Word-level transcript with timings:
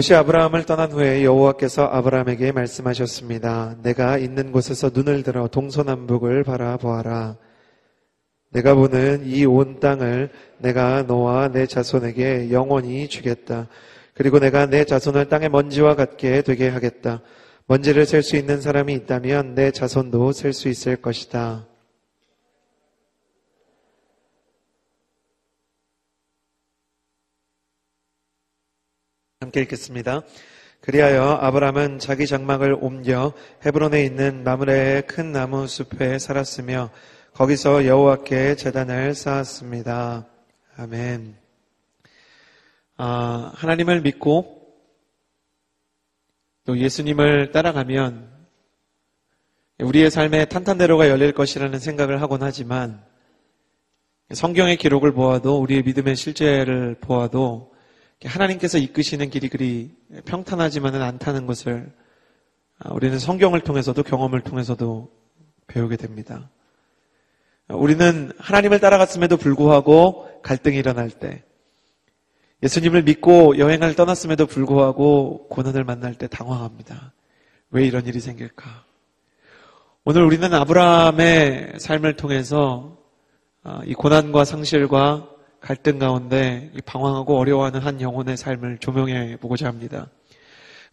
롯이 0.00 0.16
아브라함을 0.16 0.64
떠난 0.64 0.92
후에 0.92 1.24
여호와께서 1.24 1.84
아브라함에게 1.84 2.52
말씀하셨습니다. 2.52 3.76
내가 3.82 4.16
있는 4.16 4.50
곳에서 4.50 4.90
눈을 4.94 5.22
들어 5.22 5.46
동서남북을 5.46 6.42
바라보아라. 6.42 7.36
내가 8.50 8.74
보는 8.74 9.26
이 9.26 9.44
온 9.44 9.78
땅을 9.78 10.30
내가 10.56 11.02
너와 11.02 11.48
내 11.48 11.66
자손에게 11.66 12.50
영원히 12.50 13.08
주겠다. 13.08 13.68
그리고 14.14 14.38
내가 14.38 14.64
내 14.64 14.86
자손을 14.86 15.28
땅의 15.28 15.50
먼지와 15.50 15.96
같게 15.96 16.40
되게 16.40 16.70
하겠다. 16.70 17.20
먼지를 17.66 18.06
셀 18.06 18.22
수 18.22 18.36
있는 18.36 18.62
사람이 18.62 18.94
있다면 18.94 19.54
내 19.54 19.70
자손도 19.70 20.32
셀 20.32 20.54
수 20.54 20.70
있을 20.70 20.96
것이다. 20.96 21.66
함께 29.42 29.62
읽겠습니다. 29.62 30.20
그리하여 30.82 31.38
아브람은 31.40 31.98
자기 31.98 32.26
장막을 32.26 32.76
옮겨 32.78 33.32
헤브론에 33.64 34.04
있는 34.04 34.44
마므레의 34.44 35.06
큰 35.06 35.32
나무 35.32 35.66
숲에 35.66 36.18
살았으며 36.18 36.90
거기서 37.32 37.86
여호와께 37.86 38.56
재단을 38.56 39.14
쌓았습니다. 39.14 40.26
아멘. 40.76 41.38
아, 42.98 43.50
하나님을 43.54 44.02
믿고 44.02 44.74
또 46.66 46.76
예수님을 46.76 47.50
따라가면 47.50 48.30
우리의 49.78 50.10
삶에 50.10 50.44
탄탄대로가 50.44 51.08
열릴 51.08 51.32
것이라는 51.32 51.78
생각을 51.78 52.20
하곤 52.20 52.42
하지만 52.42 53.02
성경의 54.34 54.76
기록을 54.76 55.12
보아도 55.12 55.58
우리의 55.62 55.82
믿음의 55.84 56.16
실제를 56.16 56.96
보아도 57.00 57.70
하나님께서 58.24 58.78
이끄시는 58.78 59.30
길이 59.30 59.48
그리 59.48 59.90
평탄하지만은 60.26 61.00
않다는 61.02 61.46
것을 61.46 61.90
아, 62.78 62.92
우리는 62.92 63.18
성경을 63.18 63.60
통해서도 63.60 64.02
경험을 64.02 64.40
통해서도 64.42 65.10
배우게 65.66 65.96
됩니다. 65.96 66.50
우리는 67.68 68.32
하나님을 68.38 68.80
따라갔음에도 68.80 69.36
불구하고 69.36 70.40
갈등이 70.42 70.76
일어날 70.76 71.10
때, 71.10 71.44
예수님을 72.62 73.02
믿고 73.04 73.58
여행을 73.58 73.94
떠났음에도 73.94 74.46
불구하고 74.46 75.46
고난을 75.48 75.84
만날 75.84 76.14
때 76.14 76.26
당황합니다. 76.26 77.12
왜 77.70 77.86
이런 77.86 78.06
일이 78.06 78.20
생길까? 78.20 78.84
오늘 80.04 80.22
우리는 80.24 80.52
아브라함의 80.52 81.74
삶을 81.78 82.16
통해서 82.16 82.98
아, 83.62 83.82
이 83.84 83.94
고난과 83.94 84.44
상실과 84.44 85.28
갈등 85.60 85.98
가운데 85.98 86.70
방황하고 86.86 87.38
어려워하는 87.38 87.80
한 87.80 88.00
영혼의 88.00 88.36
삶을 88.36 88.78
조명해 88.78 89.36
보고자 89.40 89.66
합니다. 89.66 90.08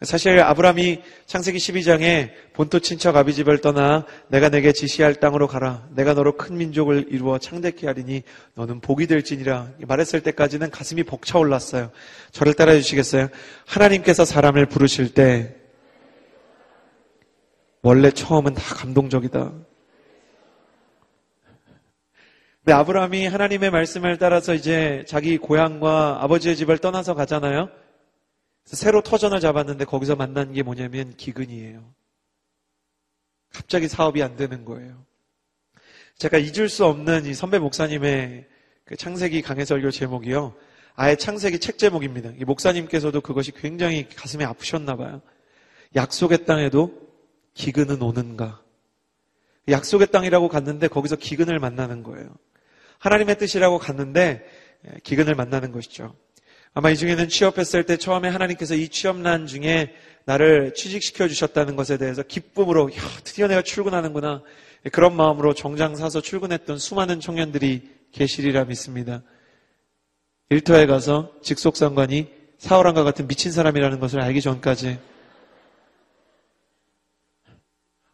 사실 0.04 0.40
아브라함이 0.40 1.02
창세기 1.26 1.58
12장에 1.58 2.30
본토 2.54 2.80
친척 2.80 3.16
아비집을 3.16 3.62
떠나 3.62 4.06
내가 4.28 4.50
내게 4.50 4.72
지시할 4.72 5.16
땅으로 5.16 5.48
가라. 5.48 5.88
내가 5.96 6.14
너로 6.14 6.38
큰 6.38 6.56
민족을 6.58 7.08
이루어 7.10 7.40
창대케 7.40 7.88
하리니 7.88 8.22
너는 8.54 8.80
복이 8.80 9.08
될지니라. 9.08 9.72
말했을 9.88 10.22
때까지는 10.22 10.70
가슴이 10.70 11.04
벅차올랐어요. 11.04 11.90
저를 12.32 12.54
따라 12.54 12.74
주시겠어요? 12.74 13.30
하나님께서 13.66 14.24
사람을 14.24 14.68
부르실 14.68 15.16
때 15.16 15.56
원래 17.82 18.12
처음은 18.12 18.54
다 18.54 18.76
감동적이다. 18.76 19.52
근데 22.68 22.76
아브라함이 22.80 23.28
하나님의 23.28 23.72
말씀을 23.72 24.18
따라서 24.18 24.54
이제 24.54 25.06
자기 25.08 25.38
고향과 25.38 26.22
아버지의 26.22 26.58
집을 26.58 26.80
떠나서 26.80 27.16
가잖아요. 27.16 27.70
새로 28.66 29.02
터전을 29.02 29.40
잡았는데 29.40 29.86
거기서 29.86 30.18
만난 30.18 30.52
게 30.52 30.64
뭐냐면 30.64 31.16
기근이에요. 31.16 31.82
갑자기 33.54 33.88
사업이 33.88 34.22
안 34.22 34.36
되는 34.36 34.66
거예요. 34.66 35.02
제가 36.18 36.40
잊을 36.40 36.68
수 36.68 36.84
없는 36.84 37.26
이 37.26 37.34
선배 37.34 37.58
목사님의 37.58 38.46
그 38.84 38.98
창세기 38.98 39.44
강해 39.44 39.64
설교 39.64 39.90
제목이요. 39.90 40.54
아예 40.96 41.16
창세기 41.16 41.60
책 41.60 41.78
제목입니다. 41.78 42.32
이 42.38 42.44
목사님께서도 42.44 43.22
그것이 43.22 43.54
굉장히 43.54 44.10
가슴에 44.10 44.44
아프셨나 44.44 44.98
봐요. 44.98 45.22
약속의 45.96 46.44
땅에도 46.46 46.92
기근은 47.54 48.02
오는가. 48.02 48.62
약속의 49.70 50.08
땅이라고 50.08 50.50
갔는데 50.50 50.90
거기서 50.90 51.16
기근을 51.16 51.60
만나는 51.60 52.04
거예요. 52.04 52.28
하나님의 53.00 53.38
뜻이라고 53.38 53.78
갔는데 53.78 54.46
예, 54.88 55.00
기근을 55.04 55.36
만나는 55.36 55.72
것이죠. 55.72 56.16
아마 56.74 56.90
이 56.92 56.98
중에는 56.98 57.30
취업했을 57.30 57.84
때 57.86 57.98
처음에 57.98 58.30
하나님께서 58.30 58.76
이 58.76 58.90
취업난 58.90 59.48
중에 59.48 59.94
나를 60.26 60.74
취직시켜 60.76 61.28
주셨다는 61.28 61.76
것에 61.76 61.98
대해서 61.98 62.22
기쁨으로 62.22 62.92
야, 62.96 63.02
드디어 63.24 63.48
내가 63.48 63.62
출근하는구나 63.62 64.44
예, 64.86 64.90
그런 64.90 65.16
마음으로 65.16 65.54
정장 65.54 65.96
사서 65.96 66.22
출근했던 66.22 66.78
수많은 66.80 67.20
청년들이 67.20 67.90
계시리라 68.12 68.66
믿습니다. 68.66 69.24
일터에 70.50 70.86
가서 70.86 71.34
직속상관이 71.42 72.28
사울왕과 72.58 73.04
같은 73.04 73.28
미친 73.28 73.52
사람이라는 73.52 74.00
것을 74.00 74.22
알기 74.22 74.42
전까지 74.42 74.98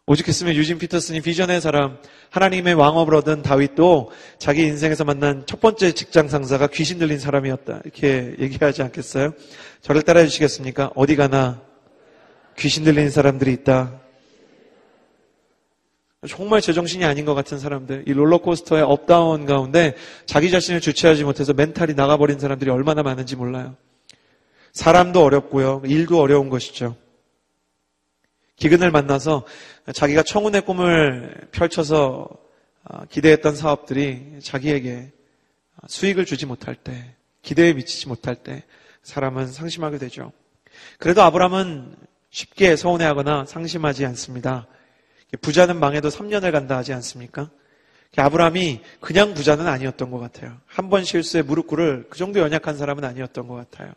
오죽했으면 0.06 0.54
유진 0.54 0.78
피터슨이 0.78 1.22
비전의 1.22 1.62
사람, 1.62 1.96
하나님의 2.28 2.74
왕업을 2.74 3.14
얻은 3.14 3.40
다윗도 3.42 4.10
자기 4.38 4.64
인생에서 4.64 5.04
만난 5.04 5.44
첫 5.46 5.60
번째 5.60 5.92
직장 5.92 6.28
상사가 6.28 6.66
귀신 6.66 6.98
들린 6.98 7.18
사람이었다. 7.18 7.80
이렇게 7.84 8.34
얘기하지 8.38 8.82
않겠어요? 8.82 9.32
저를 9.80 10.02
따라해 10.02 10.26
주시겠습니까? 10.26 10.90
어디 10.94 11.16
가나 11.16 11.62
귀신 12.58 12.84
들린 12.84 13.08
사람들이 13.08 13.50
있다. 13.54 14.00
정말 16.28 16.60
제정신이 16.60 17.04
아닌 17.04 17.24
것 17.24 17.34
같은 17.34 17.58
사람들, 17.58 18.04
이 18.06 18.12
롤러코스터의 18.12 18.82
up 18.82 19.03
down 19.03 19.46
가운데 19.46 19.94
자기 20.26 20.50
자신을 20.50 20.80
주체하지 20.80 21.24
못해서 21.24 21.54
멘탈이 21.54 21.94
나가버린 21.94 22.38
사람들이 22.38 22.70
얼마나 22.70 23.02
많은지 23.02 23.36
몰라요. 23.36 23.74
사람도 24.72 25.22
어렵고요. 25.22 25.82
일도 25.86 26.20
어려운 26.20 26.50
것이죠. 26.50 26.96
기근을 28.56 28.90
만나서 28.90 29.44
자기가 29.92 30.22
청운의 30.22 30.62
꿈을 30.62 31.48
펼쳐서 31.52 32.28
아, 32.84 33.06
기대했던 33.06 33.56
사업들이 33.56 34.38
자기에게 34.42 35.10
수익을 35.86 36.24
주지 36.26 36.46
못할 36.46 36.74
때, 36.74 37.14
기대에 37.42 37.72
미치지 37.72 38.08
못할 38.08 38.36
때 38.36 38.62
사람은 39.02 39.48
상심하게 39.52 39.98
되죠. 39.98 40.32
그래도 40.98 41.22
아브람은 41.22 41.94
쉽게 42.30 42.76
서운해하거나 42.76 43.46
상심하지 43.46 44.04
않습니다. 44.06 44.66
부자는 45.40 45.78
망해도 45.78 46.08
3년을 46.08 46.52
간다 46.52 46.76
하지 46.76 46.92
않습니까? 46.92 47.50
아브람이 48.16 48.80
그냥 49.00 49.34
부자는 49.34 49.66
아니었던 49.66 50.10
것 50.10 50.18
같아요. 50.18 50.56
한 50.66 50.88
번 50.90 51.04
실수에 51.04 51.42
무릎 51.42 51.66
꿇을 51.66 52.06
그 52.10 52.18
정도 52.18 52.40
연약한 52.40 52.76
사람은 52.76 53.04
아니었던 53.04 53.48
것 53.48 53.54
같아요. 53.54 53.92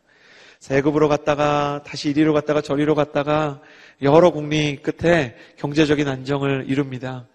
세급으로 0.60 1.08
갔다가 1.08 1.82
다시 1.86 2.10
이리로 2.10 2.34
갔다가 2.34 2.62
저리로 2.62 2.96
갔다가 2.96 3.62
여러 4.02 4.32
국리 4.32 4.78
끝에 4.78 5.36
경제적인 5.58 6.08
안정을 6.08 6.66
이룹니다. 6.68 7.28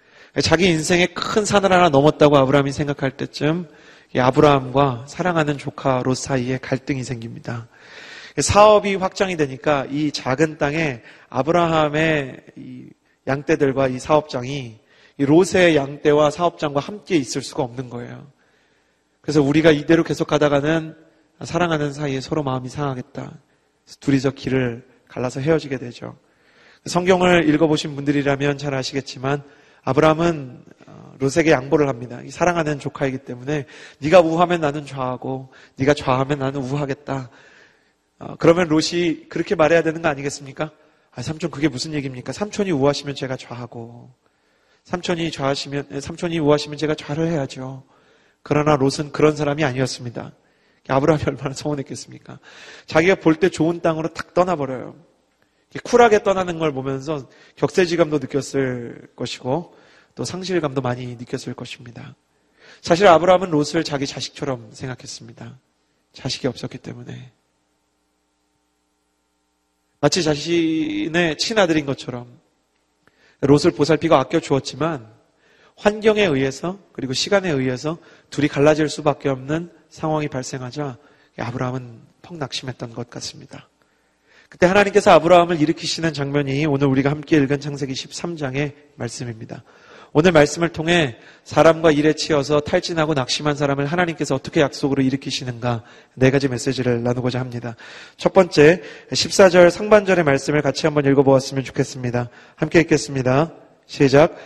자기 0.43 0.69
인생의 0.69 1.15
큰 1.15 1.45
산을 1.45 1.73
하나 1.73 1.89
넘었다고 1.89 2.37
아브라함이 2.39 2.73
생각할 2.73 3.13
때쯤 3.13 3.69
아브라함과 4.17 5.05
사랑하는 5.09 5.59
조카 5.59 6.03
롯 6.05 6.15
사이에 6.15 6.59
갈등이 6.59 7.05
생깁니다. 7.05 7.69
사업이 8.39 8.95
확장이 8.95 9.37
되니까 9.37 9.87
이 9.91 10.11
작은 10.11 10.59
땅에 10.59 11.03
아브라함의 11.29 12.41
이 12.57 12.89
양떼들과 13.27 13.89
이 13.89 13.99
사업장이 13.99 14.79
이 15.19 15.25
롯의 15.25 15.77
양떼와 15.77 16.31
사업장과 16.31 16.81
함께 16.81 17.17
있을 17.17 17.43
수가 17.43 17.63
없는 17.63 17.91
거예요. 17.91 18.27
그래서 19.21 19.43
우리가 19.43 19.71
이대로 19.71 20.03
계속 20.03 20.27
가다가는 20.27 20.97
사랑하는 21.45 21.93
사이에 21.93 22.21
서로 22.21 22.43
마음이 22.43 22.69
상하겠다. 22.69 23.33
둘이서 24.01 24.31
길을 24.31 24.87
갈라서 25.09 25.41
헤어지게 25.41 25.79
되죠. 25.79 26.17
성경을 26.87 27.49
읽어보신 27.49 27.95
분들이라면 27.95 28.59
잘 28.59 28.75
아시겠지만 28.75 29.43
아브라함은 29.85 30.65
어, 30.87 31.15
롯에게 31.19 31.51
양보를 31.51 31.89
합니다. 31.89 32.21
사랑하는 32.29 32.79
조카이기 32.79 33.19
때문에 33.19 33.67
네가 33.99 34.21
우하면 34.21 34.61
나는 34.61 34.87
좌하고 34.87 35.53
네가 35.77 35.95
좌하면 35.95 36.39
나는 36.39 36.61
우하겠다. 36.61 37.31
어, 38.21 38.37
그러면 38.39 38.69
롯이 38.69 39.29
그렇게 39.29 39.55
말해야 39.55 39.83
되는 39.83 40.03
거 40.03 40.09
아니겠습니까? 40.09 40.71
아, 41.15 41.23
삼촌 41.23 41.51
그게 41.51 41.69
무슨 41.69 41.93
얘기입니까? 41.95 42.33
삼촌이 42.33 42.71
우하시면 42.71 43.15
제가 43.15 43.37
좌하고 43.37 44.11
삼촌이 44.85 45.31
좌하시면 45.31 46.01
삼촌이 46.01 46.39
우하시면 46.39 46.79
제가 46.79 46.95
좌를 46.95 47.29
해야죠. 47.29 47.85
그러나 48.43 48.77
롯은 48.77 49.13
그런 49.13 49.37
사람이 49.37 49.65
아니었습니다. 49.65 50.33
아브라함이 50.89 51.25
얼마나 51.27 51.55
서운했겠습니까? 51.55 52.39
자기가 52.87 53.17
볼 53.17 53.37
때 53.37 53.49
좋은 53.49 53.81
땅으로 53.81 54.13
탁 54.13 54.35
떠나버려요. 54.35 54.97
쿨하게 55.85 56.23
떠나는 56.23 56.59
걸 56.59 56.73
보면서 56.73 57.29
격세지감도 57.57 58.19
느꼈을 58.19 59.09
것이고 59.17 59.75
또 60.15 60.25
상실감도 60.25 60.83
많이 60.83 61.07
느꼈을 61.17 61.55
것입니다. 61.55 62.15
사실 62.83 63.07
아브라함은 63.07 63.51
롯을 63.51 63.85
자기 63.85 64.07
자식처럼 64.07 64.71
생각했습니다. 64.73 65.59
자식이 66.13 66.47
없었기 66.47 66.79
때문에. 66.79 67.33
마치 70.01 70.23
자신의 70.23 71.39
친아들인 71.39 71.87
것처럼 71.87 72.41
롯을 73.41 73.71
보살피고 73.77 74.17
아껴 74.17 74.41
주었지만 74.41 75.11
환경에 75.77 76.25
의해서 76.25 76.79
그리고 76.93 77.13
시간에 77.13 77.51
의해서 77.51 77.99
둘이 78.29 78.49
갈라질 78.49 78.89
수밖에 78.89 79.29
없는 79.29 79.73
상황이 79.93 80.27
발생하자 80.27 80.97
아브라함은 81.39 82.01
펑 82.23 82.39
낙심했던 82.39 82.95
것 82.95 83.11
같습니다. 83.11 83.69
그때 84.49 84.67
하나님께서 84.67 85.11
아브라함을 85.13 85.61
일으키시는 85.61 86.15
장면이 86.15 86.67
오늘 86.67 86.87
우리가 86.89 87.11
함께 87.11 87.37
읽은 87.37 87.61
창세기 87.61 87.93
13장의 87.93 88.73
말씀입니다. 88.97 89.63
오늘 90.15 90.33
말씀을 90.33 90.71
통해 90.71 91.17
사람과 91.45 91.91
일에 91.91 92.15
치여서 92.15 92.61
탈진하고 92.61 93.15
낙심한 93.15 93.55
사람을 93.55 93.87
하나님께서 93.87 94.35
어떻게 94.35 94.61
약속으로 94.61 95.03
일으키시는가 95.03 95.83
네 96.15 96.31
가지 96.31 96.49
메시지를 96.49 97.03
나누고자 97.03 97.41
합니다. 97.41 97.77
첫 98.17 98.33
번째 98.33 98.83
14절 99.11 99.71
상반절의 99.71 100.25
말씀을 100.25 100.61
같이 100.63 100.87
한번 100.87 101.07
읽어보았으면 101.07 101.65
좋겠습니다. 101.65 102.29
함께 102.57 102.81
읽겠습니다. 102.81 103.53
시작. 103.87 104.37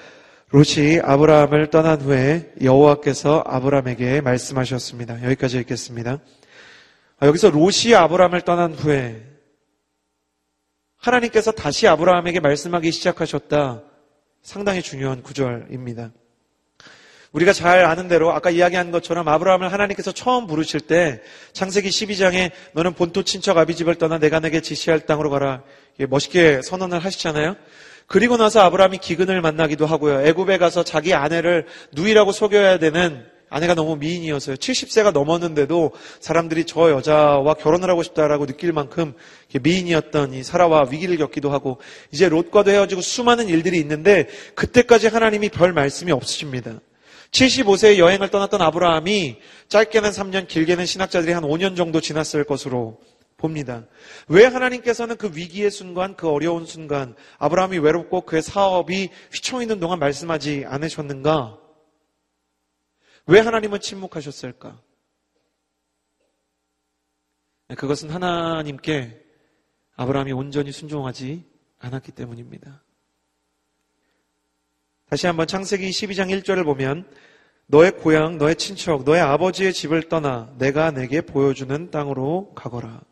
롯이 0.50 1.00
아브라함을 1.02 1.70
떠난 1.70 2.00
후에 2.00 2.52
여호와께서 2.62 3.42
아브라함에게 3.46 4.20
말씀하셨습니다. 4.20 5.24
여기까지 5.24 5.58
읽겠습니다. 5.58 6.20
아, 7.18 7.26
여기서 7.26 7.50
롯이 7.50 7.94
아브라함을 7.96 8.42
떠난 8.42 8.72
후에 8.72 9.24
하나님께서 10.98 11.50
다시 11.50 11.88
아브라함에게 11.88 12.38
말씀하기 12.38 12.92
시작하셨다. 12.92 13.82
상당히 14.42 14.82
중요한 14.82 15.22
구절입니다. 15.22 16.12
우리가 17.32 17.52
잘 17.52 17.84
아는 17.84 18.06
대로 18.06 18.32
아까 18.32 18.50
이야기한 18.50 18.92
것처럼 18.92 19.26
아브라함을 19.26 19.72
하나님께서 19.72 20.12
처음 20.12 20.46
부르실 20.46 20.80
때 20.80 21.22
창세기 21.54 21.88
12장에 21.88 22.52
너는 22.72 22.94
본토 22.94 23.24
친척 23.24 23.58
아비집을 23.58 23.96
떠나 23.96 24.18
내가 24.18 24.38
내게 24.38 24.60
지시할 24.60 25.00
땅으로 25.00 25.28
가라. 25.30 25.64
멋있게 26.08 26.62
선언을 26.62 27.00
하시잖아요. 27.00 27.56
그리고 28.06 28.36
나서 28.36 28.60
아브라함이 28.60 28.98
기근을 28.98 29.40
만나기도 29.40 29.86
하고요. 29.86 30.26
애굽에 30.26 30.58
가서 30.58 30.84
자기 30.84 31.14
아내를 31.14 31.66
누이라고 31.92 32.32
속여야 32.32 32.78
되는 32.78 33.24
아내가 33.48 33.74
너무 33.74 33.96
미인이어서요. 33.96 34.56
70세가 34.56 35.12
넘었는데도 35.12 35.92
사람들이 36.20 36.64
저 36.64 36.90
여자와 36.90 37.54
결혼을 37.54 37.88
하고 37.88 38.02
싶다라고 38.02 38.46
느낄 38.46 38.72
만큼 38.72 39.14
미인이었던 39.60 40.34
이 40.34 40.42
사라와 40.42 40.88
위기를 40.90 41.16
겪기도 41.16 41.50
하고 41.50 41.78
이제 42.10 42.28
롯과도 42.28 42.70
헤어지고 42.70 43.00
수많은 43.00 43.48
일들이 43.48 43.78
있는데 43.78 44.28
그때까지 44.54 45.08
하나님이 45.08 45.48
별 45.50 45.72
말씀이 45.72 46.10
없으십니다. 46.10 46.80
75세에 47.30 47.98
여행을 47.98 48.30
떠났던 48.30 48.62
아브라함이 48.62 49.36
짧게는 49.68 50.10
3년, 50.10 50.48
길게는 50.48 50.86
신학자들이 50.86 51.32
한 51.32 51.42
5년 51.42 51.76
정도 51.76 52.00
지났을 52.00 52.44
것으로 52.44 52.98
봅니다. 53.46 53.86
왜 54.28 54.44
하나님께서는 54.44 55.16
그 55.16 55.30
위기의 55.34 55.70
순간, 55.70 56.16
그 56.16 56.28
어려운 56.28 56.66
순간, 56.66 57.14
아브라함이 57.38 57.78
외롭고 57.78 58.22
그의 58.22 58.42
사업이 58.42 59.10
휘청이는 59.32 59.78
동안 59.78 60.00
말씀하지 60.00 60.64
않으셨는가? 60.66 61.58
왜 63.26 63.40
하나님은 63.40 63.80
침묵하셨을까? 63.80 64.80
네, 67.68 67.74
그것은 67.76 68.10
하나님께 68.10 69.24
아브라함이 69.94 70.32
온전히 70.32 70.72
순종하지 70.72 71.44
않았기 71.78 72.12
때문입니다. 72.12 72.82
다시 75.08 75.28
한번 75.28 75.46
창세기 75.46 75.88
12장 75.88 76.42
1절을 76.42 76.64
보면 76.64 77.08
너의 77.68 77.92
고향, 77.92 78.38
너의 78.38 78.56
친척, 78.56 79.04
너의 79.04 79.20
아버지의 79.20 79.72
집을 79.72 80.08
떠나 80.08 80.52
내가 80.58 80.90
내게 80.90 81.20
보여주는 81.20 81.90
땅으로 81.90 82.52
가거라. 82.54 83.02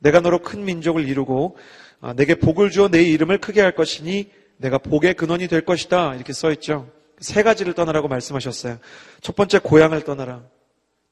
내가 0.00 0.20
너로 0.20 0.40
큰 0.40 0.64
민족을 0.64 1.08
이루고 1.08 1.56
아, 2.00 2.14
내게 2.14 2.34
복을 2.34 2.70
주어 2.70 2.88
내 2.88 3.02
이름을 3.02 3.38
크게 3.38 3.60
할 3.60 3.74
것이니 3.74 4.30
내가 4.56 4.78
복의 4.78 5.14
근원이 5.14 5.48
될 5.48 5.64
것이다. 5.64 6.14
이렇게 6.14 6.32
써 6.32 6.50
있죠. 6.52 6.90
세 7.18 7.42
가지를 7.42 7.74
떠나라고 7.74 8.08
말씀하셨어요. 8.08 8.78
첫 9.20 9.36
번째 9.36 9.58
고향을 9.58 10.02
떠나라. 10.04 10.42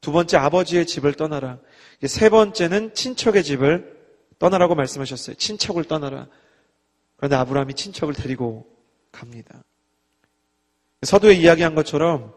두 0.01 0.11
번째 0.11 0.37
아버지의 0.37 0.85
집을 0.85 1.13
떠나라. 1.13 1.59
세 2.05 2.29
번째는 2.29 2.93
친척의 2.93 3.43
집을 3.43 3.97
떠나라고 4.39 4.75
말씀하셨어요. 4.75 5.35
친척을 5.35 5.83
떠나라. 5.83 6.27
그런데 7.17 7.35
아브라함이 7.35 7.73
친척을 7.73 8.13
데리고 8.13 8.65
갑니다. 9.11 9.63
서두에 11.03 11.33
이야기한 11.33 11.75
것처럼 11.75 12.33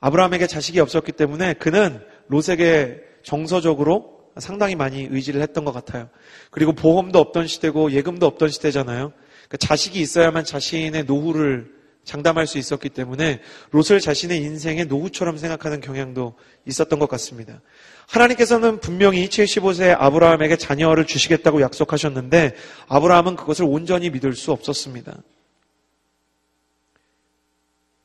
아브라함에게 0.00 0.46
자식이 0.46 0.80
없었기 0.80 1.12
때문에 1.12 1.54
그는 1.54 2.04
롯에게 2.28 3.02
정서적으로 3.22 4.11
상당히 4.38 4.74
많이 4.74 5.06
의지를 5.10 5.42
했던 5.42 5.64
것 5.64 5.72
같아요. 5.72 6.08
그리고 6.50 6.72
보험도 6.72 7.18
없던 7.18 7.46
시대고 7.46 7.92
예금도 7.92 8.26
없던 8.26 8.48
시대잖아요. 8.48 9.12
그러니까 9.48 9.56
자식이 9.58 10.00
있어야만 10.00 10.44
자신의 10.44 11.04
노후를 11.04 11.82
장담할 12.04 12.46
수 12.46 12.58
있었기 12.58 12.88
때문에 12.88 13.40
롯을 13.70 14.00
자신의 14.00 14.38
인생의 14.38 14.86
노후처럼 14.86 15.36
생각하는 15.36 15.80
경향도 15.80 16.34
있었던 16.66 16.98
것 16.98 17.08
같습니다. 17.10 17.60
하나님께서는 18.08 18.80
분명히 18.80 19.28
75세 19.28 19.94
아브라함에게 19.98 20.56
자녀를 20.56 21.06
주시겠다고 21.06 21.60
약속하셨는데 21.60 22.56
아브라함은 22.88 23.36
그것을 23.36 23.66
온전히 23.66 24.10
믿을 24.10 24.34
수 24.34 24.52
없었습니다. 24.52 25.16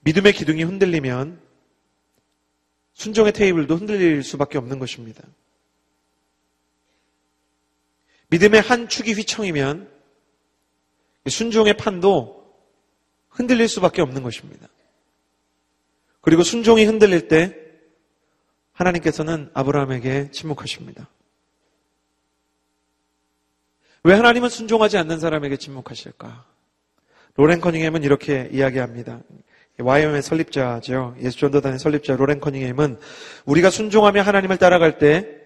믿음의 0.02 0.34
기둥이 0.34 0.64
흔들리면 0.64 1.40
순종의 2.94 3.34
테이블도 3.34 3.76
흔들릴 3.76 4.24
수밖에 4.24 4.58
없는 4.58 4.80
것입니다. 4.80 5.24
믿음의 8.30 8.62
한 8.62 8.88
축이 8.88 9.14
휘청이면 9.14 9.90
순종의 11.28 11.78
판도 11.78 12.38
흔들릴 13.30 13.68
수밖에 13.68 14.02
없는 14.02 14.24
것입니다. 14.24 14.68
그리고 16.22 16.44
순종이 16.44 16.86
흔들릴 16.86 17.28
때 17.28 17.56
하나님께서는 18.74 19.50
아브라함에게 19.54 20.32
침묵하십니다. 20.32 21.10
왜 24.04 24.14
하나님은 24.14 24.50
순종하지 24.50 24.98
않는 24.98 25.19
사람에게 25.19 25.57
침묵하실까? 25.57 26.46
로렌 27.36 27.62
커닝햄은 27.62 28.04
이렇게 28.04 28.50
이야기합니다. 28.52 29.22
YM의 29.80 30.24
설립자죠. 30.24 31.16
예수전도단의 31.19 31.78
설립자 31.78 32.16
로렌 32.16 32.40
커닝햄은 32.40 33.00
우리가 33.46 33.69
순종하며 33.69 34.22
하나님을 34.22 34.57
따라갈 34.57 34.98
때 34.98 35.37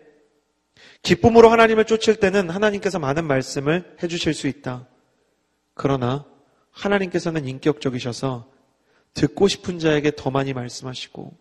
기쁨으로 1.02 1.50
하나님을 1.50 1.86
쫓을 1.86 2.16
때는 2.16 2.50
하나님께서 2.50 3.00
많은 3.00 3.26
말씀을 3.26 3.98
해주실 4.02 4.34
수 4.34 4.48
있다. 4.48 4.88
그러나 5.74 6.26
하나님께서는 6.72 7.48
인격적이셔서 7.48 8.52
듣고 9.14 9.48
싶은 9.48 9.80
자에게 9.80 10.12
더 10.16 10.30
많이 10.30 10.54
말씀하시고 10.54 11.38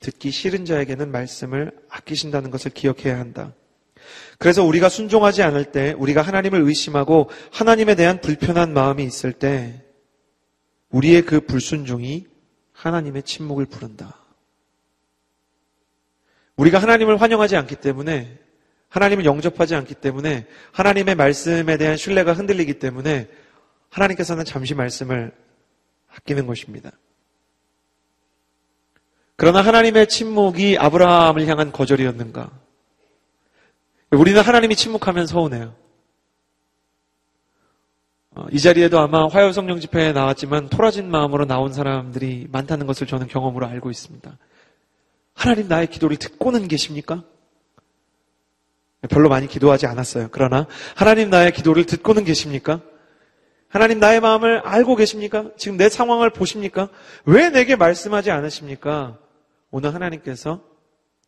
듣기 0.00 0.30
싫은 0.30 0.64
자에게는 0.64 1.10
말씀을 1.10 1.72
아끼신다는 1.88 2.50
것을 2.50 2.70
기억해야 2.70 3.18
한다. 3.18 3.54
그래서 4.38 4.64
우리가 4.64 4.88
순종하지 4.88 5.42
않을 5.42 5.72
때, 5.72 5.92
우리가 5.98 6.22
하나님을 6.22 6.62
의심하고 6.62 7.28
하나님에 7.52 7.94
대한 7.94 8.20
불편한 8.20 8.72
마음이 8.72 9.04
있을 9.04 9.34
때, 9.34 9.84
우리의 10.88 11.22
그 11.22 11.40
불순종이 11.40 12.26
하나님의 12.72 13.22
침묵을 13.24 13.66
부른다. 13.66 14.16
우리가 16.56 16.78
하나님을 16.78 17.20
환영하지 17.20 17.56
않기 17.56 17.76
때문에, 17.76 18.39
하나님을 18.90 19.24
영접하지 19.24 19.74
않기 19.74 19.94
때문에, 19.94 20.46
하나님의 20.72 21.14
말씀에 21.14 21.76
대한 21.76 21.96
신뢰가 21.96 22.34
흔들리기 22.34 22.78
때문에, 22.78 23.28
하나님께서는 23.88 24.44
잠시 24.44 24.74
말씀을 24.74 25.32
아끼는 26.08 26.46
것입니다. 26.46 26.90
그러나 29.36 29.62
하나님의 29.62 30.08
침묵이 30.08 30.76
아브라함을 30.78 31.46
향한 31.46 31.72
거절이었는가? 31.72 32.50
우리는 34.10 34.40
하나님이 34.42 34.76
침묵하면 34.76 35.26
서운해요. 35.26 35.74
어, 38.32 38.46
이 38.52 38.58
자리에도 38.58 38.98
아마 38.98 39.26
화요 39.26 39.52
성령 39.52 39.80
집회에 39.80 40.12
나왔지만 40.12 40.68
토라진 40.68 41.10
마음으로 41.10 41.46
나온 41.46 41.72
사람들이 41.72 42.48
많다는 42.50 42.86
것을 42.86 43.06
저는 43.06 43.28
경험으로 43.28 43.66
알고 43.66 43.90
있습니다. 43.90 44.36
하나님 45.34 45.68
나의 45.68 45.86
기도를 45.86 46.16
듣고는 46.16 46.68
계십니까? 46.68 47.24
별로 49.08 49.28
많이 49.28 49.46
기도하지 49.46 49.86
않았어요. 49.86 50.28
그러나 50.30 50.66
하나님 50.94 51.30
나의 51.30 51.52
기도를 51.52 51.86
듣고는 51.86 52.24
계십니까? 52.24 52.82
하나님 53.68 53.98
나의 54.00 54.20
마음을 54.20 54.58
알고 54.60 54.96
계십니까? 54.96 55.50
지금 55.56 55.76
내 55.76 55.88
상황을 55.88 56.30
보십니까? 56.30 56.88
왜 57.24 57.50
내게 57.50 57.76
말씀하지 57.76 58.30
않으십니까? 58.30 59.18
오늘 59.70 59.94
하나님께서 59.94 60.62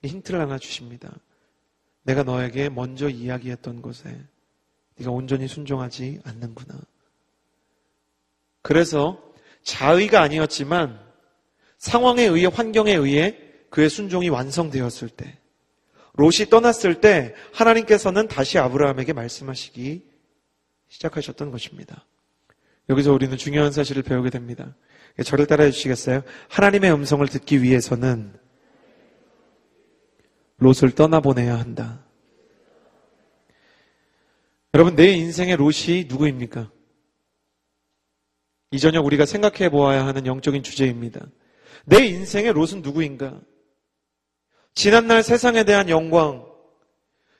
힌트를 0.03 0.41
하나 0.41 0.59
주십니다. 0.59 1.11
내가 2.03 2.25
너에게 2.25 2.69
먼저 2.69 3.09
이야기했던 3.09 3.81
것에 3.81 4.21
네가 4.97 5.11
온전히 5.11 5.47
순종하지 5.47 6.21
않는구나. 6.25 6.75
그래서 8.61 9.23
자의가 9.63 10.21
아니었지만 10.21 11.01
상황에 11.79 12.25
의해 12.25 12.47
환경에 12.47 12.93
의해 12.93 13.39
그의 13.71 13.89
순종이 13.89 14.29
완성되었을 14.29 15.09
때 15.09 15.39
롯이 16.15 16.51
떠났을 16.51 17.01
때 17.01 17.35
하나님께서는 17.53 18.29
다시 18.29 18.59
아브라함에게 18.59 19.13
말씀하시기 19.13 20.05
시작하셨던 20.89 21.51
것입니다. 21.51 22.05
여기서 22.91 23.13
우리는 23.13 23.37
중요한 23.37 23.73
사실을 23.73 24.03
배우게 24.03 24.31
됩니다. 24.31 24.75
저를 25.25 25.47
따라해 25.47 25.71
주시겠어요? 25.71 26.23
하나님의 26.49 26.93
음성을 26.93 27.27
듣기 27.27 27.63
위해서는 27.63 28.33
롯을 30.59 30.93
떠나보내야 30.95 31.59
한다. 31.59 32.05
여러분, 34.75 34.97
내 34.97 35.09
인생의 35.13 35.57
롯이 35.57 36.07
누구입니까? 36.09 36.71
이 38.71 38.79
저녁 38.79 39.05
우리가 39.05 39.27
생각해 39.27 39.69
보아야 39.69 40.07
하는 40.07 40.25
영적인 40.25 40.63
주제입니다. 40.63 41.27
내 41.85 42.07
인생의 42.07 42.53
롯은 42.53 42.81
누구인가? 42.81 43.41
지난날 44.75 45.23
세상에 45.23 45.65
대한 45.65 45.89
영광, 45.89 46.45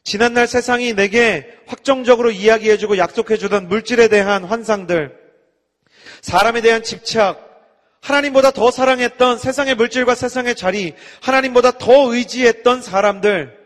지난날 0.05 0.47
세상이 0.47 0.95
내게 0.95 1.49
확정적으로 1.67 2.31
이야기해주고 2.31 2.99
약속해주던 2.99 3.69
물질에 3.69 4.09
대한 4.09 4.45
환상들, 4.45 5.17
사람에 6.21 6.61
대한 6.61 6.83
집착, 6.83 7.51
하나님보다 8.01 8.51
더 8.51 8.71
사랑했던 8.71 9.39
세상의 9.39 9.77
물질과 9.77 10.15
세상의 10.15 10.57
자리, 10.57 10.95
하나님보다 11.21 11.79
더 11.79 12.13
의지했던 12.13 12.83
사람들, 12.83 13.57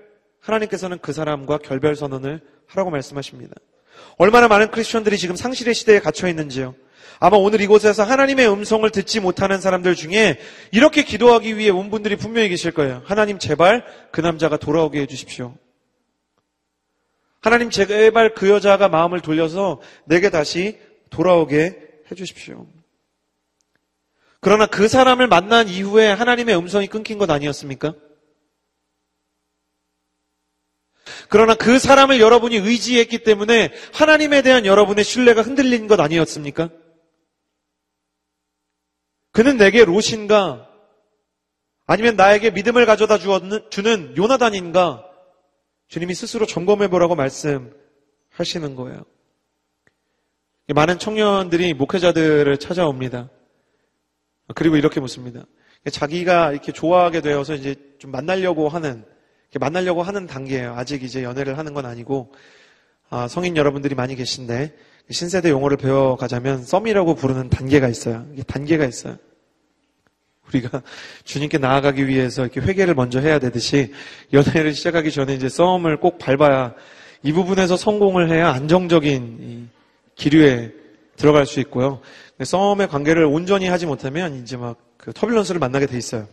하나님께서는 0.41 0.99
그 1.01 1.13
사람과 1.13 1.59
결별 1.59 1.97
선언을 1.97 2.41
하라고 2.67 2.91
말씀하십니다. 2.91 3.55
얼마나 4.19 4.47
많은 4.49 4.71
크리스천들이 4.71 5.17
지금 5.19 5.37
상실의 5.37 5.75
시대에 5.75 6.01
갇혀 6.01 6.29
있는지요. 6.29 6.75
아마 7.19 7.37
오늘 7.37 7.61
이곳에서 7.61 8.05
하나님의 8.05 8.51
음성을 8.51 8.89
듣지 8.91 9.21
못하는 9.21 9.61
사람들 9.61 9.95
중에 9.95 10.39
이렇게 10.71 11.03
기도하기 11.03 11.57
위해 11.57 11.71
온 11.71 11.91
분들이 11.91 12.17
분명히 12.17 12.49
계실 12.49 12.73
거예요. 12.73 13.03
하나님 13.05 13.39
제발 13.39 13.85
그 14.13 14.21
남자가 14.21 14.57
돌아오게 14.57 15.01
해주십시오. 15.03 15.57
하나님 17.41 17.71
제발 17.71 18.35
그 18.35 18.49
여자가 18.49 18.89
마음을 18.89 19.21
돌려서 19.21 19.81
내게 20.05 20.31
다시 20.31 20.79
돌아오게 21.11 21.79
해주십시오. 22.11 22.67
그러나 24.41 24.67
그 24.67 24.89
사람을 24.89 25.27
만난 25.27 25.69
이후에 25.69 26.11
하나님의 26.11 26.57
음성이 26.57 26.87
끊긴 26.87 27.19
것 27.19 27.31
아니었습니까? 27.31 27.95
그러나 31.29 31.55
그 31.55 31.79
사람을 31.79 32.21
여러분이 32.21 32.57
의지했기 32.57 33.19
때문에 33.19 33.73
하나님에 33.93 34.43
대한 34.43 34.67
여러분의 34.67 35.05
신뢰가 35.05 35.43
흔들린 35.43 35.87
것 35.87 35.99
아니었습니까? 36.01 36.71
그는 39.37 39.59
내게 39.59 39.85
롯인가? 39.85 40.67
아니면 41.87 42.17
나에게 42.17 42.53
믿음을 42.53 42.87
가져다 42.87 43.19
주는 43.19 44.17
요나단인가? 44.17 45.05
주님이 45.89 46.15
스스로 46.15 46.47
점검해 46.47 46.89
보라고 46.89 47.15
말씀하시는 47.17 48.75
거예요. 48.77 49.05
많은 50.75 50.99
청년들이 50.99 51.75
목회자들을 51.75 52.57
찾아옵니다. 52.57 53.29
그리고 54.55 54.79
이렇게 54.79 55.01
묻습니다. 55.01 55.45
자기가 55.93 56.53
이렇게 56.53 56.73
좋아하게 56.73 57.21
되어서 57.21 57.53
이제 57.57 57.75
좀 57.99 58.13
만나려고 58.13 58.71
하는, 58.71 59.05
만나려고 59.61 60.03
하는 60.03 60.27
단계예요. 60.27 60.73
아직 60.77 61.03
이제 61.03 61.23
연애를 61.23 61.59
하는 61.59 61.75
건 61.75 61.85
아니고, 61.85 62.33
아, 63.11 63.29
성인 63.29 63.59
여러분들이 63.59 63.95
많이 63.95 64.17
계신데, 64.17 64.75
신세대 65.11 65.51
용어를 65.51 65.77
배워가자면 65.77 66.65
썸이라고 66.65 67.15
부르는 67.15 67.49
단계가 67.51 67.89
있어요. 67.89 68.27
단계가 68.47 68.85
있어요. 68.85 69.17
우리가 70.49 70.83
주님께 71.25 71.59
나아가기 71.59 72.07
위해서 72.07 72.43
이렇게 72.43 72.61
회개를 72.61 72.95
먼저 72.95 73.21
해야 73.21 73.39
되듯이 73.39 73.93
연애를 74.33 74.75
시작하기 74.75 75.11
전에 75.11 75.35
이제 75.35 75.49
썸을 75.49 75.99
꼭 75.99 76.19
밟아야 76.19 76.75
이 77.23 77.33
부분에서 77.33 77.77
성공을 77.77 78.31
해야 78.31 78.51
안정적인 78.51 79.71
기류에 80.15 80.73
들어갈 81.17 81.47
수 81.47 81.61
있고요. 81.61 82.01
썸의 82.43 82.89
관계를 82.89 83.25
온전히 83.25 83.67
하지 83.67 83.87
못하면 83.87 84.43
이제 84.43 84.57
막 84.57 84.87
그 85.07 85.13
터빌런스를 85.13 85.61
만나게 85.61 85.87
돼 85.87 85.97
있어요. 85.97 86.27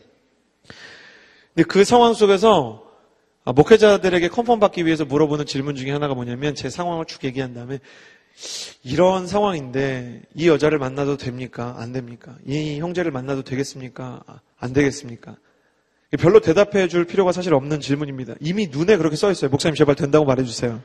근데 1.53 1.67
그 1.67 1.83
상황 1.83 2.15
속에서 2.15 2.83
아, 3.45 3.51
목회자들에게 3.51 4.29
컨펌 4.29 4.57
받기 4.59 4.85
위해서 4.85 5.05
물어보는 5.05 5.45
질문 5.45 5.75
중에 5.75 5.91
하나가 5.91 6.15
뭐냐면 6.15 6.55
제 6.55 6.71
상황을 6.71 7.05
쭉 7.05 7.23
얘기한 7.25 7.53
다음에 7.53 7.79
이런 8.83 9.27
상황인데 9.27 10.21
이 10.35 10.47
여자를 10.47 10.77
만나도 10.77 11.17
됩니까? 11.17 11.75
안 11.77 11.91
됩니까? 11.93 12.35
이 12.45 12.79
형제를 12.79 13.11
만나도 13.11 13.43
되겠습니까? 13.43 14.23
안 14.59 14.73
되겠습니까? 14.73 15.35
별로 16.19 16.39
대답해 16.39 16.87
줄 16.87 17.05
필요가 17.05 17.31
사실 17.31 17.53
없는 17.53 17.79
질문입니다. 17.79 18.35
이미 18.39 18.67
눈에 18.67 18.97
그렇게 18.97 19.15
써 19.15 19.31
있어요. 19.31 19.49
목사님 19.49 19.75
제발 19.75 19.95
된다고 19.95 20.25
말해 20.25 20.43
주세요. 20.43 20.81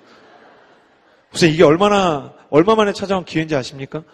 무슨 1.30 1.50
이게 1.50 1.64
얼마나 1.64 2.32
얼마 2.50 2.74
만에 2.74 2.92
찾아온 2.92 3.24
기회인지 3.24 3.54
아십니까? 3.54 4.04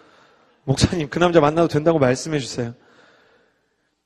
목사님 0.65 1.09
그 1.09 1.19
남자 1.19 1.39
만나도 1.39 1.67
된다고 1.67 1.99
말씀해 1.99 2.39
주세요. 2.39 2.73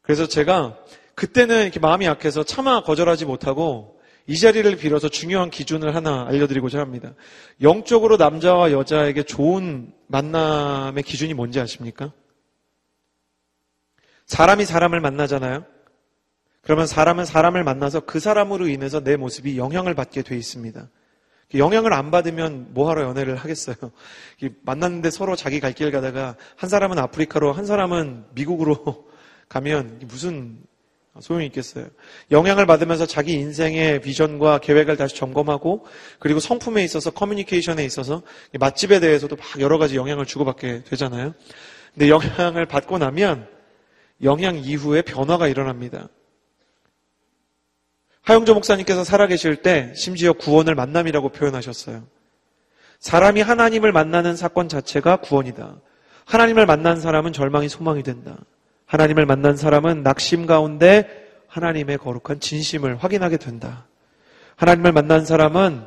그래서 0.02 0.28
제가 0.28 0.78
그때는 1.16 1.64
이렇게 1.64 1.80
마음이 1.80 2.06
약해서 2.06 2.44
차마 2.44 2.84
거절하지 2.84 3.26
못하고 3.26 3.99
이 4.30 4.38
자리를 4.38 4.76
빌어서 4.76 5.10
중요한 5.10 5.50
기준을 5.50 5.96
하나 5.96 6.28
알려드리고자 6.28 6.80
합니다. 6.80 7.16
영적으로 7.64 8.16
남자와 8.16 8.72
여자에게 8.72 9.24
좋은 9.24 9.92
만남의 10.06 11.02
기준이 11.02 11.34
뭔지 11.34 11.60
아십니까? 11.60 12.14
사람이 14.28 14.66
사람을 14.66 15.00
만나잖아요. 15.00 15.66
그러면 16.62 16.86
사람은 16.86 17.26
사람을 17.26 17.64
만나서 17.64 18.02
그 18.02 18.20
사람으로 18.20 18.68
인해서 18.68 19.00
내 19.00 19.18
모습이 19.18 19.58
영향을 19.58 19.96
받게 19.96 20.22
돼 20.22 20.38
있습니다. 20.38 20.88
영향을 21.56 21.92
안 21.94 22.12
받으면 22.12 22.76
뭐하러 22.76 23.02
연애를 23.06 23.36
하겠어요. 23.36 23.78
만났는데 24.62 25.10
서로 25.10 25.36
자기 25.36 25.60
갈 25.60 25.74
길 25.74 25.90
가다가 25.90 26.36
한 26.56 26.70
사람은 26.70 27.00
아프리카로 27.00 27.52
한 27.52 27.66
사람은 27.66 28.26
미국으로 28.36 29.10
가면 29.50 30.02
무슨 30.06 30.60
소용이 31.20 31.46
있겠어요. 31.48 31.88
영향을 32.32 32.66
받으면서 32.66 33.06
자기 33.06 33.34
인생의 33.34 34.02
비전과 34.02 34.60
계획을 34.60 34.96
다시 34.96 35.16
점검하고 35.16 35.86
그리고 36.20 36.40
성품에 36.40 36.84
있어서 36.84 37.12
커뮤니케이션에 37.12 37.84
있어서 37.84 38.22
맛집에 38.60 39.00
대해서도 39.00 39.36
막 39.36 39.60
여러 39.60 39.78
가지 39.78 39.96
영향을 39.96 40.26
주고받게 40.26 40.84
되잖아요. 40.86 41.34
근데 41.94 42.10
영향을 42.10 42.66
받고 42.66 42.98
나면 43.00 43.48
영향 44.24 44.58
이후에 44.58 45.02
변화가 45.02 45.48
일어납니다. 45.48 46.08
하영조 48.22 48.54
목사님께서 48.54 49.04
살아계실 49.04 49.58
때 49.58 49.92
심지어 49.96 50.34
구원을 50.34 50.76
만남이라고 50.76 51.30
표현하셨어요. 51.30 52.06
사람이 53.00 53.42
하나님을 53.42 53.92
만나는 53.92 54.36
사건 54.36 54.70
자체가 54.70 55.18
구원이다. 55.18 55.82
하나님을 56.26 56.66
만난 56.66 57.00
사람은 57.00 57.34
절망이 57.34 57.70
소망이 57.70 58.04
된다. 58.04 58.38
하나님을 58.90 59.28
만난 59.28 59.56
사람은 59.56 60.02
낙심 60.02 60.48
가운데 60.48 61.08
하나님의 61.48 62.00
거룩한 62.00 62.40
진심을 62.40 62.96
확인하게 62.96 63.38
된다. 63.38 63.86
하나님을 64.56 64.92
만난 64.94 65.26
사람은 65.26 65.86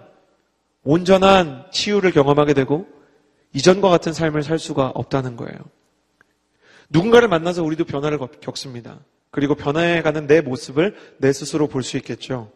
온전한 0.85 1.67
치유를 1.73 2.13
경험하게 2.13 2.55
되고 2.55 2.87
이전과 3.55 3.89
같은 3.89 4.13
삶을 4.13 4.45
살 4.45 4.61
수가 4.61 4.93
없다는 4.95 5.35
거예요. 5.35 5.59
누군가를 6.91 7.27
만나서 7.27 7.65
우리도 7.65 7.87
변화를 7.87 8.21
겪습니다. 8.41 9.01
그리고 9.33 9.57
변화해가는 9.57 10.29
내 10.29 10.41
모습을 10.41 10.95
내 11.19 11.33
스스로 11.33 11.67
볼 11.67 11.83
수 11.83 11.97
있겠죠. 11.97 12.53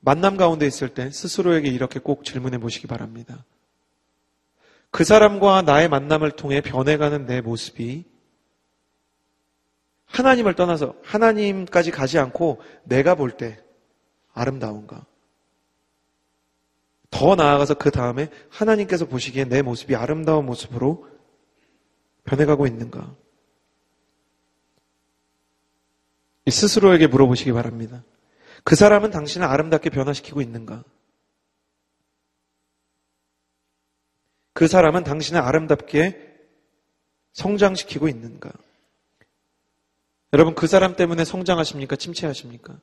만남 0.00 0.36
가운데 0.36 0.66
있을 0.66 0.90
때 0.90 1.10
스스로에게 1.10 1.68
이렇게 1.70 1.98
꼭 1.98 2.24
질문해 2.24 2.58
보시기 2.58 2.86
바랍니다. 2.86 3.42
그 4.90 5.02
사람과 5.02 5.62
나의 5.62 5.88
만남을 5.88 6.32
통해 6.32 6.60
변해가는 6.60 7.24
내 7.24 7.40
모습이 7.40 8.09
하나님을 10.10 10.54
떠나서 10.54 10.94
하나님까지 11.02 11.90
가지 11.90 12.18
않고 12.18 12.60
내가 12.84 13.14
볼 13.14 13.36
때 13.36 13.62
아름다운가? 14.32 15.06
더 17.10 17.34
나아가서 17.34 17.74
그 17.74 17.90
다음에 17.90 18.30
하나님께서 18.50 19.06
보시기에 19.06 19.44
내 19.44 19.62
모습이 19.62 19.96
아름다운 19.96 20.46
모습으로 20.46 21.08
변해가고 22.24 22.66
있는가? 22.66 23.14
스스로에게 26.48 27.06
물어보시기 27.06 27.52
바랍니다. 27.52 28.04
그 28.64 28.74
사람은 28.74 29.10
당신을 29.10 29.46
아름답게 29.46 29.90
변화시키고 29.90 30.40
있는가? 30.40 30.84
그 34.52 34.66
사람은 34.66 35.04
당신을 35.04 35.40
아름답게 35.40 36.28
성장시키고 37.32 38.08
있는가? 38.08 38.52
여러분 40.32 40.54
그 40.54 40.66
사람 40.66 40.94
때문에 40.96 41.24
성장하십니까? 41.24 41.96
침체하십니까? 41.96 42.74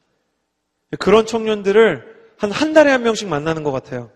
그런 0.99 1.25
청년들을 1.25 2.17
한 2.37 2.51
한 2.51 2.73
달에 2.73 2.91
한 2.91 3.03
명씩 3.03 3.27
만나는 3.27 3.63
것 3.63 3.71
같아요. 3.71 4.11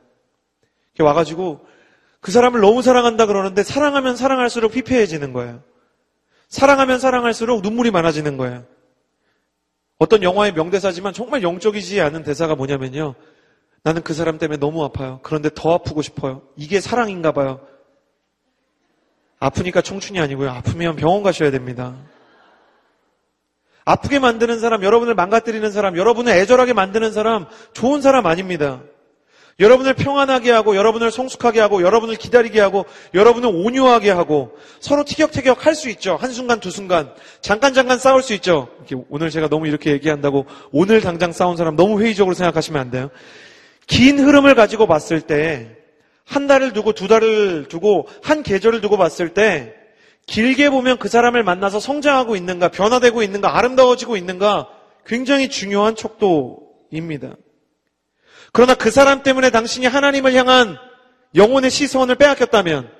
이렇게 0.93 1.03
와가지고 1.03 1.65
그 2.19 2.31
사람을 2.31 2.61
너무 2.61 2.81
사랑한다 2.81 3.25
그러는데 3.25 3.63
사랑하면 3.63 4.15
사랑할수록 4.15 4.73
피폐해지는 4.73 5.33
거예요. 5.33 5.63
사랑하면 6.47 6.99
사랑할수록 6.99 7.61
눈물이 7.61 7.89
많아지는 7.91 8.37
거예요. 8.37 8.65
어떤 9.97 10.21
영화의 10.21 10.53
명대사지만 10.53 11.13
정말 11.13 11.41
영적이지 11.41 12.01
않은 12.01 12.23
대사가 12.23 12.55
뭐냐면요. 12.55 13.15
나는 13.83 14.03
그 14.03 14.13
사람 14.13 14.37
때문에 14.37 14.59
너무 14.59 14.83
아파요. 14.83 15.19
그런데 15.23 15.49
더 15.53 15.73
아프고 15.73 16.01
싶어요. 16.03 16.43
이게 16.55 16.79
사랑인가 16.79 17.31
봐요. 17.31 17.65
아프니까 19.39 19.81
청춘이 19.81 20.19
아니고요. 20.19 20.51
아프면 20.51 20.95
병원 20.95 21.23
가셔야 21.23 21.49
됩니다. 21.49 21.95
아프게 23.85 24.19
만드는 24.19 24.59
사람, 24.59 24.83
여러분을 24.83 25.15
망가뜨리는 25.15 25.71
사람, 25.71 25.97
여러분을 25.97 26.33
애절하게 26.33 26.73
만드는 26.73 27.11
사람, 27.11 27.45
좋은 27.73 28.01
사람 28.01 28.25
아닙니다. 28.25 28.81
여러분을 29.59 29.93
평안하게 29.93 30.49
하고, 30.51 30.75
여러분을 30.75 31.11
성숙하게 31.11 31.59
하고, 31.59 31.83
여러분을 31.83 32.15
기다리게 32.15 32.59
하고, 32.59 32.85
여러분을 33.13 33.49
온유하게 33.53 34.09
하고, 34.09 34.57
서로 34.79 35.03
티격태격 35.03 35.65
할 35.65 35.75
수 35.75 35.89
있죠. 35.89 36.15
한순간, 36.15 36.59
두순간. 36.59 37.13
잠깐, 37.41 37.73
잠깐 37.73 37.99
싸울 37.99 38.23
수 38.23 38.33
있죠. 38.33 38.69
오늘 39.09 39.29
제가 39.29 39.49
너무 39.49 39.67
이렇게 39.67 39.91
얘기한다고, 39.91 40.45
오늘 40.71 41.01
당장 41.01 41.31
싸운 41.31 41.57
사람 41.57 41.75
너무 41.75 42.01
회의적으로 42.01 42.33
생각하시면 42.33 42.81
안 42.81 42.91
돼요. 42.91 43.09
긴 43.87 44.19
흐름을 44.19 44.55
가지고 44.55 44.87
봤을 44.87 45.21
때, 45.21 45.77
한 46.25 46.47
달을 46.47 46.73
두고, 46.73 46.93
두 46.93 47.07
달을 47.07 47.65
두고, 47.67 48.07
한 48.23 48.41
계절을 48.41 48.81
두고 48.81 48.97
봤을 48.97 49.29
때, 49.29 49.75
길게 50.27 50.69
보면 50.69 50.97
그 50.97 51.09
사람을 51.09 51.43
만나서 51.43 51.79
성장하고 51.79 52.35
있는가, 52.35 52.69
변화되고 52.69 53.23
있는가, 53.23 53.57
아름다워지고 53.57 54.17
있는가, 54.17 54.69
굉장히 55.05 55.49
중요한 55.49 55.95
척도입니다. 55.95 57.35
그러나 58.53 58.75
그 58.75 58.91
사람 58.91 59.23
때문에 59.23 59.49
당신이 59.49 59.87
하나님을 59.87 60.33
향한 60.33 60.77
영혼의 61.35 61.69
시선을 61.69 62.15
빼앗겼다면, 62.15 62.91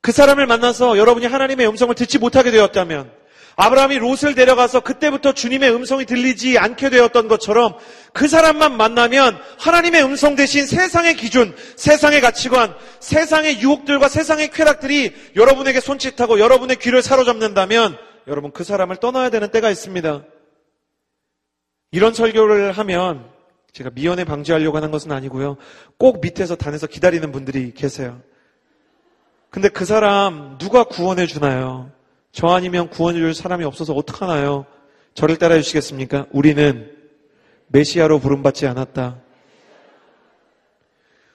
그 0.00 0.12
사람을 0.12 0.46
만나서 0.46 0.98
여러분이 0.98 1.26
하나님의 1.26 1.68
음성을 1.68 1.94
듣지 1.94 2.18
못하게 2.18 2.50
되었다면, 2.50 3.10
아브라함이 3.58 3.98
롯을 3.98 4.34
데려가서 4.34 4.80
그때부터 4.80 5.32
주님의 5.32 5.74
음성이 5.74 6.04
들리지 6.04 6.58
않게 6.58 6.90
되었던 6.90 7.26
것처럼 7.26 7.74
그 8.12 8.28
사람만 8.28 8.76
만나면 8.76 9.38
하나님의 9.58 10.04
음성 10.04 10.36
대신 10.36 10.66
세상의 10.66 11.16
기준, 11.16 11.56
세상의 11.76 12.20
가치관, 12.20 12.74
세상의 13.00 13.62
유혹들과 13.62 14.08
세상의 14.08 14.50
쾌락들이 14.50 15.14
여러분에게 15.36 15.80
손짓하고 15.80 16.38
여러분의 16.38 16.76
귀를 16.76 17.00
사로잡는다면 17.00 17.96
여러분 18.26 18.52
그 18.52 18.62
사람을 18.62 18.96
떠나야 18.96 19.30
되는 19.30 19.50
때가 19.50 19.70
있습니다. 19.70 20.22
이런 21.92 22.12
설교를 22.12 22.72
하면 22.72 23.30
제가 23.72 23.90
미연에 23.94 24.24
방지하려고 24.24 24.76
하는 24.76 24.90
것은 24.90 25.12
아니고요. 25.12 25.56
꼭 25.96 26.20
밑에서 26.20 26.56
단에서 26.56 26.86
기다리는 26.86 27.32
분들이 27.32 27.72
계세요. 27.72 28.20
근데 29.48 29.70
그 29.70 29.86
사람 29.86 30.58
누가 30.58 30.84
구원해 30.84 31.26
주나요? 31.26 31.95
저 32.36 32.48
아니면 32.48 32.90
구원해 32.90 33.18
줄 33.18 33.32
사람이 33.32 33.64
없어서 33.64 33.94
어떡하나요? 33.94 34.66
저를 35.14 35.38
따라 35.38 35.56
주시겠습니까? 35.56 36.26
우리는 36.32 36.94
메시아로 37.68 38.18
부름받지 38.18 38.66
않았다. 38.66 39.22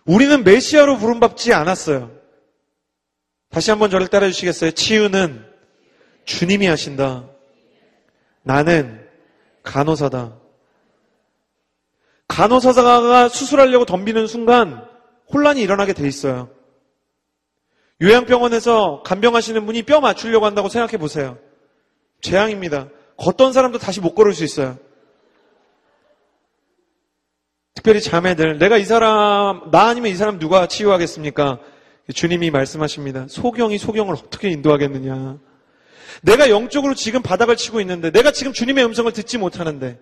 우리는 0.05 0.43
메시아로 0.43 0.99
부름받지 0.99 1.53
않았어요. 1.53 2.11
다시 3.49 3.71
한번 3.71 3.89
저를 3.89 4.09
따라 4.09 4.27
주시겠어요? 4.27 4.71
치유는 4.71 5.43
주님이 6.25 6.67
하신다. 6.67 7.27
나는 8.43 9.03
간호사다. 9.63 10.37
간호사가 12.27 13.27
수술하려고 13.29 13.85
덤비는 13.85 14.27
순간 14.27 14.87
혼란이 15.33 15.63
일어나게 15.63 15.93
돼 15.93 16.07
있어요. 16.07 16.51
요양병원에서 18.01 19.03
간병하시는 19.05 19.65
분이 19.65 19.83
뼈 19.83 20.01
맞추려고 20.01 20.45
한다고 20.45 20.69
생각해 20.69 20.97
보세요. 20.97 21.37
재앙입니다. 22.21 22.89
걷던 23.17 23.53
사람도 23.53 23.77
다시 23.77 24.01
못 24.01 24.15
걸을 24.15 24.33
수 24.33 24.43
있어요. 24.43 24.77
특별히 27.75 28.01
자매들, 28.01 28.57
내가 28.57 28.77
이 28.77 28.85
사람, 28.85 29.71
나 29.71 29.87
아니면 29.87 30.11
이 30.11 30.15
사람 30.15 30.39
누가 30.39 30.67
치유하겠습니까? 30.67 31.59
주님이 32.13 32.51
말씀하십니다. 32.51 33.27
소경이 33.29 33.77
소경을 33.77 34.15
어떻게 34.15 34.49
인도하겠느냐. 34.49 35.39
내가 36.23 36.49
영적으로 36.49 36.93
지금 36.93 37.21
바닥을 37.21 37.55
치고 37.55 37.79
있는데, 37.81 38.11
내가 38.11 38.31
지금 38.31 38.53
주님의 38.53 38.85
음성을 38.85 39.11
듣지 39.13 39.37
못하는데, 39.37 39.99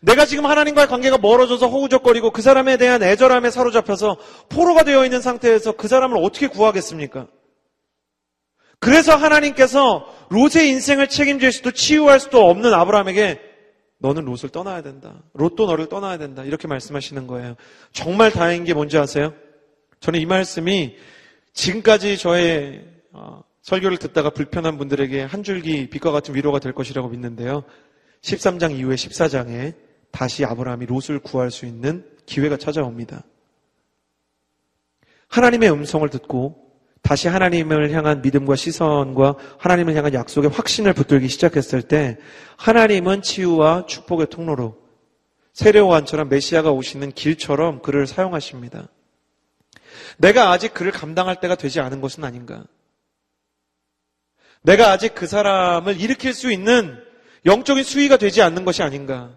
내가 0.00 0.24
지금 0.24 0.46
하나님과의 0.46 0.88
관계가 0.88 1.18
멀어져서 1.18 1.68
허우적거리고 1.68 2.30
그 2.30 2.42
사람에 2.42 2.76
대한 2.78 3.02
애절함에 3.02 3.50
사로잡혀서 3.50 4.16
포로가 4.48 4.82
되어 4.82 5.04
있는 5.04 5.20
상태에서 5.20 5.72
그 5.72 5.88
사람을 5.88 6.16
어떻게 6.18 6.46
구하겠습니까? 6.46 7.26
그래서 8.78 9.14
하나님께서 9.14 10.06
롯의 10.30 10.68
인생을 10.70 11.08
책임질 11.08 11.52
수도 11.52 11.70
치유할 11.70 12.18
수도 12.18 12.48
없는 12.48 12.72
아브라함에게 12.72 13.40
너는 13.98 14.24
롯을 14.24 14.48
떠나야 14.50 14.80
된다. 14.80 15.22
롯도 15.34 15.66
너를 15.66 15.86
떠나야 15.90 16.16
된다. 16.16 16.44
이렇게 16.44 16.66
말씀하시는 16.66 17.26
거예요. 17.26 17.56
정말 17.92 18.30
다행인 18.30 18.64
게 18.64 18.72
뭔지 18.72 18.96
아세요? 18.96 19.34
저는 20.00 20.18
이 20.18 20.24
말씀이 20.24 20.96
지금까지 21.52 22.16
저의 22.16 22.86
어, 23.12 23.42
설교를 23.60 23.98
듣다가 23.98 24.30
불편한 24.30 24.78
분들에게 24.78 25.24
한 25.24 25.42
줄기 25.42 25.90
빛과 25.90 26.10
같은 26.10 26.34
위로가 26.34 26.58
될 26.58 26.72
것이라고 26.72 27.08
믿는데요. 27.08 27.64
13장 28.22 28.74
이후에 28.78 28.94
14장에 28.94 29.74
다시 30.10 30.44
아브라함이 30.44 30.86
롯을 30.86 31.20
구할 31.20 31.50
수 31.50 31.66
있는 31.66 32.04
기회가 32.26 32.56
찾아옵니다. 32.56 33.24
하나님의 35.28 35.70
음성을 35.70 36.08
듣고 36.10 36.70
다시 37.02 37.28
하나님을 37.28 37.92
향한 37.92 38.20
믿음과 38.22 38.56
시선과 38.56 39.36
하나님을 39.58 39.94
향한 39.94 40.12
약속의 40.12 40.50
확신을 40.50 40.92
붙들기 40.92 41.28
시작했을 41.28 41.82
때 41.82 42.18
하나님은 42.56 43.22
치유와 43.22 43.86
축복의 43.86 44.26
통로로 44.28 44.78
세례요한처럼 45.52 46.28
메시아가 46.28 46.70
오시는 46.70 47.12
길처럼 47.12 47.82
그를 47.82 48.06
사용하십니다. 48.06 48.88
내가 50.18 50.50
아직 50.50 50.74
그를 50.74 50.92
감당할 50.92 51.40
때가 51.40 51.54
되지 51.54 51.80
않은 51.80 52.00
것은 52.00 52.24
아닌가? 52.24 52.64
내가 54.62 54.90
아직 54.90 55.14
그 55.14 55.26
사람을 55.26 56.00
일으킬 56.00 56.34
수 56.34 56.52
있는 56.52 57.02
영적인 57.46 57.82
수위가 57.82 58.18
되지 58.18 58.42
않는 58.42 58.64
것이 58.64 58.82
아닌가? 58.82 59.36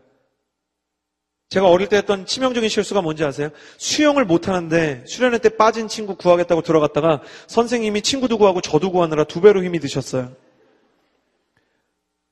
제가 1.50 1.68
어릴 1.68 1.88
때 1.88 1.98
했던 1.98 2.26
치명적인 2.26 2.68
실수가 2.70 3.02
뭔지 3.02 3.24
아세요? 3.24 3.50
수영을 3.78 4.26
못하는데 4.26 5.04
수련회 5.06 5.38
때 5.38 5.50
빠진 5.50 5.88
친구 5.88 6.16
구하겠다고 6.16 6.64
들어갔다가 6.64 7.22
선생님이 7.48 8.02
친구도 8.02 8.38
구하고 8.40 8.60
저도 8.62 8.92
구하느라 8.92 9.24
두 9.24 9.40
배로 9.40 9.64
힘이 9.64 9.80
드셨어요. 9.80 10.36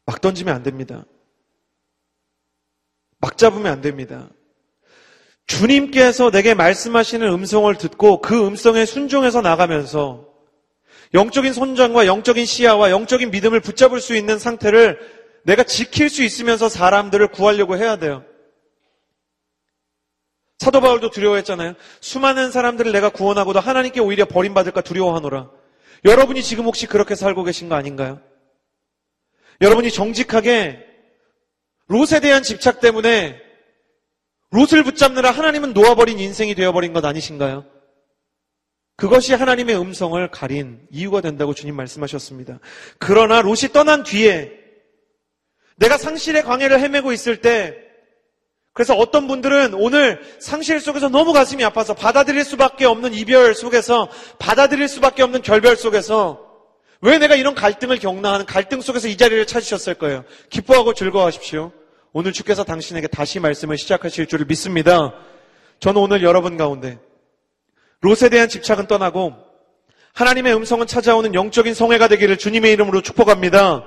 막 0.05 0.21
던지면 0.21 0.55
안 0.55 0.63
됩니다. 0.63 1.05
막 3.19 3.37
잡으면 3.37 3.71
안 3.71 3.81
됩니다. 3.81 4.29
주님께서 5.45 6.31
내게 6.31 6.53
말씀하시는 6.53 7.27
음성을 7.27 7.73
듣고 7.75 8.21
그 8.21 8.47
음성에 8.47 8.85
순종해서 8.85 9.41
나가면서 9.41 10.27
영적인 11.13 11.53
손장과 11.53 12.07
영적인 12.07 12.45
시야와 12.45 12.89
영적인 12.89 13.31
믿음을 13.31 13.59
붙잡을 13.59 13.99
수 13.99 14.15
있는 14.15 14.39
상태를 14.39 14.97
내가 15.43 15.63
지킬 15.63 16.09
수 16.09 16.23
있으면서 16.23 16.69
사람들을 16.69 17.27
구하려고 17.27 17.77
해야 17.77 17.97
돼요. 17.97 18.23
사도 20.61 20.79
바울도 20.79 21.09
두려워했잖아요. 21.09 21.73
수많은 22.01 22.51
사람들을 22.51 22.91
내가 22.91 23.09
구원하고도 23.09 23.59
하나님께 23.59 23.99
오히려 23.99 24.25
버림받을까 24.25 24.81
두려워하노라. 24.81 25.49
여러분이 26.05 26.43
지금 26.43 26.65
혹시 26.65 26.85
그렇게 26.85 27.15
살고 27.15 27.43
계신 27.45 27.67
거 27.67 27.73
아닌가요? 27.73 28.21
여러분이 29.59 29.89
정직하게 29.89 30.85
롯에 31.87 32.19
대한 32.21 32.43
집착 32.43 32.79
때문에 32.79 33.41
롯을 34.51 34.83
붙잡느라 34.83 35.31
하나님은 35.31 35.73
놓아버린 35.73 36.19
인생이 36.19 36.53
되어버린 36.53 36.93
것 36.93 37.03
아니신가요? 37.05 37.65
그것이 38.97 39.33
하나님의 39.33 39.81
음성을 39.81 40.29
가린 40.29 40.85
이유가 40.91 41.21
된다고 41.21 41.55
주님 41.55 41.75
말씀하셨습니다. 41.75 42.59
그러나 42.99 43.41
롯이 43.41 43.73
떠난 43.73 44.03
뒤에 44.03 44.51
내가 45.77 45.97
상실의 45.97 46.43
광해를 46.43 46.79
헤매고 46.79 47.13
있을 47.13 47.41
때 47.41 47.90
그래서 48.73 48.95
어떤 48.95 49.27
분들은 49.27 49.73
오늘 49.73 50.21
상실 50.39 50.79
속에서 50.79 51.09
너무 51.09 51.33
가슴이 51.33 51.63
아파서 51.63 51.93
받아들일 51.93 52.45
수밖에 52.45 52.85
없는 52.85 53.13
이별 53.13 53.53
속에서 53.53 54.07
받아들일 54.39 54.87
수밖에 54.87 55.23
없는 55.23 55.41
결별 55.41 55.75
속에서 55.75 56.51
왜 57.01 57.17
내가 57.17 57.35
이런 57.35 57.53
갈등을 57.55 57.99
겪나하는 57.99 58.45
갈등 58.45 58.81
속에서 58.81 59.07
이 59.07 59.17
자리를 59.17 59.45
찾으셨을 59.45 59.95
거예요. 59.95 60.23
기뻐하고 60.49 60.93
즐거워하십시오. 60.93 61.71
오늘 62.13 62.31
주께서 62.31 62.63
당신에게 62.63 63.07
다시 63.07 63.39
말씀을 63.39 63.77
시작하실 63.77 64.27
줄을 64.27 64.45
믿습니다. 64.45 65.13
저는 65.79 65.99
오늘 65.99 66.23
여러분 66.23 66.57
가운데 66.57 66.99
롯에 68.01 68.29
대한 68.29 68.47
집착은 68.47 68.87
떠나고 68.87 69.33
하나님의 70.13 70.53
음성은 70.55 70.87
찾아오는 70.87 71.33
영적인 71.33 71.73
성회가 71.73 72.07
되기를 72.07 72.37
주님의 72.37 72.71
이름으로 72.73 73.01
축복합니다. 73.01 73.83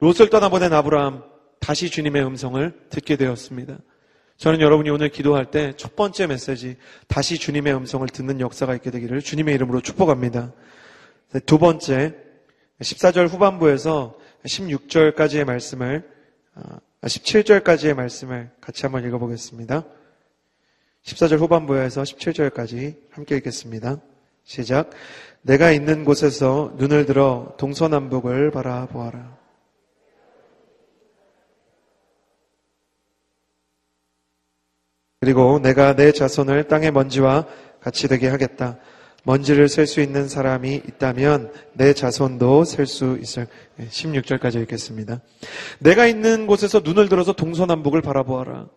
롯을 0.00 0.30
떠나보낸 0.30 0.72
아브라함 0.72 1.24
다시 1.60 1.90
주님의 1.90 2.24
음성을 2.24 2.72
듣게 2.90 3.16
되었습니다. 3.16 3.78
저는 4.38 4.60
여러분이 4.60 4.88
오늘 4.90 5.08
기도할 5.08 5.50
때 5.50 5.72
첫 5.76 5.96
번째 5.96 6.28
메시지, 6.28 6.76
다시 7.08 7.38
주님의 7.38 7.74
음성을 7.74 8.06
듣는 8.08 8.40
역사가 8.40 8.74
있게 8.76 8.90
되기를 8.90 9.20
주님의 9.20 9.54
이름으로 9.56 9.80
축복합니다. 9.80 10.52
두 11.44 11.58
번째, 11.58 12.14
14절 12.80 13.28
후반부에서 13.28 14.16
16절까지의 14.46 15.44
말씀을, 15.44 16.08
17절까지의 17.02 17.92
아, 17.92 17.94
말씀을 17.94 18.50
같이 18.60 18.82
한번 18.82 19.04
읽어보겠습니다. 19.04 19.84
14절 21.04 21.38
후반부에서 21.38 22.02
17절까지 22.02 22.96
함께 23.10 23.36
읽겠습니다. 23.36 23.98
시작. 24.44 24.90
내가 25.42 25.72
있는 25.72 26.04
곳에서 26.04 26.74
눈을 26.76 27.06
들어 27.06 27.54
동서남북을 27.58 28.50
바라보아라. 28.50 29.36
그리고 35.28 35.58
내가 35.58 35.94
내 35.94 36.10
자손을 36.10 36.68
땅의 36.68 36.90
먼지와 36.90 37.44
같이 37.82 38.08
되게 38.08 38.28
하겠다. 38.28 38.78
먼지를 39.24 39.68
셀 39.68 39.86
수 39.86 40.00
있는 40.00 40.26
사람이 40.26 40.74
있다면 40.74 41.52
내 41.74 41.92
자손도 41.92 42.64
셀 42.64 42.86
수 42.86 43.18
있을. 43.20 43.46
16절까지 43.78 44.62
읽겠습니다. 44.62 45.20
내가 45.80 46.06
있는 46.06 46.46
곳에서 46.46 46.80
눈을 46.80 47.10
들어서 47.10 47.34
동서남북을 47.34 48.00
바라보아라. 48.00 48.68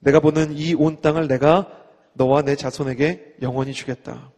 내가 0.00 0.20
보는 0.20 0.52
이 0.58 0.74
온 0.74 1.00
땅을 1.00 1.26
내가 1.26 1.70
너와 2.12 2.42
내 2.42 2.54
자손에게 2.54 3.36
영원히 3.40 3.72
주겠다. 3.72 4.30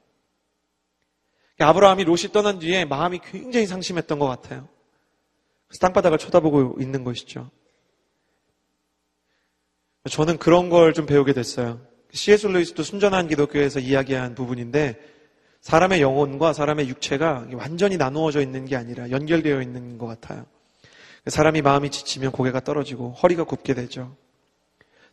아브라함이 1.58 2.04
롯이 2.04 2.30
떠난 2.32 2.60
뒤에 2.60 2.84
마음이 2.84 3.18
굉장히 3.28 3.66
상심했던 3.66 4.20
것 4.20 4.28
같아요. 4.28 4.68
땅바닥을 5.80 6.18
쳐다보고 6.18 6.76
있는 6.78 7.02
것이죠. 7.02 7.50
저는 10.08 10.38
그런 10.38 10.68
걸 10.70 10.92
좀 10.92 11.06
배우게 11.06 11.32
됐어요. 11.32 11.80
C.S. 12.12 12.46
루이스도 12.46 12.82
순전한 12.82 13.28
기독교에서 13.28 13.80
이야기한 13.80 14.34
부분인데 14.34 14.98
사람의 15.60 16.00
영혼과 16.00 16.52
사람의 16.52 16.88
육체가 16.88 17.48
완전히 17.54 17.96
나누어져 17.96 18.40
있는 18.40 18.64
게 18.64 18.76
아니라 18.76 19.10
연결되어 19.10 19.60
있는 19.60 19.98
것 19.98 20.06
같아요. 20.06 20.46
사람이 21.26 21.60
마음이 21.62 21.90
지치면 21.90 22.30
고개가 22.30 22.60
떨어지고 22.60 23.12
허리가 23.12 23.44
굽게 23.44 23.74
되죠. 23.74 24.16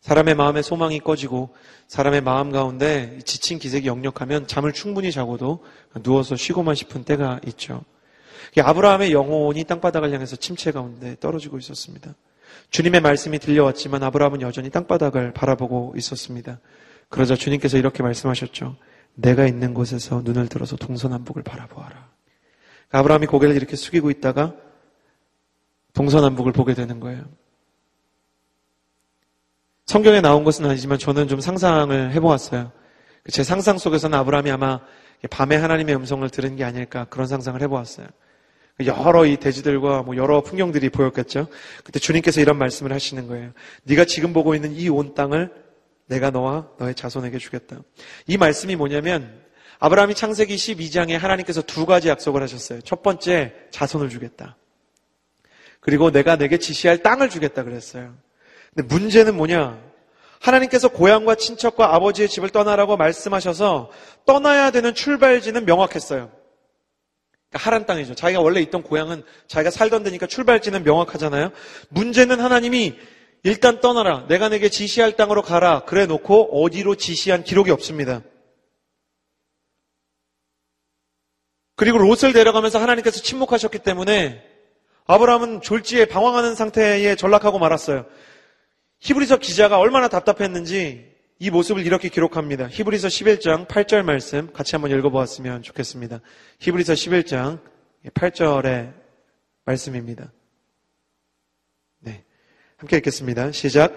사람의 0.01 0.35
마음에 0.35 0.61
소망이 0.61 0.99
꺼지고 0.99 1.55
사람의 1.87 2.21
마음 2.21 2.51
가운데 2.51 3.19
지친 3.25 3.57
기색이 3.57 3.87
역력하면 3.87 4.47
잠을 4.47 4.73
충분히 4.73 5.11
자고도 5.11 5.63
누워서 6.03 6.35
쉬고만 6.35 6.75
싶은 6.75 7.03
때가 7.03 7.39
있죠. 7.47 7.83
아브라함의 8.55 9.11
영혼이 9.11 9.63
땅바닥을 9.63 10.13
향해서 10.13 10.35
침체 10.35 10.71
가운데 10.71 11.15
떨어지고 11.19 11.57
있었습니다. 11.57 12.13
주님의 12.69 13.01
말씀이 13.01 13.39
들려왔지만 13.39 14.03
아브라함은 14.03 14.41
여전히 14.41 14.69
땅바닥을 14.69 15.33
바라보고 15.33 15.93
있었습니다. 15.97 16.59
그러자 17.09 17.35
주님께서 17.35 17.77
이렇게 17.77 18.03
말씀하셨죠. 18.03 18.75
내가 19.15 19.45
있는 19.45 19.73
곳에서 19.73 20.21
눈을 20.23 20.47
들어서 20.47 20.75
동서남북을 20.75 21.43
바라보아라. 21.43 22.09
아브라함이 22.91 23.27
고개를 23.27 23.55
이렇게 23.55 23.75
숙이고 23.75 24.09
있다가 24.09 24.55
동서남북을 25.93 26.51
보게 26.51 26.73
되는 26.73 26.99
거예요. 26.99 27.23
성경에 29.85 30.21
나온 30.21 30.43
것은 30.43 30.65
아니지만 30.65 30.97
저는 30.97 31.27
좀 31.27 31.39
상상을 31.39 32.11
해보았어요. 32.13 32.71
제 33.29 33.43
상상 33.43 33.77
속에서는 33.77 34.17
아브라함이 34.17 34.51
아마 34.51 34.79
밤에 35.29 35.55
하나님의 35.55 35.95
음성을 35.95 36.27
들은 36.29 36.55
게 36.55 36.63
아닐까 36.63 37.05
그런 37.09 37.27
상상을 37.27 37.61
해보았어요. 37.61 38.07
여러 38.85 39.25
이 39.25 39.37
대지들과 39.37 40.01
뭐 40.03 40.15
여러 40.15 40.41
풍경들이 40.41 40.89
보였겠죠. 40.89 41.47
그때 41.83 41.99
주님께서 41.99 42.41
이런 42.41 42.57
말씀을 42.57 42.91
하시는 42.91 43.27
거예요. 43.27 43.51
네가 43.83 44.05
지금 44.05 44.33
보고 44.33 44.55
있는 44.55 44.73
이 44.75 44.89
온 44.89 45.13
땅을 45.13 45.51
내가 46.07 46.31
너와 46.31 46.69
너의 46.79 46.95
자손에게 46.95 47.37
주겠다. 47.37 47.77
이 48.27 48.37
말씀이 48.37 48.75
뭐냐면 48.75 49.41
아브라함이 49.79 50.15
창세기 50.15 50.55
12장에 50.55 51.17
하나님께서 51.17 51.61
두 51.61 51.85
가지 51.85 52.09
약속을 52.09 52.41
하셨어요. 52.41 52.81
첫 52.81 53.03
번째 53.03 53.53
자손을 53.71 54.09
주겠다. 54.09 54.57
그리고 55.79 56.11
내가 56.11 56.35
내게 56.37 56.57
지시할 56.57 57.03
땅을 57.03 57.29
주겠다 57.29 57.63
그랬어요. 57.63 58.15
근데 58.73 58.87
문제는 58.87 59.35
뭐냐? 59.35 59.79
하나님께서 60.39 60.89
고향과 60.89 61.35
친척과 61.35 61.93
아버지의 61.95 62.27
집을 62.27 62.49
떠나라고 62.49 62.97
말씀하셔서 62.97 63.91
떠나야 64.25 64.71
되는 64.71 64.93
출발지는 64.93 65.65
명확했어요. 65.65 66.31
그러니까 67.53 67.59
하란 67.59 67.85
땅이죠. 67.85 68.15
자기가 68.15 68.41
원래 68.41 68.59
있던 68.61 68.81
고향은 68.81 69.23
자기가 69.47 69.69
살던 69.69 70.03
데니까 70.03 70.25
출발지는 70.25 70.83
명확하잖아요. 70.83 71.51
문제는 71.89 72.39
하나님이 72.39 72.95
일단 73.43 73.79
떠나라. 73.79 74.25
내가 74.27 74.49
내게 74.49 74.69
지시할 74.69 75.15
땅으로 75.15 75.43
가라. 75.43 75.83
그래 75.85 76.05
놓고 76.05 76.63
어디로 76.63 76.95
지시한 76.95 77.43
기록이 77.43 77.71
없습니다. 77.71 78.21
그리고 81.75 81.97
롯을 81.99 82.33
데려가면서 82.33 82.79
하나님께서 82.79 83.21
침묵하셨기 83.21 83.79
때문에 83.79 84.43
아브라함은 85.05 85.61
졸지에 85.61 86.05
방황하는 86.05 86.55
상태에 86.55 87.15
전락하고 87.15 87.59
말았어요. 87.59 88.05
히브리서 88.99 89.37
기자가 89.37 89.77
얼마나 89.77 90.07
답답했는지 90.07 91.12
이 91.43 91.49
모습을 91.49 91.85
이렇게 91.85 92.07
기록합니다. 92.07 92.69
히브리서 92.69 93.09
11장 93.09 93.67
8절 93.67 94.03
말씀 94.03 94.49
같이 94.53 94.77
한번 94.77 94.97
읽어보았으면 94.97 95.61
좋겠습니다. 95.61 96.21
히브리서 96.59 96.93
11장 96.93 97.59
8절의 98.13 98.93
말씀입니다. 99.65 100.31
네. 101.99 102.23
함께 102.77 102.95
읽겠습니다. 102.95 103.51
시작. 103.51 103.93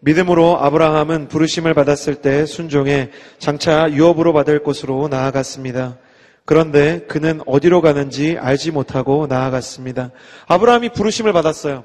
믿음으로 0.00 0.58
아브라함은 0.58 1.28
부르심을 1.28 1.72
받았을 1.72 2.16
때 2.16 2.44
순종해 2.44 3.10
장차 3.38 3.90
유업으로 3.90 4.34
받을 4.34 4.62
곳으로 4.62 5.08
나아갔습니다. 5.08 5.96
그런데 6.44 7.06
그는 7.08 7.40
어디로 7.46 7.80
가는지 7.80 8.36
알지 8.38 8.70
못하고 8.70 9.26
나아갔습니다. 9.26 10.10
아브라함이 10.46 10.90
부르심을 10.90 11.32
받았어요. 11.32 11.84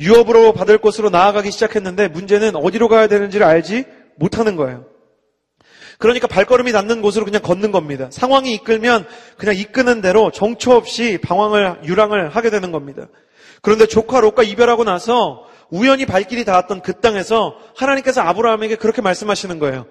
유업으로 0.00 0.52
받을 0.52 0.78
곳으로 0.78 1.10
나아가기 1.10 1.50
시작했는데 1.50 2.08
문제는 2.08 2.56
어디로 2.56 2.88
가야 2.88 3.06
되는지를 3.06 3.46
알지 3.46 3.84
못하는 4.16 4.56
거예요. 4.56 4.86
그러니까 5.98 6.26
발걸음이 6.26 6.72
닿는 6.72 7.00
곳으로 7.00 7.24
그냥 7.24 7.42
걷는 7.42 7.70
겁니다. 7.70 8.08
상황이 8.10 8.52
이끌면 8.54 9.06
그냥 9.36 9.54
이끄는 9.54 10.00
대로 10.00 10.30
정처 10.32 10.72
없이 10.72 11.18
방황을, 11.22 11.82
유랑을 11.84 12.30
하게 12.30 12.50
되는 12.50 12.72
겁니다. 12.72 13.06
그런데 13.60 13.86
조카 13.86 14.20
롯과 14.20 14.42
이별하고 14.42 14.82
나서 14.82 15.46
우연히 15.70 16.04
발길이 16.04 16.44
닿았던 16.44 16.82
그 16.82 17.00
땅에서 17.00 17.56
하나님께서 17.76 18.20
아브라함에게 18.22 18.76
그렇게 18.76 19.00
말씀하시는 19.00 19.58
거예요. 19.58 19.86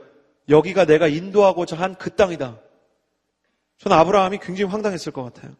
여기가 0.49 0.85
내가 0.85 1.07
인도하고자 1.07 1.77
한 1.77 1.95
그 1.95 2.09
땅이다. 2.09 2.59
저는 3.77 3.97
아브라함이 3.97 4.39
굉장히 4.41 4.69
황당했을 4.69 5.11
것 5.11 5.23
같아요. 5.23 5.53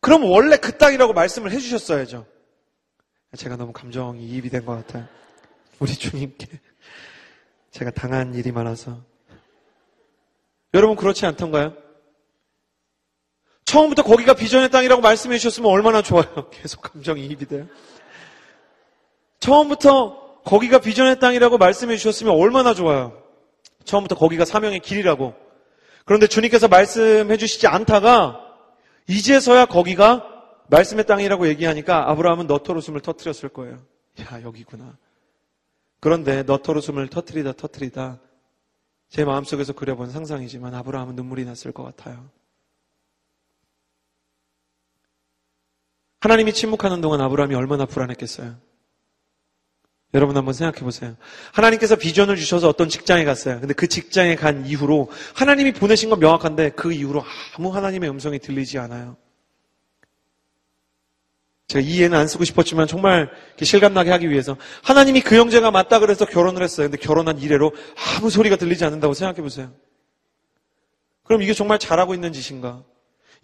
그럼 0.00 0.24
원래 0.24 0.56
그 0.56 0.76
땅이라고 0.76 1.12
말씀을 1.12 1.52
해주셨어야죠. 1.52 2.26
제가 3.36 3.56
너무 3.56 3.72
감정이 3.72 4.24
이입이 4.24 4.50
된 4.50 4.64
것 4.64 4.74
같아요. 4.74 5.06
우리 5.78 5.94
주님께 5.94 6.46
제가 7.70 7.90
당한 7.92 8.34
일이 8.34 8.50
많아서. 8.52 8.98
여러분 10.74 10.96
그렇지 10.96 11.26
않던가요? 11.26 11.74
처음부터 13.64 14.02
거기가 14.02 14.34
비전의 14.34 14.70
땅이라고 14.70 15.00
말씀해 15.00 15.38
주셨으면 15.38 15.70
얼마나 15.70 16.02
좋아요. 16.02 16.50
계속 16.50 16.80
감정이입이 16.80 17.46
돼요. 17.46 17.66
처음부터 19.38 20.40
거기가 20.44 20.78
비전의 20.78 21.20
땅이라고 21.20 21.56
말씀해 21.58 21.96
주셨으면 21.96 22.34
얼마나 22.34 22.74
좋아요. 22.74 23.22
처음부터 23.84 24.16
거기가 24.16 24.44
사명의 24.44 24.80
길이라고. 24.80 25.34
그런데 26.04 26.26
주님께서 26.26 26.66
말씀해 26.68 27.36
주시지 27.36 27.66
않다가 27.68 28.40
이제서야 29.06 29.66
거기가 29.66 30.26
말씀의 30.70 31.06
땅이라고 31.06 31.48
얘기하니까 31.48 32.10
아브라함은 32.10 32.46
너토르숨을 32.46 33.00
터트렸을 33.00 33.48
거예요. 33.48 33.84
야, 34.20 34.42
여기구나. 34.42 34.96
그런데 36.00 36.42
너토르숨을 36.44 37.08
터트리다 37.08 37.52
터트리다 37.52 38.20
제 39.08 39.24
마음속에서 39.24 39.72
그려본 39.72 40.10
상상이지만 40.10 40.74
아브라함은 40.74 41.16
눈물이 41.16 41.44
났을 41.44 41.72
것 41.72 41.82
같아요. 41.82 42.30
하나님이 46.20 46.52
침묵하는 46.52 47.00
동안 47.00 47.20
아브라함이 47.20 47.54
얼마나 47.54 47.86
불안했겠어요. 47.86 48.56
여러분 50.12 50.36
한번 50.36 50.54
생각해 50.54 50.80
보세요. 50.80 51.16
하나님께서 51.52 51.96
비전을 51.96 52.36
주셔서 52.36 52.68
어떤 52.68 52.88
직장에 52.88 53.24
갔어요. 53.24 53.60
근데 53.60 53.74
그 53.74 53.86
직장에 53.86 54.34
간 54.36 54.66
이후로 54.66 55.10
하나님이 55.34 55.72
보내신 55.72 56.10
건 56.10 56.18
명확한데 56.18 56.70
그 56.70 56.92
이후로 56.92 57.24
아무 57.56 57.74
하나님의 57.74 58.10
음성이 58.10 58.38
들리지 58.38 58.78
않아요. 58.78 59.16
제가 61.70 61.86
이해는 61.86 62.18
안 62.18 62.26
쓰고 62.26 62.42
싶었지만 62.42 62.88
정말 62.88 63.30
실감나게 63.62 64.10
하기 64.10 64.28
위해서 64.28 64.56
하나님이 64.82 65.20
그 65.20 65.36
형제가 65.36 65.70
맞다 65.70 66.00
그래서 66.00 66.24
결혼을 66.24 66.64
했어요. 66.64 66.90
근데 66.90 66.96
결혼한 66.96 67.38
이래로 67.38 67.72
아무 68.16 68.28
소리가 68.28 68.56
들리지 68.56 68.84
않는다고 68.84 69.14
생각해 69.14 69.40
보세요. 69.40 69.72
그럼 71.22 71.42
이게 71.42 71.54
정말 71.54 71.78
잘하고 71.78 72.12
있는 72.12 72.32
짓인가? 72.32 72.82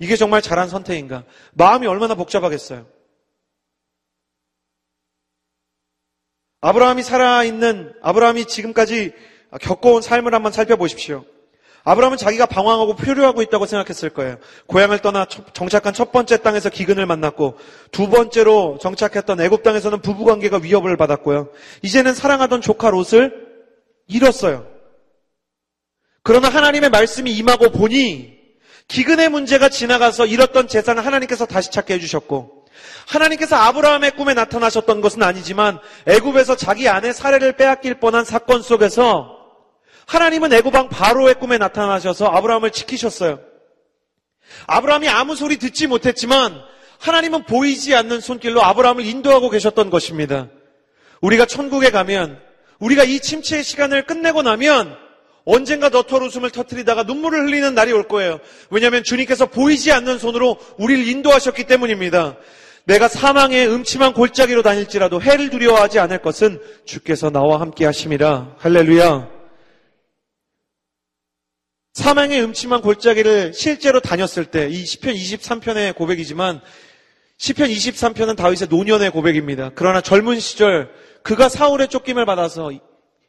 이게 0.01 0.17
정말 0.17 0.43
잘한 0.43 0.69
선택인가? 0.69 1.23
마음이 1.53 1.87
얼마나 1.87 2.17
복잡하겠어요. 2.17 2.85
아브라함이 6.63 7.05
살아있는, 7.05 7.95
아브라함이 8.03 8.47
지금까지 8.47 9.13
겪어온 9.61 10.03
삶을 10.03 10.35
한번 10.35 10.51
살펴보십시오. 10.51 11.25
아브라함은 11.87 12.19
자기가 12.19 12.47
방황하고 12.47 12.97
표류하고 12.97 13.43
있다고 13.43 13.65
생각했을 13.65 14.11
거예요. 14.11 14.39
고향을 14.67 14.99
떠나 14.99 15.25
정착한 15.53 15.95
첫 15.95 16.11
번째 16.11 16.39
땅에서 16.39 16.69
기근을 16.69 17.07
만났고 17.07 17.59
두 17.93 18.11
번째로 18.11 18.79
정착했던 18.83 19.41
애굽 19.41 19.63
땅에서는 19.63 20.01
부부 20.01 20.25
관계가 20.25 20.59
위협을 20.65 20.97
받았고요. 20.97 21.49
이제는 21.83 22.13
사랑하던 22.13 22.61
조카 22.61 22.91
롯을 22.91 23.47
잃었어요. 24.09 24.67
그러나 26.25 26.49
하나님의 26.49 26.91
말씀이 26.91 27.31
임하고 27.31 27.71
보니 27.71 28.35
기근의 28.89 29.29
문제가 29.29 29.69
지나가서 29.69 30.27
잃었던 30.27 30.67
재산을 30.67 31.07
하나님께서 31.07 31.47
다시 31.47 31.71
찾게 31.71 31.95
해주셨고 31.95 32.67
하나님께서 33.07 33.55
아브라함의 33.55 34.17
꿈에 34.17 34.35
나타나셨던 34.35 35.03
것은 35.03 35.23
아니지만 35.23 35.79
애굽에서 36.09 36.57
자기 36.57 36.89
아내 36.89 37.13
사례를 37.13 37.53
빼앗길 37.53 38.01
뻔한 38.01 38.25
사건 38.25 38.61
속에서 38.61 39.36
하나님은 40.07 40.53
애굽왕 40.53 40.89
바로의 40.89 41.35
꿈에 41.35 41.59
나타나셔서 41.59 42.27
아브라함을 42.27 42.71
지키셨어요. 42.71 43.41
아브라함이 44.67 45.09
아무 45.09 45.35
소리 45.35 45.57
듣지 45.59 45.87
못했지만 45.87 46.61
하나님은 46.99 47.45
보이지 47.45 47.95
않는 47.95 48.21
손길로 48.21 48.63
아브라함을 48.63 49.05
인도하고 49.05 49.51
계셨던 49.51 49.91
것입니다. 49.91 50.49
우리가 51.21 51.47
천국에 51.47 51.91
가면 51.91 52.41
우리가 52.79 53.05
이 53.05 53.21
침체의 53.21 53.65
시간을 53.65 54.07
끝내고 54.07 54.43
나면 54.43 54.97
언젠가 55.45 55.89
너털 55.89 56.23
웃음을 56.23 56.51
터뜨리다가 56.51 57.05
눈물을 57.05 57.47
흘리는 57.47 57.75
날이 57.75 57.93
올 57.93 58.09
거예요. 58.09 58.41
왜냐하면 58.71 59.05
주님께서 59.05 59.47
보이지 59.47 59.93
않는 59.93 60.19
손으로 60.19 60.59
우리를 60.79 61.07
인도하셨기 61.07 61.65
때문입니다. 61.65 62.37
내가 62.85 63.09
사망의 63.09 63.69
음침한 63.69 64.13
골짜기로 64.13 64.63
다닐지라도 64.63 65.21
해를 65.21 65.51
두려워하지 65.51 65.99
않을 65.99 66.23
것은 66.23 66.61
주께서 66.85 67.31
나와 67.31 67.61
함께 67.61 67.85
하심이라. 67.85 68.57
할렐루야. 68.59 69.36
사망의 71.97 72.43
음침한 72.43 72.83
골짜기를 72.83 73.55
실제로 73.55 74.01
다녔을 74.01 74.45
때, 74.51 74.69
이 74.69 74.85
시편 74.85 75.15
23편의 75.15 75.95
고백이지만, 75.95 76.61
시편 77.39 77.75
23편은 77.75 78.37
다윗의 78.37 78.69
노년의 78.69 79.11
고백입니다. 79.13 79.71
그러나 79.75 80.03
젊은 80.03 80.39
시절, 80.39 80.91
그가 81.23 81.49
사울의 81.49 81.89
쫓김을 81.89 82.27
받아서 82.27 82.71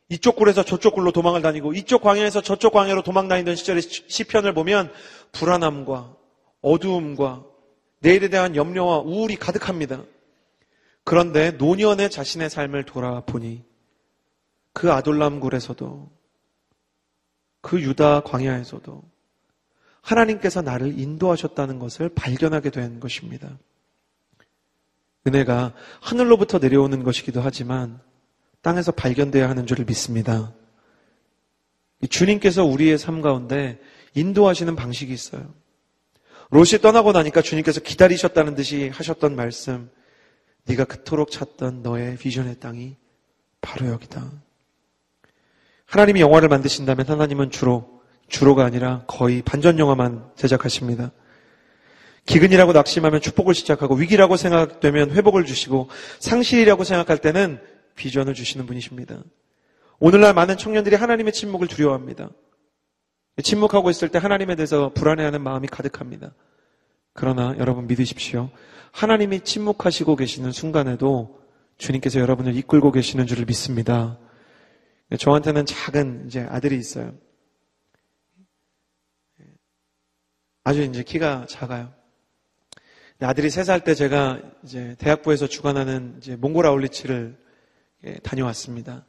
이쪽 0.10 0.36
굴에서 0.36 0.63
저쪽 0.63 0.95
굴로 0.95 1.13
도망을 1.13 1.41
다니고, 1.41 1.75
이쪽 1.75 2.01
광야에서 2.01 2.41
저쪽 2.41 2.73
광야로 2.73 3.03
도망 3.03 3.30
다니던 3.30 3.56
시절의 3.56 3.84
시편을 3.84 4.53
보면, 4.53 4.91
불안함과 5.32 6.13
어두움과 6.62 7.45
내일에 7.99 8.27
대한 8.27 8.58
염려와 8.58 8.99
우울이 8.99 9.38
가득합니다. 9.38 10.03
그런데 11.06 11.51
노년의 11.51 12.10
자신의 12.10 12.49
삶을 12.49 12.84
돌아보니 12.84 13.63
그 14.73 14.91
아돌람 14.91 15.39
굴에서도 15.39 16.16
그 17.62 17.82
유다 17.82 18.22
광야에서도 18.22 19.04
하나님께서 20.02 20.62
나를 20.62 20.98
인도하셨다는 20.98 21.80
것을 21.80 22.10
발견하게 22.10 22.70
된 22.70 23.00
것입니다. 23.00 23.58
은혜가 25.28 25.74
하늘로부터 26.02 26.60
내려오는 26.60 27.04
것이기도 27.04 27.41
하지만 27.41 28.00
땅에서 28.62 28.91
발견되어야 28.91 29.50
하는 29.50 29.65
줄을 29.65 29.86
믿습니다. 29.86 30.54
주님께서 32.10 32.63
우리의 32.63 32.98
삶 32.98 33.22
가운데 33.22 33.80
인도하시는 34.13 34.76
방식이 34.76 35.12
있어요. 35.13 35.54
롯이 36.50 36.80
떠나고 36.82 37.12
나니까 37.12 37.41
주님께서 37.41 37.82
기다리셨다는 37.82 38.56
듯이 38.56 38.89
하셨던 38.89 39.36
말씀, 39.36 39.89
네가 40.65 40.86
그토록 40.86 41.32
찾던 41.32 41.82
너의 41.82 42.17
비전의 42.17 42.60
땅이 42.60 42.96
바로 43.62 43.88
여기다. 43.88 44.32
하나님이 45.88 46.19
영화를 46.21 46.50
만드신다면 46.50 47.08
하나님은 47.08 47.50
주로 47.50 48.02
주로가 48.28 48.65
아니라 48.65 49.04
거의 49.08 49.41
반전 49.41 49.80
영화만 49.80 50.30
제작하십니다. 50.36 51.12
기근이라고 52.26 52.73
낙심하면 52.73 53.21
축복을 53.21 53.54
시작하고 53.54 53.95
위기라고 53.95 54.36
생각되면 54.36 55.12
회복을 55.12 55.45
주시고 55.45 55.89
상실이라고 56.19 56.84
생각할 56.84 57.19
때는 57.19 57.62
비전을 57.95 58.34
주시는 58.34 58.65
분이십니다. 58.65 59.23
오늘날 60.00 60.34
많은 60.34 60.58
청년들이 60.58 60.97
하나님의 60.97 61.32
침묵을 61.32 61.67
두려워합니다. 61.67 62.30
침묵하고 63.41 63.89
있을 63.89 64.10
때 64.10 64.19
하나님에 64.19 64.56
대해서 64.56 64.91
불안해하는 64.93 65.41
마음이 65.41 65.67
가득합니다. 65.67 66.34
그러나 67.13 67.56
여러분 67.60 67.88
믿으십시오. 67.88 68.50
하나님이 68.91 69.41
침묵하시고 69.41 70.17
계시는 70.17 70.52
순간에도 70.52 71.39
주님께서 71.78 72.19
여러분을 72.19 72.56
이끌고 72.58 72.91
계시는 72.91 73.26
줄을 73.26 73.45
믿습니다. 73.45 74.17
저한테는 75.15 75.65
작은 75.65 76.26
이제 76.28 76.41
아들이 76.50 76.78
있어요. 76.78 77.13
아주 80.63 80.82
이제 80.82 81.02
키가 81.04 81.46
작아요. 81.48 81.93
아들이 83.22 83.50
세 83.50 83.63
살 83.63 83.84
때 83.84 83.96
제가 83.96 84.41
이제 84.63 84.96
대학부에서 85.00 85.48
주관하는 85.48 86.15
이제 86.17 86.36
몽골 86.36 86.65
아울리치를 86.65 87.38
다녀왔습니다. 88.22 89.06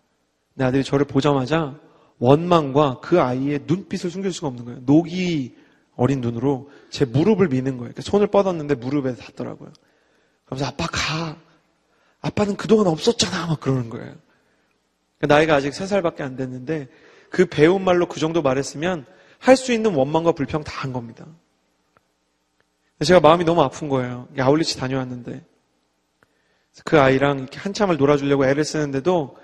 아들이 0.60 0.84
저를 0.84 1.04
보자마자 1.04 1.78
원망과 2.18 3.00
그 3.00 3.20
아이의 3.20 3.60
눈빛을 3.66 4.10
숨길 4.10 4.32
수가 4.32 4.46
없는 4.48 4.64
거예요. 4.64 4.80
녹이 4.84 5.56
어린 5.96 6.20
눈으로 6.20 6.70
제 6.90 7.04
무릎을 7.04 7.48
미는 7.48 7.76
거예요. 7.76 7.92
손을 8.00 8.28
뻗었는데 8.28 8.76
무릎에 8.76 9.14
닿더라고요. 9.16 9.72
그러면서 10.44 10.66
아빠 10.66 10.86
가. 10.86 11.36
아빠는 12.20 12.56
그동안 12.56 12.86
없었잖아. 12.86 13.46
막 13.48 13.60
그러는 13.60 13.90
거예요. 13.90 14.14
나이가 15.20 15.54
아직 15.56 15.70
3살밖에 15.70 16.20
안 16.20 16.36
됐는데 16.36 16.88
그 17.30 17.46
배운 17.46 17.82
말로 17.84 18.06
그 18.06 18.20
정도 18.20 18.42
말했으면 18.42 19.04
할 19.40 19.56
수 19.56 19.72
있는 19.72 19.94
원망과 19.94 20.32
불평 20.32 20.64
다 20.64 20.82
한 20.82 20.92
겁니다. 20.92 21.26
제가 23.04 23.20
마음이 23.20 23.44
너무 23.44 23.62
아픈 23.62 23.88
거예요. 23.88 24.26
아울리치 24.38 24.78
다녀왔는데 24.78 25.44
그 26.84 27.00
아이랑 27.00 27.38
이렇게 27.40 27.58
한참을 27.58 27.96
놀아주려고 27.96 28.44
애를 28.46 28.64
쓰는데도 28.64 29.36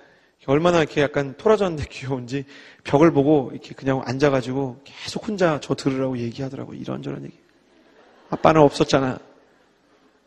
얼마나 0.47 0.79
이렇게 0.79 1.01
약간 1.01 1.35
토라졌는데 1.37 1.87
귀여운지 1.91 2.45
벽을 2.85 3.13
보고 3.13 3.51
이렇게 3.53 3.75
그냥 3.75 4.03
앉아가지고 4.05 4.81
계속 4.85 5.27
혼자 5.27 5.59
저 5.61 5.75
들으라고 5.75 6.19
얘기하더라고. 6.19 6.75
이런저런 6.75 7.25
얘기. 7.25 7.39
아빠는 8.31 8.61
없었잖아. 8.61 9.19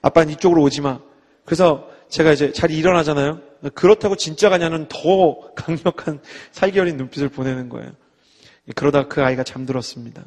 아빠는 0.02 0.34
이쪽으로 0.34 0.62
오지 0.64 0.82
마. 0.82 1.00
그래서 1.46 1.90
제가 2.10 2.32
이제 2.32 2.52
잘 2.52 2.72
일어나잖아요. 2.72 3.42
그렇다고 3.74 4.16
진짜 4.16 4.50
가냐는 4.50 4.88
더 4.88 5.54
강력한 5.56 6.20
살기 6.52 6.80
어린 6.80 6.98
눈빛을 6.98 7.30
보내는 7.30 7.70
거예요. 7.70 7.92
그러다 8.76 9.08
그 9.08 9.24
아이가 9.24 9.44
잠들었습니다. 9.44 10.26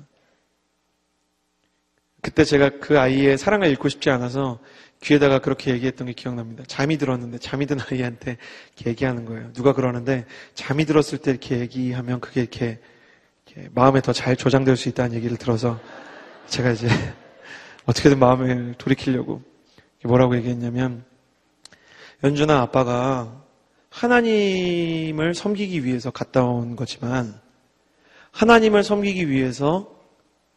그때 2.22 2.44
제가 2.44 2.70
그 2.80 2.98
아이의 2.98 3.38
사랑을 3.38 3.68
잃고 3.68 3.88
싶지 3.88 4.10
않아서 4.10 4.58
귀에다가 5.02 5.38
그렇게 5.38 5.72
얘기했던 5.72 6.06
게 6.06 6.12
기억납니다. 6.12 6.64
잠이 6.66 6.98
들었는데 6.98 7.38
잠이 7.38 7.66
든 7.66 7.78
아이한테 7.80 8.36
이렇게 8.76 8.90
얘기하는 8.90 9.24
거예요. 9.24 9.52
누가 9.52 9.72
그러는데 9.72 10.26
잠이 10.54 10.84
들었을 10.84 11.18
때 11.18 11.30
이렇게 11.30 11.58
얘기하면 11.58 12.20
그게 12.20 12.42
이렇게, 12.42 12.78
이렇게 13.46 13.70
마음에 13.72 14.02
더잘 14.02 14.36
조장될 14.36 14.76
수 14.76 14.90
있다는 14.90 15.16
얘기를 15.16 15.38
들어서 15.38 15.80
제가 16.48 16.72
이제 16.72 16.88
어떻게든 17.86 18.18
마음을 18.18 18.74
돌이키려고 18.76 19.42
뭐라고 20.04 20.36
얘기했냐면 20.36 21.04
연준아 22.22 22.60
아빠가 22.60 23.44
하나님을 23.90 25.34
섬기기 25.34 25.84
위해서 25.84 26.10
갔다 26.10 26.44
온 26.44 26.76
거지만 26.76 27.40
하나님을 28.32 28.84
섬기기 28.84 29.28
위해서 29.28 29.98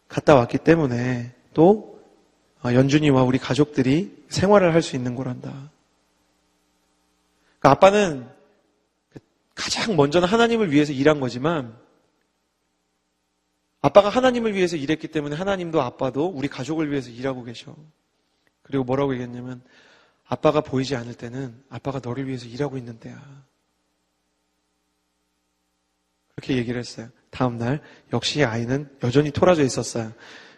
갔다 0.08 0.36
왔기 0.36 0.60
때문에 0.60 1.34
또 1.54 2.02
연준이와 2.66 3.24
우리 3.24 3.40
가족들이 3.40 4.26
생활을 4.30 4.74
할 4.74 4.82
수 4.82 4.96
있는 4.96 5.16
거란다. 5.16 5.72
그러니까 7.60 7.72
아빠는 7.72 8.30
가장 9.56 9.96
먼저는 9.96 10.28
하나님을 10.28 10.72
위해서 10.72 10.92
일한 10.92 11.20
거지만 11.20 11.76
아빠가 13.82 14.10
하나님을 14.10 14.54
위해서 14.54 14.76
일했기 14.76 15.08
때문에 15.08 15.36
하나님도 15.36 15.82
아빠도 15.82 16.28
우리 16.28 16.48
가족을 16.48 16.92
위해서 16.92 17.10
일하고 17.10 17.44
계셔. 17.44 17.76
그리고 18.62 18.84
뭐라고 18.84 19.14
얘기했냐면 19.14 19.62
아빠가 20.26 20.62
보이지 20.62 20.96
않을 20.96 21.14
때는 21.14 21.64
아빠가 21.70 22.00
너를 22.04 22.28
위해서 22.28 22.46
일하고 22.46 22.78
있는 22.78 23.00
때야. 23.00 23.22
그렇게 26.36 26.58
얘기를 26.58 26.80
했어요. 26.80 27.10
다음날 27.30 27.82
역시 28.12 28.44
아이는 28.44 28.90
여전히 29.04 29.32
토라져 29.32 29.64
있었어요. 29.64 30.12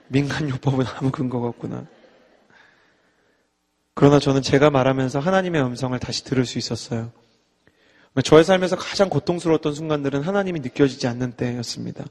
민간요법은 0.08 0.86
아무 0.86 1.12
근거가 1.12 1.48
없구나. 1.48 1.86
그러나 3.94 4.20
저는 4.20 4.42
제가 4.42 4.70
말하면서 4.70 5.20
하나님의 5.20 5.64
음성을 5.64 5.98
다시 6.00 6.24
들을 6.26 6.46
수 6.46 6.58
있었어요. 6.58 7.12
저의 8.24 8.44
삶에서 8.44 8.76
가장 8.76 9.10
고통스러웠던 9.10 9.74
순간들은 9.74 10.22
하나님이 10.22 10.60
느껴지지 10.62 11.08
않는 11.08 11.34
때였습니다. 11.34 12.06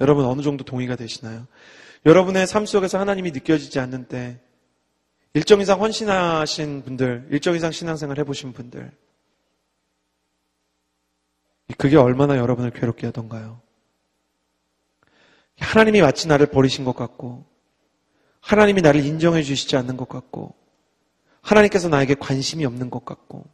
여러분 0.00 0.24
어느 0.24 0.42
정도 0.42 0.64
동의가 0.64 0.96
되시나요? 0.96 1.46
여러분의 2.06 2.46
삶 2.46 2.66
속에서 2.66 2.98
하나님이 2.98 3.30
느껴지지 3.32 3.78
않는 3.78 4.08
때, 4.08 4.40
일정 5.34 5.60
이상 5.60 5.80
헌신하신 5.80 6.82
분들, 6.84 7.28
일정 7.30 7.54
이상 7.54 7.72
신앙생활 7.72 8.18
해보신 8.18 8.52
분들, 8.52 8.92
그게 11.78 11.96
얼마나 11.96 12.36
여러분을 12.36 12.70
괴롭게 12.70 13.06
하던가요? 13.06 13.60
하나님이 15.58 16.02
마치 16.02 16.28
나를 16.28 16.46
버리신 16.46 16.84
것 16.84 16.94
같고, 16.94 17.46
하나님이 18.40 18.82
나를 18.82 19.04
인정해 19.04 19.42
주시지 19.42 19.76
않는 19.76 19.96
것 19.96 20.08
같고, 20.08 20.54
하나님께서 21.40 21.88
나에게 21.88 22.14
관심이 22.14 22.64
없는 22.66 22.90
것 22.90 23.04
같고, 23.04 23.46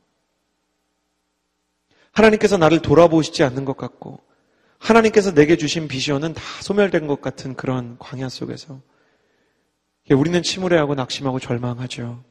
하나님께서 2.11 2.57
나를 2.57 2.83
돌아보시지 2.83 3.45
않는 3.45 3.65
것 3.65 3.77
같고, 3.77 4.21
하나님께서 4.79 5.33
내게 5.33 5.57
주신 5.57 5.87
비전은 5.87 6.35
다 6.35 6.43
소멸된 6.63 7.07
것 7.07 7.21
같은 7.21 7.55
그런 7.55 7.97
광야 7.99 8.29
속에서 8.29 8.81
우리는 10.15 10.43
침울해하고 10.43 10.95
낙심하고 10.95 11.39
절망하죠. 11.39 12.25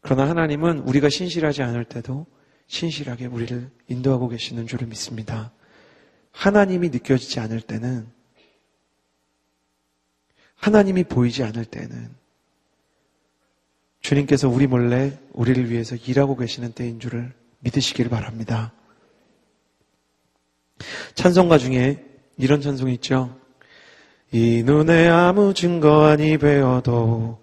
그러나 0.00 0.28
하나님은 0.28 0.80
우리가 0.80 1.08
신실하지 1.08 1.62
않을 1.62 1.84
때도 1.84 2.26
신실하게 2.66 3.26
우리를 3.26 3.70
인도하고 3.88 4.28
계시는 4.28 4.66
줄을 4.66 4.86
믿습니다. 4.88 5.52
하나님이 6.32 6.88
느껴지지 6.88 7.40
않을 7.40 7.60
때는 7.60 8.08
하나님이 10.56 11.04
보이지 11.04 11.42
않을 11.44 11.64
때는 11.64 12.10
주님께서 14.00 14.48
우리 14.48 14.66
몰래 14.66 15.18
우리를 15.32 15.70
위해서 15.70 15.96
일하고 15.96 16.36
계시는 16.36 16.72
때인 16.72 16.98
줄을 16.98 17.32
믿으시길 17.60 18.08
바랍니다. 18.08 18.72
찬송가 21.14 21.58
중에 21.58 22.04
이런 22.38 22.60
찬송이 22.60 22.94
있죠. 22.94 23.38
이 24.32 24.62
눈에 24.64 25.08
아무 25.08 25.52
증거 25.52 26.06
아니 26.06 26.38
배워도 26.38 27.38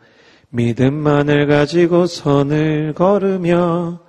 믿음만을 0.49 1.45
가지고 1.45 2.08
선을 2.08 2.93
걸으며 2.95 3.99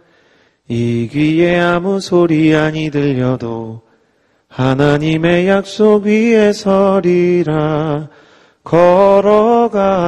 이 0.67 1.09
귀에 1.13 1.61
아무 1.61 2.01
소리 2.01 2.55
아니 2.55 2.91
들려도 2.91 3.83
하나님의 4.49 5.47
약속 5.47 6.07
위에 6.07 6.55
서리라 6.55 8.09
걸어가세 8.65 10.01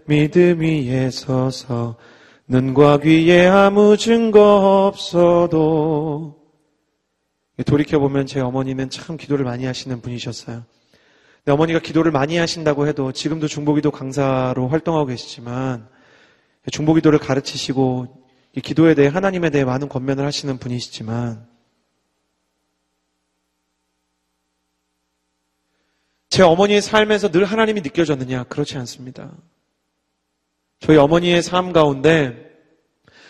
믿음 0.06 0.60
위에 0.60 1.10
서서 1.12 1.96
눈과 2.48 3.00
귀에 3.00 3.48
아무 3.48 3.96
증거 3.98 4.88
없어도 4.88 6.42
돌이켜보면 7.66 8.26
제 8.26 8.42
어머니는 8.42 8.90
참 8.90 9.16
기도를 9.16 9.46
많이 9.46 9.66
하시는 9.66 10.02
분이셨어요. 10.02 10.66
어머니가 11.48 11.80
기도를 11.80 12.12
많이 12.12 12.38
하신다고 12.38 12.88
해도 12.88 13.12
지금도 13.12 13.48
중보기도 13.48 13.92
강사로 13.92 14.68
활동하고 14.68 15.08
계시지만 15.08 15.88
중보기도를 16.72 17.20
가르치시고 17.20 18.28
기도에 18.64 18.94
대해 18.96 19.08
하나님에 19.08 19.50
대해 19.50 19.64
많은 19.64 19.90
권면을 19.90 20.26
하시는 20.26 20.58
분이시지만 20.58 21.48
제 26.30 26.42
어머니의 26.42 26.82
삶에서 26.82 27.30
늘 27.30 27.46
하나님이 27.46 27.82
느껴졌느냐? 27.82 28.46
그렇지 28.46 28.78
않습니다. 28.80 29.32
저희 30.84 30.98
어머니의 30.98 31.42
삶 31.42 31.72
가운데 31.72 32.52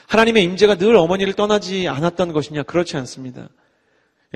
하나님의 0.08 0.44
임재가 0.44 0.76
늘 0.80 0.96
어머니를 0.96 1.34
떠나지 1.34 1.88
않았던 1.88 2.34
것이냐? 2.34 2.64
그렇지 2.64 2.98
않습니다. 2.98 3.48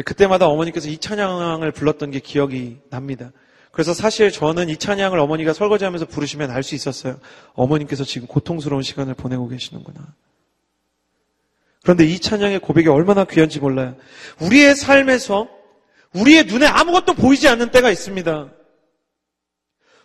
그때마다 0.05 0.45
어머니께서 0.45 0.87
이 0.87 0.99
찬양을 0.99 1.71
불렀던 1.71 2.11
게 2.11 2.19
기억이 2.19 2.77
납니다. 2.91 3.31
그래서 3.71 3.95
사실 3.95 4.31
저는 4.31 4.69
이 4.69 4.77
찬양을 4.77 5.17
어머니가 5.17 5.53
설거지하면서 5.53 6.05
부르시면 6.05 6.51
알 6.51 6.61
수 6.61 6.75
있었어요. 6.75 7.19
어머님께서 7.53 8.03
지금 8.03 8.27
고통스러운 8.27 8.83
시간을 8.83 9.15
보내고 9.15 9.47
계시는구나. 9.47 10.13
그런데 11.81 12.05
이 12.05 12.19
찬양의 12.19 12.59
고백이 12.59 12.87
얼마나 12.87 13.25
귀한지 13.25 13.59
몰라요. 13.59 13.95
우리의 14.41 14.75
삶에서 14.75 15.49
우리의 16.13 16.43
눈에 16.45 16.67
아무것도 16.67 17.15
보이지 17.15 17.47
않는 17.47 17.71
때가 17.71 17.89
있습니다. 17.89 18.51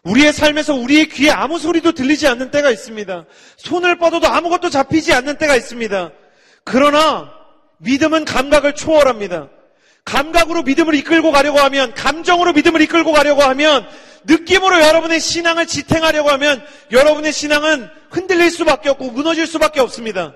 우리의 0.04 0.32
삶에서 0.32 0.74
우리의 0.74 1.08
귀에 1.08 1.30
아무 1.30 1.58
소리도 1.58 1.92
들리지 1.92 2.26
않는 2.26 2.50
때가 2.50 2.70
있습니다. 2.70 3.24
손을 3.56 3.98
뻗어도 3.98 4.26
아무것도 4.26 4.70
잡히지 4.70 5.12
않는 5.12 5.38
때가 5.38 5.54
있습니다. 5.54 6.10
그러나 6.64 7.32
믿음은 7.78 8.24
감각을 8.24 8.74
초월합니다. 8.74 9.48
감각으로 10.04 10.62
믿음을 10.62 10.94
이끌고 10.94 11.30
가려고 11.30 11.60
하면, 11.60 11.94
감정으로 11.94 12.52
믿음을 12.52 12.80
이끌고 12.82 13.12
가려고 13.12 13.42
하면, 13.42 13.86
느낌으로 14.24 14.80
여러분의 14.80 15.20
신앙을 15.20 15.66
지탱하려고 15.66 16.30
하면, 16.30 16.64
여러분의 16.90 17.32
신앙은 17.32 17.88
흔들릴 18.10 18.50
수밖에 18.50 18.88
없고 18.90 19.10
무너질 19.12 19.46
수밖에 19.46 19.80
없습니다. 19.80 20.34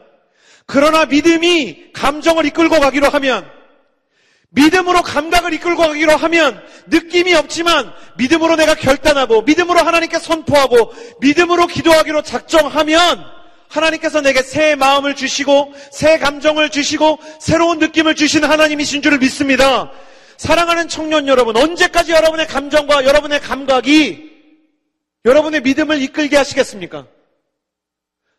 그러나 0.66 1.06
믿음이 1.06 1.92
감정을 1.92 2.46
이끌고 2.46 2.78
가기로 2.78 3.08
하면, 3.08 3.55
믿음으로 4.56 5.02
감각을 5.02 5.52
이끌고 5.54 5.82
가기로 5.82 6.16
하면 6.16 6.60
느낌이 6.86 7.34
없지만 7.34 7.92
믿음으로 8.16 8.56
내가 8.56 8.74
결단하고 8.74 9.42
믿음으로 9.42 9.80
하나님께 9.80 10.18
선포하고 10.18 10.92
믿음으로 11.20 11.66
기도하기로 11.66 12.22
작정하면 12.22 13.22
하나님께서 13.68 14.22
내게 14.22 14.42
새 14.42 14.74
마음을 14.74 15.14
주시고 15.14 15.74
새 15.92 16.18
감정을 16.18 16.70
주시고 16.70 17.18
새로운 17.38 17.78
느낌을 17.78 18.14
주시는 18.14 18.50
하나님이신 18.50 19.02
줄을 19.02 19.18
믿습니다. 19.18 19.90
사랑하는 20.38 20.88
청년 20.88 21.28
여러분, 21.28 21.56
언제까지 21.56 22.12
여러분의 22.12 22.46
감정과 22.46 23.04
여러분의 23.04 23.40
감각이 23.40 24.30
여러분의 25.24 25.62
믿음을 25.62 26.00
이끌게 26.00 26.36
하시겠습니까? 26.36 27.06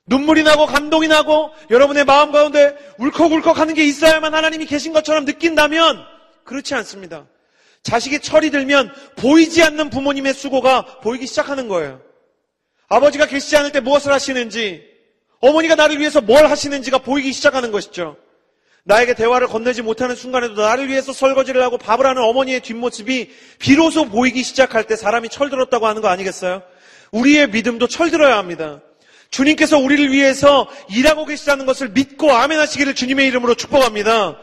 눈물이 0.08 0.44
나고 0.44 0.66
감동이 0.66 1.08
나고 1.08 1.52
여러분의 1.70 2.06
마음 2.06 2.32
가운데 2.32 2.76
울컥울컥 2.98 3.60
하는 3.60 3.74
게 3.74 3.86
있어야만 3.86 4.34
하나님이 4.34 4.66
계신 4.66 4.94
것처럼 4.94 5.26
느낀다면 5.26 6.04
그렇지 6.44 6.74
않습니다. 6.76 7.28
자식이 7.84 8.20
철이 8.20 8.50
들면 8.50 8.92
보이지 9.18 9.64
않는 9.64 9.90
부모님의 9.90 10.34
수고가 10.34 11.00
보이기 11.02 11.28
시작하는 11.28 11.68
거예요. 11.68 12.02
아버지가 12.90 13.26
계시지 13.26 13.56
않을 13.58 13.72
때 13.72 13.82
무엇을 13.82 14.12
하시는지, 14.14 14.84
어머니가 15.40 15.76
나를 15.76 16.00
위해서 16.00 16.22
뭘 16.22 16.50
하시는지가 16.50 17.00
보이기 17.00 17.32
시작하는 17.34 17.72
것이죠. 17.72 18.18
나에게 18.86 19.14
대화를 19.14 19.48
건네지 19.48 19.82
못하는 19.82 20.16
순간에도 20.16 20.62
나를 20.62 20.88
위해서 20.88 21.12
설거지를 21.12 21.62
하고 21.62 21.78
밥을 21.78 22.06
하는 22.06 22.22
어머니의 22.24 22.62
뒷모습이 22.62 23.30
비로소 23.60 24.06
보이기 24.06 24.44
시작할 24.44 24.86
때 24.86 24.96
사람이 24.96 25.28
철들었다고 25.28 25.86
하는 25.86 26.02
거 26.02 26.08
아니겠어요? 26.08 26.64
우리의 27.12 27.50
믿음도 27.50 27.88
철들어야 27.88 28.38
합니다. 28.38 28.82
주님께서 29.30 29.78
우리를 29.78 30.12
위해서 30.12 30.68
일하고 30.90 31.26
계시다는 31.26 31.66
것을 31.66 31.90
믿고 31.90 32.32
아멘 32.32 32.60
하시기를 32.60 32.96
주님의 32.96 33.28
이름으로 33.28 33.56
축복합니다. 33.56 34.38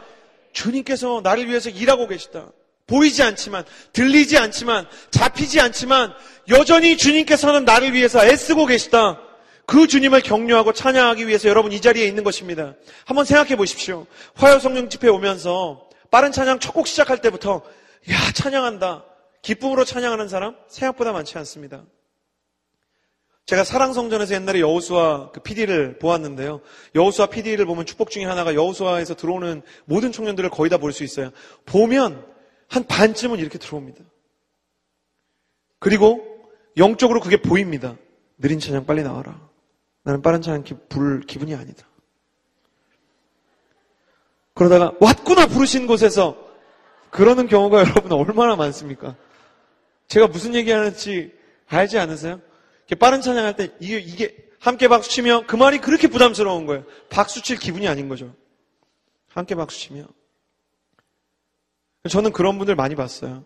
주님께서 0.52 1.20
나를 1.22 1.48
위해서 1.48 1.70
일하고 1.70 2.06
계시다. 2.06 2.50
보이지 2.86 3.22
않지만, 3.22 3.64
들리지 3.94 4.36
않지만, 4.36 4.86
잡히지 5.10 5.58
않지만, 5.60 6.12
여전히 6.50 6.98
주님께서는 6.98 7.64
나를 7.64 7.94
위해서 7.94 8.24
애쓰고 8.24 8.66
계시다. 8.66 9.20
그 9.66 9.86
주님을 9.86 10.20
격려하고 10.20 10.74
찬양하기 10.74 11.26
위해서 11.26 11.48
여러분 11.48 11.72
이 11.72 11.80
자리에 11.80 12.04
있는 12.04 12.22
것입니다. 12.22 12.74
한번 13.06 13.24
생각해 13.24 13.56
보십시오. 13.56 14.06
화요 14.34 14.58
성령 14.58 14.90
집회 14.90 15.08
오면서 15.08 15.88
빠른 16.10 16.30
찬양 16.30 16.60
첫 16.60 16.74
곡 16.74 16.86
시작할 16.86 17.22
때부터, 17.22 17.62
야, 18.10 18.32
찬양한다. 18.34 19.04
기쁨으로 19.40 19.84
찬양하는 19.86 20.28
사람 20.28 20.54
생각보다 20.68 21.12
많지 21.12 21.38
않습니다. 21.38 21.82
제가 23.46 23.62
사랑성전에서 23.62 24.34
옛날에 24.34 24.60
여호수아 24.60 25.30
그 25.32 25.40
PD를 25.40 25.98
보았는데요. 25.98 26.60
여호수아 26.94 27.26
PD를 27.26 27.66
보면 27.66 27.84
축복 27.84 28.10
중에 28.10 28.24
하나가 28.24 28.54
여호수아에서 28.54 29.14
들어오는 29.16 29.62
모든 29.84 30.12
청년들을 30.12 30.48
거의 30.50 30.70
다 30.70 30.78
볼 30.78 30.92
수 30.92 31.04
있어요. 31.04 31.30
보면 31.66 32.24
한 32.68 32.86
반쯤은 32.86 33.38
이렇게 33.38 33.58
들어옵니다. 33.58 34.02
그리고 35.78 36.48
영적으로 36.78 37.20
그게 37.20 37.36
보입니다. 37.36 37.96
느린 38.38 38.58
찬양 38.58 38.86
빨리 38.86 39.02
나와라. 39.02 39.38
나는 40.04 40.22
빠른 40.22 40.40
찬양 40.40 40.64
부를 40.88 41.20
기분이 41.20 41.54
아니다. 41.54 41.86
그러다가 44.54 44.92
왔구나 45.00 45.46
부르신 45.48 45.86
곳에서 45.86 46.36
그러는 47.10 47.46
경우가 47.46 47.80
여러분 47.84 48.12
얼마나 48.12 48.56
많습니까? 48.56 49.16
제가 50.08 50.28
무슨 50.28 50.54
얘기하는지 50.54 51.32
알지 51.66 51.98
않으세요? 51.98 52.40
빠른 52.98 53.20
찬양할 53.20 53.56
때 53.56 53.70
이게, 53.80 53.98
이게 53.98 54.36
함께 54.60 54.88
박수 54.88 55.10
치며 55.10 55.44
그 55.46 55.56
말이 55.56 55.78
그렇게 55.78 56.08
부담스러운 56.08 56.66
거예요. 56.66 56.84
박수 57.10 57.42
칠 57.42 57.56
기분이 57.58 57.88
아닌 57.88 58.08
거죠. 58.08 58.34
함께 59.28 59.54
박수 59.54 59.78
치며. 59.78 60.04
저는 62.08 62.32
그런 62.32 62.58
분들 62.58 62.74
많이 62.74 62.94
봤어요. 62.94 63.44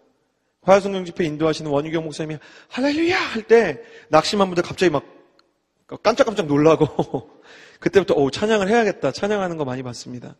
화요성경 0.63 1.05
집회 1.05 1.25
인도하시는 1.25 1.71
원유경 1.71 2.05
목사님이 2.05 2.39
할렐루야 2.69 3.19
할 3.19 3.43
때 3.45 3.81
낙심한 4.09 4.49
분들 4.49 4.63
갑자기 4.63 4.91
막 4.91 5.05
깜짝깜짝 6.03 6.47
놀라고 6.47 7.31
그때부터 7.81 8.15
오 8.15 8.31
찬양을 8.31 8.69
해야겠다 8.69 9.13
찬양하는 9.13 9.57
거 9.57 9.65
많이 9.65 9.83
봤습니다. 9.83 10.35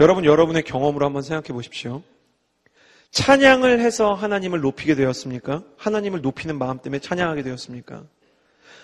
여러분 0.00 0.24
여러분의 0.24 0.64
경험으로 0.64 1.06
한번 1.06 1.22
생각해 1.22 1.48
보십시오. 1.48 2.02
찬양을 3.14 3.78
해서 3.78 4.12
하나님을 4.12 4.60
높이게 4.60 4.96
되었습니까? 4.96 5.62
하나님을 5.76 6.20
높이는 6.20 6.58
마음 6.58 6.80
때문에 6.80 6.98
찬양하게 6.98 7.44
되었습니까? 7.44 8.02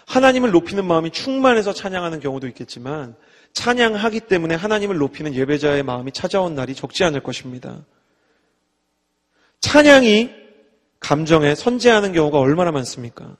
하나님을 0.06 0.52
높이는 0.52 0.84
마음이 0.84 1.10
충만해서 1.10 1.72
찬양하는 1.72 2.20
경우도 2.20 2.46
있겠지만 2.46 3.16
찬양하기 3.52 4.20
때문에 4.20 4.54
하나님을 4.54 4.98
높이는 4.98 5.34
예배자의 5.34 5.82
마음이 5.82 6.12
찾아온 6.12 6.54
날이 6.54 6.76
적지 6.76 7.02
않을 7.02 7.24
것입니다. 7.24 7.84
찬양이 9.60 10.30
감정에 11.00 11.56
선재하는 11.56 12.12
경우가 12.12 12.38
얼마나 12.38 12.70
많습니까? 12.70 13.36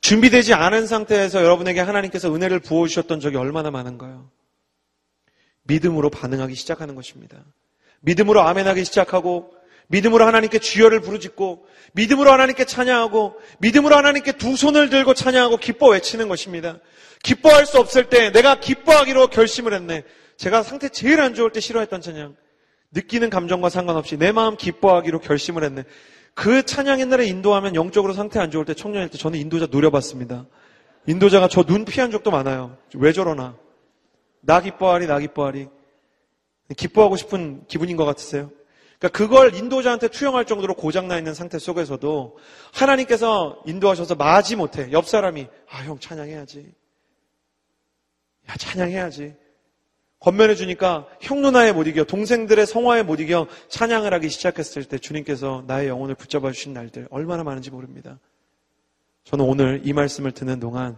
준비되지 0.00 0.54
않은 0.54 0.86
상태에서 0.86 1.42
여러분에게 1.44 1.80
하나님께서 1.80 2.34
은혜를 2.34 2.60
부어주셨던 2.60 3.20
적이 3.20 3.36
얼마나 3.36 3.70
많은가요? 3.70 4.30
믿음으로 5.64 6.08
반응하기 6.08 6.54
시작하는 6.54 6.94
것입니다. 6.94 7.44
믿음으로 8.00 8.40
아멘하기 8.40 8.86
시작하고 8.86 9.61
믿음으로 9.92 10.26
하나님께 10.26 10.58
주여를 10.58 11.00
부르짖고 11.00 11.66
믿음으로 11.92 12.32
하나님께 12.32 12.64
찬양하고 12.64 13.36
믿음으로 13.58 13.94
하나님께 13.94 14.32
두 14.32 14.56
손을 14.56 14.88
들고 14.88 15.12
찬양하고 15.12 15.58
기뻐 15.58 15.90
외치는 15.90 16.28
것입니다. 16.28 16.78
기뻐할 17.22 17.66
수 17.66 17.78
없을 17.78 18.08
때 18.08 18.32
내가 18.32 18.58
기뻐하기로 18.58 19.28
결심을 19.28 19.74
했네. 19.74 20.02
제가 20.38 20.62
상태 20.62 20.88
제일 20.88 21.20
안 21.20 21.34
좋을 21.34 21.52
때 21.52 21.60
싫어했던 21.60 22.00
찬양. 22.00 22.34
느끼는 22.92 23.28
감정과 23.30 23.68
상관없이 23.68 24.16
내 24.16 24.32
마음 24.32 24.56
기뻐하기로 24.56 25.20
결심을 25.20 25.62
했네. 25.62 25.84
그 26.34 26.62
찬양 26.64 27.00
옛날에 27.00 27.26
인도하면 27.26 27.74
영적으로 27.74 28.14
상태 28.14 28.40
안 28.40 28.50
좋을 28.50 28.64
때 28.64 28.72
청년일 28.74 29.10
때 29.10 29.18
저는 29.18 29.38
인도자 29.38 29.68
노려봤습니다. 29.70 30.46
인도자가 31.06 31.48
저 31.48 31.64
눈 31.64 31.84
피한 31.84 32.10
적도 32.10 32.30
많아요. 32.30 32.78
왜 32.94 33.12
저러나. 33.12 33.56
나 34.40 34.60
기뻐하리, 34.62 35.06
나 35.06 35.18
기뻐하리. 35.18 35.68
기뻐하고 36.76 37.16
싶은 37.16 37.64
기분인 37.68 37.98
것 37.98 38.06
같으세요? 38.06 38.50
그러니까 39.02 39.18
그걸 39.18 39.54
인도자한테 39.56 40.06
투영할 40.06 40.44
정도로 40.44 40.74
고장나 40.74 41.18
있는 41.18 41.34
상태 41.34 41.58
속에서도 41.58 42.38
하나님께서 42.72 43.60
인도하셔서 43.66 44.14
마지 44.14 44.54
못해. 44.54 44.92
옆 44.92 45.08
사람이, 45.08 45.48
아, 45.68 45.82
형 45.82 45.98
찬양해야지. 45.98 46.72
야, 48.48 48.54
찬양해야지. 48.56 49.34
권면해 50.20 50.54
주니까 50.54 51.08
형 51.20 51.42
누나에 51.42 51.72
못 51.72 51.88
이겨, 51.88 52.04
동생들의 52.04 52.64
성화에 52.64 53.02
못 53.02 53.18
이겨 53.18 53.48
찬양을 53.70 54.14
하기 54.14 54.28
시작했을 54.28 54.84
때 54.84 54.98
주님께서 54.98 55.64
나의 55.66 55.88
영혼을 55.88 56.14
붙잡아 56.14 56.52
주신 56.52 56.72
날들 56.72 57.08
얼마나 57.10 57.42
많은지 57.42 57.72
모릅니다. 57.72 58.20
저는 59.24 59.44
오늘 59.44 59.80
이 59.82 59.92
말씀을 59.92 60.30
듣는 60.30 60.60
동안 60.60 60.96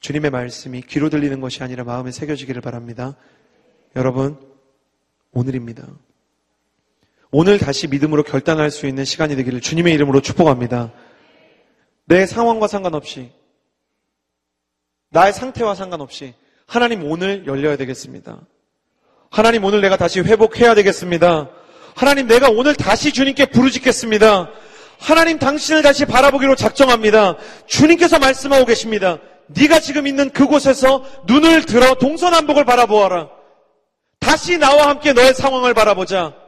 주님의 0.00 0.32
말씀이 0.32 0.82
귀로 0.82 1.08
들리는 1.08 1.40
것이 1.40 1.62
아니라 1.62 1.84
마음에 1.84 2.10
새겨지기를 2.10 2.62
바랍니다. 2.62 3.14
여러분, 3.94 4.40
오늘입니다. 5.30 5.86
오늘 7.36 7.58
다시 7.58 7.88
믿음으로 7.88 8.22
결단할 8.22 8.70
수 8.70 8.86
있는 8.86 9.04
시간이 9.04 9.34
되기를 9.34 9.60
주님의 9.60 9.92
이름으로 9.94 10.20
축복합니다. 10.20 10.92
내 12.04 12.26
상황과 12.26 12.68
상관없이, 12.68 13.32
나의 15.10 15.32
상태와 15.32 15.74
상관없이 15.74 16.34
하나님 16.64 17.10
오늘 17.10 17.44
열려야 17.44 17.76
되겠습니다. 17.76 18.38
하나님 19.32 19.64
오늘 19.64 19.80
내가 19.80 19.96
다시 19.96 20.20
회복해야 20.20 20.76
되겠습니다. 20.76 21.50
하나님 21.96 22.28
내가 22.28 22.50
오늘 22.50 22.76
다시 22.76 23.12
주님께 23.12 23.46
부르짖겠습니다. 23.46 24.50
하나님 25.00 25.40
당신을 25.40 25.82
다시 25.82 26.04
바라보기로 26.04 26.54
작정합니다. 26.54 27.36
주님께서 27.66 28.20
말씀하고 28.20 28.64
계십니다. 28.64 29.18
네가 29.48 29.80
지금 29.80 30.06
있는 30.06 30.30
그곳에서 30.30 31.04
눈을 31.26 31.64
들어 31.66 31.94
동서남북을 31.94 32.64
바라보아라. 32.64 33.28
다시 34.20 34.56
나와 34.56 34.86
함께 34.86 35.12
너의 35.12 35.34
상황을 35.34 35.74
바라보자. 35.74 36.43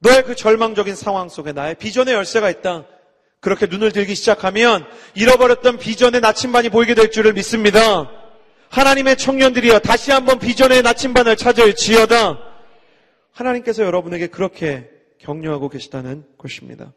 너의 0.00 0.24
그 0.24 0.34
절망적인 0.34 0.94
상황 0.94 1.28
속에 1.28 1.52
나의 1.52 1.74
비전의 1.76 2.14
열쇠가 2.14 2.50
있다. 2.50 2.86
그렇게 3.40 3.66
눈을 3.66 3.92
들기 3.92 4.14
시작하면 4.14 4.84
잃어버렸던 5.14 5.78
비전의 5.78 6.20
나침반이 6.20 6.70
보이게 6.70 6.94
될 6.94 7.10
줄을 7.10 7.32
믿습니다. 7.34 8.10
하나님의 8.70 9.16
청년들이여 9.16 9.80
다시 9.80 10.10
한번 10.10 10.38
비전의 10.38 10.82
나침반을 10.82 11.36
찾을 11.36 11.74
지어다. 11.74 12.38
하나님께서 13.32 13.84
여러분에게 13.84 14.26
그렇게 14.28 14.90
격려하고 15.18 15.68
계시다는 15.68 16.24
것입니다. 16.36 16.92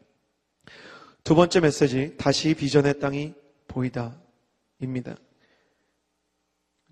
두 1.24 1.34
번째 1.34 1.60
메시지, 1.60 2.16
다시 2.16 2.54
비전의 2.54 2.98
땅이 2.98 3.34
보이다. 3.68 4.16
입니다. 4.80 5.14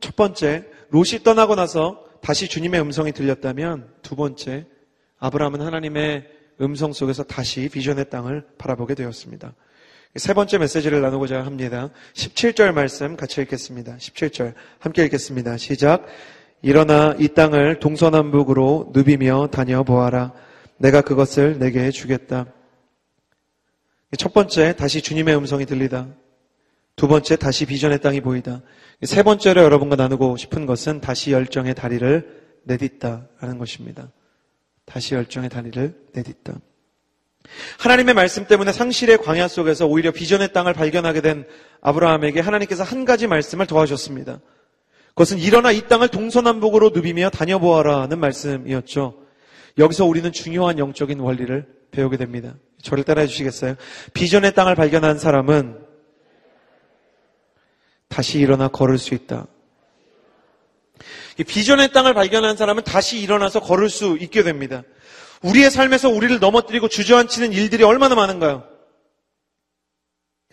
첫 0.01 0.15
번째, 0.15 0.65
롯이 0.91 1.23
떠나고 1.25 1.57
나서 1.57 2.05
다시 2.23 2.49
주님의 2.49 2.81
음성이 2.81 3.13
들렸다면 3.13 3.93
두 4.03 4.15
번째, 4.15 4.67
아브라함은 5.21 5.61
하나님의 5.61 6.29
음성 6.61 6.93
속에서 6.93 7.23
다시 7.23 7.69
비전의 7.69 8.11
땅을 8.11 8.45
바라보게 8.59 8.95
되었습니다. 8.95 9.55
세 10.17 10.35
번째 10.35 10.59
메시지를 10.59 11.01
나누고자 11.03 11.45
합니다. 11.45 11.91
17절 12.15 12.73
말씀 12.73 13.17
같이 13.17 13.41
읽겠습니다. 13.43 13.97
17절 13.97 14.55
함께 14.79 15.05
읽겠습니다. 15.05 15.57
시작. 15.57 16.07
일어나 16.63 17.15
이 17.19 17.29
땅을 17.29 17.79
동서남북으로 17.79 18.91
누비며 18.93 19.49
다녀보아라. 19.53 20.33
내가 20.79 21.01
그것을 21.03 21.59
내게 21.59 21.91
주겠다. 21.91 22.47
첫 24.19 24.33
번째, 24.33 24.75
다시 24.75 25.01
주님의 25.01 25.37
음성이 25.37 25.65
들리다. 25.65 26.09
두 26.97 27.07
번째, 27.07 27.37
다시 27.37 27.65
비전의 27.67 28.01
땅이 28.01 28.21
보이다. 28.21 28.63
세 29.03 29.23
번째로 29.23 29.63
여러분과 29.63 29.97
나누고 29.97 30.37
싶은 30.37 30.67
것은 30.67 31.01
다시 31.01 31.31
열정의 31.33 31.75
다리를 31.75 32.41
내딛다라는 32.65 33.59
것입니다. 33.59 34.11
다시 34.85 35.15
열정의 35.15 35.51
다리를 35.51 35.95
내딛다. 36.13 36.55
하나님의 37.79 38.15
말씀 38.15 38.47
때문에 38.47 38.73
상실의 38.73 39.19
광야 39.19 39.49
속에서 39.49 39.87
오히려 39.87 40.13
비전의 40.13 40.53
땅을 40.53 40.75
발견하게 40.75 41.21
된 41.21 41.47
아브라함에게 41.81 42.41
하나님께서 42.41 42.83
한 42.83 43.05
가지 43.05 43.27
말씀을 43.27 43.67
더하셨습니다. 43.67 44.41
그것은 45.09 45.39
일어나 45.39 45.73
이 45.73 45.87
땅을 45.89 46.09
동서남북으로 46.09 46.91
누비며 46.91 47.31
다녀보아라는 47.31 48.19
말씀이었죠. 48.19 49.21
여기서 49.79 50.05
우리는 50.05 50.31
중요한 50.33 50.79
영적인 50.79 51.19
원리를 51.21 51.67
배우게 51.91 52.17
됩니다. 52.17 52.55
저를 52.83 53.05
따라해 53.05 53.27
주시겠어요? 53.27 53.75
비전의 54.15 54.55
땅을 54.55 54.75
발견한 54.75 55.19
사람은 55.19 55.79
다시 58.09 58.39
일어나 58.39 58.69
걸을 58.69 58.99
수 58.99 59.15
있다. 59.15 59.47
비전의 61.37 61.93
땅을 61.93 62.15
발견한 62.15 62.57
사람은 62.57 62.85
다시 62.85 63.21
일어나서 63.21 63.61
걸을 63.61 63.89
수 63.89 64.17
있게 64.21 64.43
됩니다. 64.43 64.83
우리의 65.43 65.71
삶에서 65.71 66.11
우리를 66.11 66.39
넘어뜨리고 66.39 66.89
주저앉히는 66.89 67.53
일들이 67.53 67.83
얼마나 67.83 68.15
많은가요? 68.15 68.65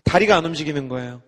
다리가 0.03 0.37
안 0.37 0.45
움직이는 0.45 0.87
거예요. 0.87 1.21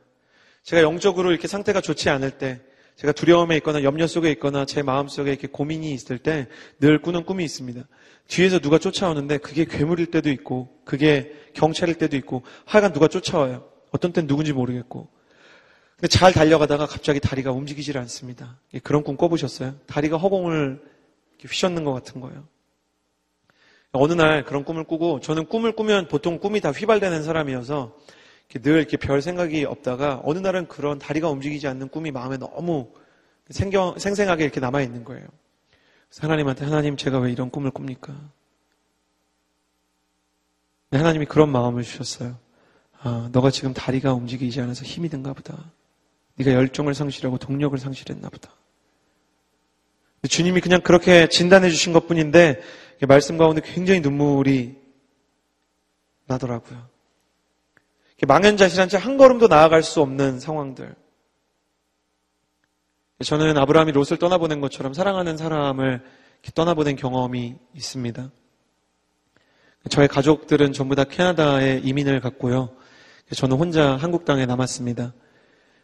제가 0.64 0.82
영적으로 0.82 1.32
이렇게 1.32 1.48
상태가 1.48 1.82
좋지 1.82 2.10
않을 2.10 2.32
때, 2.32 2.62
제가 2.96 3.14
두려움에 3.14 3.56
있거나 3.58 3.84
염려 3.84 4.08
속에 4.08 4.30
있거나 4.32 4.66
제 4.66 4.82
마음 4.82 5.08
속에 5.08 5.30
이렇게 5.32 5.48
고민이 5.48 5.94
있을 5.94 6.18
때 6.18 6.48
늘 6.80 7.02
꾸는 7.02 7.24
꿈이 7.24 7.44
있습니다. 7.46 7.82
뒤에서 8.28 8.60
누가 8.60 8.78
쫓아오는데 8.78 9.38
그게 9.40 9.66
괴물일 9.66 10.08
때도 10.08 10.30
있고, 10.30 10.70
그게 10.86 11.34
경찰일 11.54 11.96
때도 11.96 12.16
있고, 12.18 12.44
하여간 12.66 12.94
누가 12.94 13.08
쫓아와요. 13.08 13.68
어떤 13.92 14.14
땐 14.14 14.28
누군지 14.28 14.54
모르겠고. 14.54 15.10
근데 16.00 16.08
잘 16.08 16.32
달려가다가 16.32 16.86
갑자기 16.86 17.20
다리가 17.20 17.52
움직이질 17.52 17.98
않습니다. 17.98 18.58
그런 18.84 19.04
꿈 19.04 19.18
꿔보셨어요? 19.18 19.76
다리가 19.86 20.16
허공을 20.16 20.82
휘젓는 21.42 21.84
것 21.84 21.92
같은 21.92 22.22
거예요. 22.22 22.48
어느 23.92 24.14
날 24.14 24.46
그런 24.46 24.64
꿈을 24.64 24.86
꾸고 24.86 25.20
저는 25.20 25.48
꿈을 25.48 25.76
꾸면 25.76 26.08
보통 26.08 26.40
꿈이 26.40 26.62
다 26.62 26.72
휘발되는 26.72 27.22
사람이어서 27.22 27.98
늘 28.62 28.78
이렇게 28.78 28.96
별 28.96 29.22
생각이 29.22 29.66
없다가 29.66 30.22
어느 30.24 30.40
날은 30.40 30.70
그런 30.70 31.00
다리가 31.00 31.30
움직이지 31.30 31.68
않는 31.68 31.90
꿈이 31.90 32.12
마음에 32.12 32.38
너무 32.38 32.94
생경, 33.50 34.00
생생하게 34.00 34.46
이렇게 34.46 34.62
남아있는 34.62 35.04
거예요. 35.04 35.28
하나님한테 36.18 36.64
하나님 36.64 36.96
제가 36.96 37.20
왜 37.20 37.30
이런 37.34 37.50
꿈을 37.50 37.72
꿉니까? 37.72 38.16
하나님이 40.92 41.26
그런 41.26 41.52
마음을 41.52 41.84
주셨어요. 41.84 42.38
아, 43.02 43.28
너가 43.34 43.52
지금 43.52 43.74
다리가 43.74 44.14
움직이지 44.14 44.62
않아서 44.62 44.86
힘이 44.86 45.10
든가 45.10 45.34
보다. 45.34 45.72
네가 46.40 46.54
열정을 46.54 46.94
상실하고 46.94 47.38
동력을 47.38 47.78
상실했나 47.78 48.30
보다. 48.30 48.56
주님이 50.28 50.62
그냥 50.62 50.82
그렇게 50.82 51.28
진단해 51.28 51.70
주신 51.70 51.94
것 51.94 52.08
뿐인데 52.08 52.62
말씀 53.08 53.38
가운데 53.38 53.62
굉장히 53.64 54.00
눈물이 54.00 54.78
나더라고요. 56.26 56.88
망연자실한 58.28 58.90
채 58.90 58.98
한 58.98 59.18
걸음도 59.18 59.48
나아갈 59.48 59.84
수 59.84 60.02
없는 60.02 60.40
상황들. 60.40 60.94
저는 63.24 63.58
아브라함이 63.58 63.92
롯을 63.92 64.18
떠나보낸 64.20 64.62
것처럼 64.62 64.94
사랑하는 64.94 65.36
사람을 65.38 66.04
떠나보낸 66.56 66.96
경험이 66.96 67.56
있습니다. 67.74 68.32
저의 69.90 70.08
가족들은 70.08 70.74
전부 70.74 70.96
다 70.96 71.04
캐나다에 71.06 71.80
이민을 71.84 72.20
갔고요. 72.20 72.76
저는 73.34 73.58
혼자 73.58 73.96
한국 73.96 74.26
땅에 74.26 74.46
남았습니다. 74.46 75.14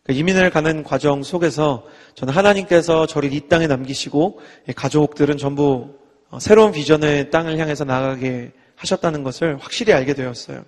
그 0.06 0.14
이민을 0.14 0.52
가는 0.52 0.84
과정 0.84 1.24
속에서 1.24 1.84
저는 2.14 2.32
하나님께서 2.32 3.08
저를 3.08 3.34
이 3.34 3.48
땅에 3.50 3.66
남기시고 3.66 4.40
가족들은 4.76 5.38
전부 5.38 5.98
어, 6.30 6.40
새로운 6.40 6.72
비전의 6.72 7.32
땅을 7.32 7.58
향해서 7.58 7.86
나가게 7.86 8.52
하셨다는 8.76 9.24
것을 9.24 9.58
확실히 9.58 9.94
알게 9.94 10.14
되었어요. 10.14 10.64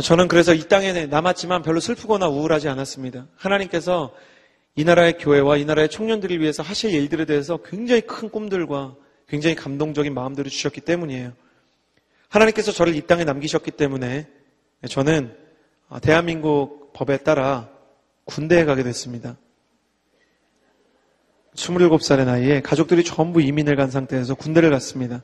저는 0.00 0.28
그래서 0.28 0.54
이 0.54 0.68
땅에 0.68 1.06
남았지만 1.06 1.62
별로 1.62 1.80
슬프거나 1.80 2.28
우울하지 2.28 2.68
않았습니다. 2.68 3.26
하나님께서 3.34 4.14
이 4.76 4.84
나라의 4.84 5.18
교회와 5.18 5.56
이 5.56 5.64
나라의 5.64 5.88
청년들을 5.88 6.40
위해서 6.40 6.62
하실 6.62 6.94
일들에 6.94 7.24
대해서 7.24 7.56
굉장히 7.56 8.02
큰 8.02 8.30
꿈들과 8.30 8.94
굉장히 9.28 9.56
감동적인 9.56 10.14
마음들을 10.14 10.48
주셨기 10.48 10.80
때문이에요. 10.82 11.32
하나님께서 12.28 12.70
저를 12.70 12.94
이 12.94 13.00
땅에 13.00 13.24
남기셨기 13.24 13.72
때문에 13.72 14.28
저는 14.88 15.36
대한민국 16.02 16.92
법에 16.92 17.16
따라 17.18 17.68
군대에 18.30 18.64
가게 18.64 18.82
됐습니다. 18.84 19.36
27살의 21.56 22.24
나이에 22.26 22.60
가족들이 22.62 23.02
전부 23.04 23.42
이민을 23.42 23.74
간 23.74 23.90
상태에서 23.90 24.34
군대를 24.36 24.70
갔습니다. 24.70 25.22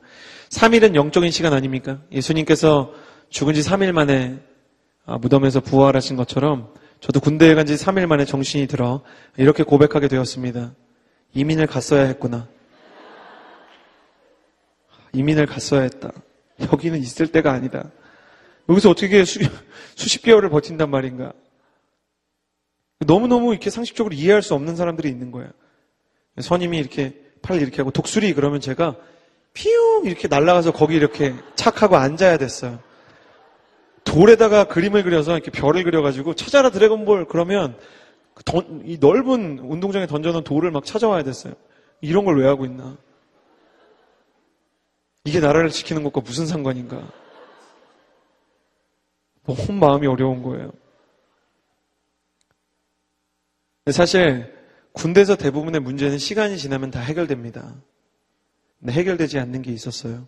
3일은 0.49 0.93
영적인 0.93 1.31
시간 1.31 1.53
아닙니까? 1.53 2.01
예수님께서 2.11 2.93
죽은 3.29 3.53
지 3.53 3.61
3일 3.61 3.93
만에 3.93 4.39
아, 5.05 5.17
무덤에서 5.17 5.61
부활하신 5.61 6.17
것처럼 6.17 6.73
저도 6.99 7.21
군대에 7.21 7.55
간 7.55 7.65
지 7.65 7.75
3일 7.75 8.07
만에 8.07 8.25
정신이 8.25 8.67
들어 8.67 9.03
이렇게 9.37 9.63
고백하게 9.63 10.09
되었습니다. 10.09 10.73
이민을 11.33 11.65
갔어야 11.67 12.03
했구나. 12.05 12.47
이민을 15.13 15.45
갔어야 15.45 15.81
했다. 15.81 16.11
여기는 16.73 16.99
있을 16.99 17.27
때가 17.27 17.51
아니다. 17.53 17.89
여기서 18.69 18.89
어떻게 18.89 19.23
수, 19.23 19.39
수십 19.95 20.23
개월을 20.23 20.49
버틴단 20.49 20.89
말인가. 20.89 21.31
너무너무 22.99 23.51
이렇게 23.51 23.69
상식적으로 23.69 24.15
이해할 24.15 24.41
수 24.41 24.53
없는 24.53 24.75
사람들이 24.75 25.09
있는 25.09 25.31
거예요. 25.31 25.49
선임이 26.39 26.77
이렇게 26.77 27.19
팔을 27.41 27.61
이렇게 27.61 27.77
하고 27.77 27.91
독수리 27.91 28.33
그러면 28.33 28.59
제가 28.59 28.95
피웅 29.53 30.05
이렇게 30.05 30.27
날아가서 30.27 30.71
거기 30.71 30.95
이렇게 30.95 31.33
착하고 31.55 31.95
앉아야 31.95 32.37
됐어요. 32.37 32.79
돌에다가 34.03 34.65
그림을 34.65 35.03
그려서 35.03 35.33
이렇게 35.33 35.51
별을 35.51 35.83
그려가지고 35.83 36.35
찾아라 36.35 36.69
드래곤볼 36.69 37.27
그러면 37.27 37.77
그이 38.33 38.97
넓은 38.99 39.59
운동장에 39.59 40.07
던져놓은 40.07 40.43
돌을 40.43 40.71
막 40.71 40.85
찾아와야 40.85 41.23
됐어요. 41.23 41.53
이런 42.01 42.25
걸 42.25 42.37
왜 42.37 42.47
하고 42.47 42.65
있나? 42.65 42.97
이게 45.25 45.39
나라를 45.39 45.69
지키는 45.69 46.03
것과 46.03 46.21
무슨 46.21 46.45
상관인가? 46.45 47.01
너무 49.45 49.73
마음이 49.73 50.07
어려운 50.07 50.41
거예요. 50.43 50.71
사실 53.91 54.53
군대에서 54.93 55.35
대부분의 55.35 55.81
문제는 55.81 56.17
시간이 56.17 56.57
지나면 56.57 56.91
다 56.91 56.99
해결됩니다. 56.99 57.75
근데 58.79 58.93
해결되지 58.93 59.39
않는 59.39 59.61
게 59.61 59.71
있었어요. 59.71 60.27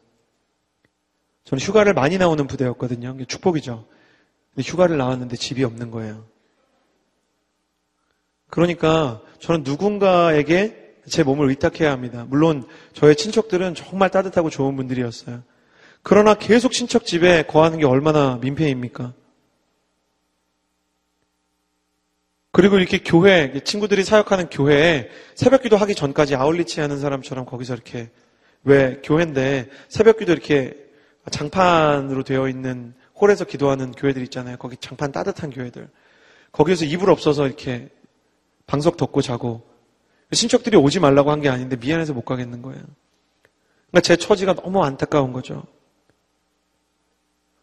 저는 1.44 1.62
휴가를 1.62 1.94
많이 1.94 2.18
나오는 2.18 2.46
부대였거든요. 2.46 3.18
축복이죠. 3.28 3.88
근데 4.54 4.68
휴가를 4.68 4.98
나왔는데 4.98 5.36
집이 5.36 5.64
없는 5.64 5.92
거예요. 5.92 6.26
그러니까 8.50 9.22
저는 9.40 9.64
누군가에게 9.64 10.96
제 11.08 11.24
몸을 11.24 11.50
의탁해야 11.50 11.92
합니다. 11.92 12.26
물론 12.28 12.68
저의 12.94 13.16
친척들은 13.16 13.76
정말 13.76 14.10
따뜻하고 14.10 14.50
좋은 14.50 14.76
분들이었어요. 14.76 15.44
그러나 16.02 16.34
계속 16.34 16.72
친척 16.72 17.06
집에 17.06 17.44
거하는 17.44 17.80
게 17.80 17.86
얼마나 17.86 18.38
민폐입니까? 18.38 19.14
그리고 22.52 22.78
이렇게 22.78 22.98
교회, 22.98 23.60
친구들이 23.64 24.04
사역하는 24.04 24.50
교회에 24.50 25.10
새벽 25.36 25.62
기도 25.62 25.78
하기 25.78 25.94
전까지 25.94 26.36
아울리치 26.36 26.82
하는 26.82 27.00
사람처럼 27.00 27.46
거기서 27.46 27.76
이렇게, 27.76 28.10
왜 28.64 29.00
교회인데 29.04 29.70
새벽 29.88 30.18
기도 30.18 30.32
이렇게 30.34 30.76
장판으로 31.30 32.24
되어 32.24 32.50
있는 32.50 32.94
홀에서 33.22 33.46
기도하는 33.46 33.92
교회들 33.92 34.24
있잖아요. 34.24 34.58
거기 34.58 34.78
장판 34.78 35.12
따뜻한 35.12 35.52
교회들. 35.52 35.90
거기에서 36.52 36.86
이불 36.86 37.10
없어서 37.12 37.46
이렇게 37.46 37.90
방석 38.66 38.98
덮고 38.98 39.22
자고 39.22 39.62
신척들이 40.32 40.78
오지 40.78 41.00
말라고 41.00 41.32
한 41.32 41.42
게 41.42 41.50
아닌데 41.50 41.76
미안해서 41.76 42.14
못 42.14 42.24
가겠는 42.26 42.62
거예요. 42.62 42.82
그러니까 43.92 44.02
제 44.02 44.16
처지가 44.16 44.56
너무 44.56 44.84
안타까운 44.84 45.34
거죠. 45.34 45.64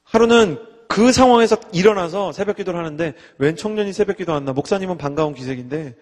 하루는 0.04 0.58
그 0.88 1.12
상황에서 1.12 1.56
일어나서 1.72 2.32
새벽 2.32 2.56
기도를 2.56 2.78
하는데 2.78 3.14
웬 3.38 3.56
청년이 3.56 3.92
새벽 3.92 4.16
기도 4.16 4.32
한다. 4.32 4.52
목사님은 4.52 4.98
반가운 4.98 5.34
기색인데 5.34 5.94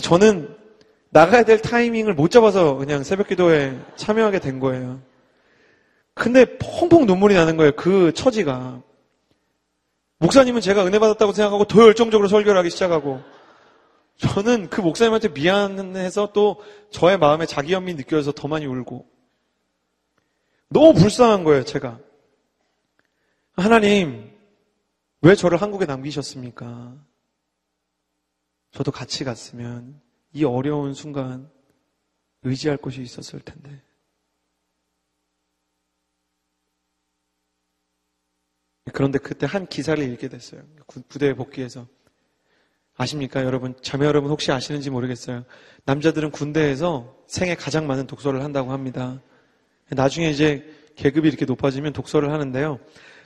저는 0.00 0.56
나가야 1.10 1.44
될 1.44 1.60
타이밍을 1.60 2.14
못 2.14 2.30
잡아서 2.30 2.76
그냥 2.76 3.04
새벽 3.04 3.28
기도에 3.28 3.78
참여하게 3.96 4.38
된 4.40 4.58
거예요. 4.60 5.00
근데 6.14 6.58
펑펑 6.58 7.06
눈물이 7.06 7.34
나는 7.34 7.56
거예요. 7.56 7.72
그 7.76 8.12
처지가. 8.14 8.82
목사님은 10.18 10.60
제가 10.60 10.86
은혜 10.86 10.98
받았다고 10.98 11.32
생각하고 11.32 11.64
더 11.64 11.82
열정적으로 11.82 12.28
설교를 12.28 12.58
하기 12.60 12.70
시작하고 12.70 13.20
저는 14.18 14.70
그 14.70 14.80
목사님한테 14.80 15.28
미안해서 15.28 16.30
또 16.32 16.62
저의 16.90 17.18
마음에 17.18 17.44
자기 17.44 17.72
연민 17.72 17.96
느껴져서 17.96 18.32
더 18.32 18.46
많이 18.46 18.66
울고 18.66 19.04
너무 20.68 20.94
불쌍한 20.94 21.44
거예요, 21.44 21.64
제가. 21.64 21.98
하나님, 23.54 24.32
왜 25.20 25.34
저를 25.34 25.60
한국에 25.60 25.84
남기셨습니까? 25.84 26.96
저도 28.72 28.90
같이 28.90 29.24
갔으면 29.24 30.00
이 30.32 30.44
어려운 30.44 30.94
순간 30.94 31.50
의지할 32.42 32.78
곳이 32.78 33.02
있었을 33.02 33.40
텐데. 33.40 33.82
그런데 38.92 39.18
그때 39.18 39.46
한 39.46 39.66
기사를 39.66 40.02
읽게 40.02 40.28
됐어요. 40.28 40.62
부대에 41.08 41.34
복귀해서. 41.34 41.86
아십니까, 42.94 43.44
여러분? 43.44 43.74
자매 43.82 44.06
여러분 44.06 44.30
혹시 44.30 44.52
아시는지 44.52 44.90
모르겠어요. 44.90 45.44
남자들은 45.84 46.30
군대에서 46.30 47.24
생애 47.26 47.54
가장 47.54 47.86
많은 47.86 48.06
독서를 48.06 48.42
한다고 48.42 48.72
합니다. 48.72 49.22
나중에 49.88 50.30
이제 50.30 50.64
계급이 50.96 51.28
이렇게 51.28 51.44
높아지면 51.44 51.92
독서를 51.92 52.32
하는데요. 52.32 52.80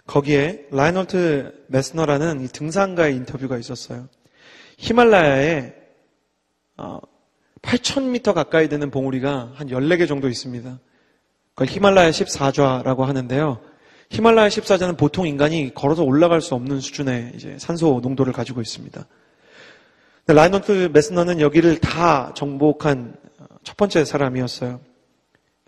거기에 0.07 0.67
라인홀트 0.71 1.65
메스너라는 1.69 2.49
등산가의 2.49 3.17
인터뷰가 3.17 3.59
있었어요. 3.59 4.09
히말라야에 4.79 5.75
8,000m 7.63 8.29
어, 8.29 8.33
가까이 8.33 8.69
되는 8.69 8.91
봉우리가 8.91 9.53
한 9.55 9.69
14개 9.69 10.07
정도 10.07 10.29
있습니다. 10.29 10.79
그걸 11.55 11.67
히말라야 11.67 12.11
14좌라고 12.11 13.01
하는데요. 13.01 13.61
히말라야 14.11 14.49
14좌는 14.49 14.97
보통 14.97 15.27
인간이 15.27 15.73
걸어서 15.75 16.05
올라갈 16.05 16.41
수 16.41 16.55
없는 16.55 16.81
수준의 16.81 17.33
이제 17.35 17.57
산소 17.59 18.01
농도를 18.03 18.33
가지고 18.33 18.61
있습니다. 18.61 19.05
라인홀트 20.29 20.91
메스너는 20.93 21.41
여기를 21.41 21.79
다 21.79 22.33
정복한 22.35 23.17
첫 23.65 23.77
번째 23.77 24.05
사람이었어요. 24.05 24.81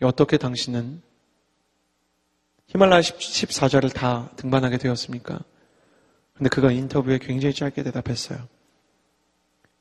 어떻게 0.03 0.37
당신은 0.37 1.03
히말라야 2.69 3.01
14절을 3.01 3.93
다 3.93 4.31
등반하게 4.37 4.77
되었습니까? 4.79 5.41
근데 6.35 6.49
그가 6.51 6.71
인터뷰에 6.71 7.19
굉장히 7.19 7.55
짧게 7.55 7.83
대답했어요. 7.83 8.47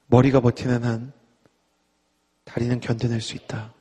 머리가 0.07 0.39
버티는 0.39 0.83
한 0.83 1.11
다리는 2.45 2.79
견뎌낼 2.79 3.19
수 3.21 3.35
있다. 3.35 3.73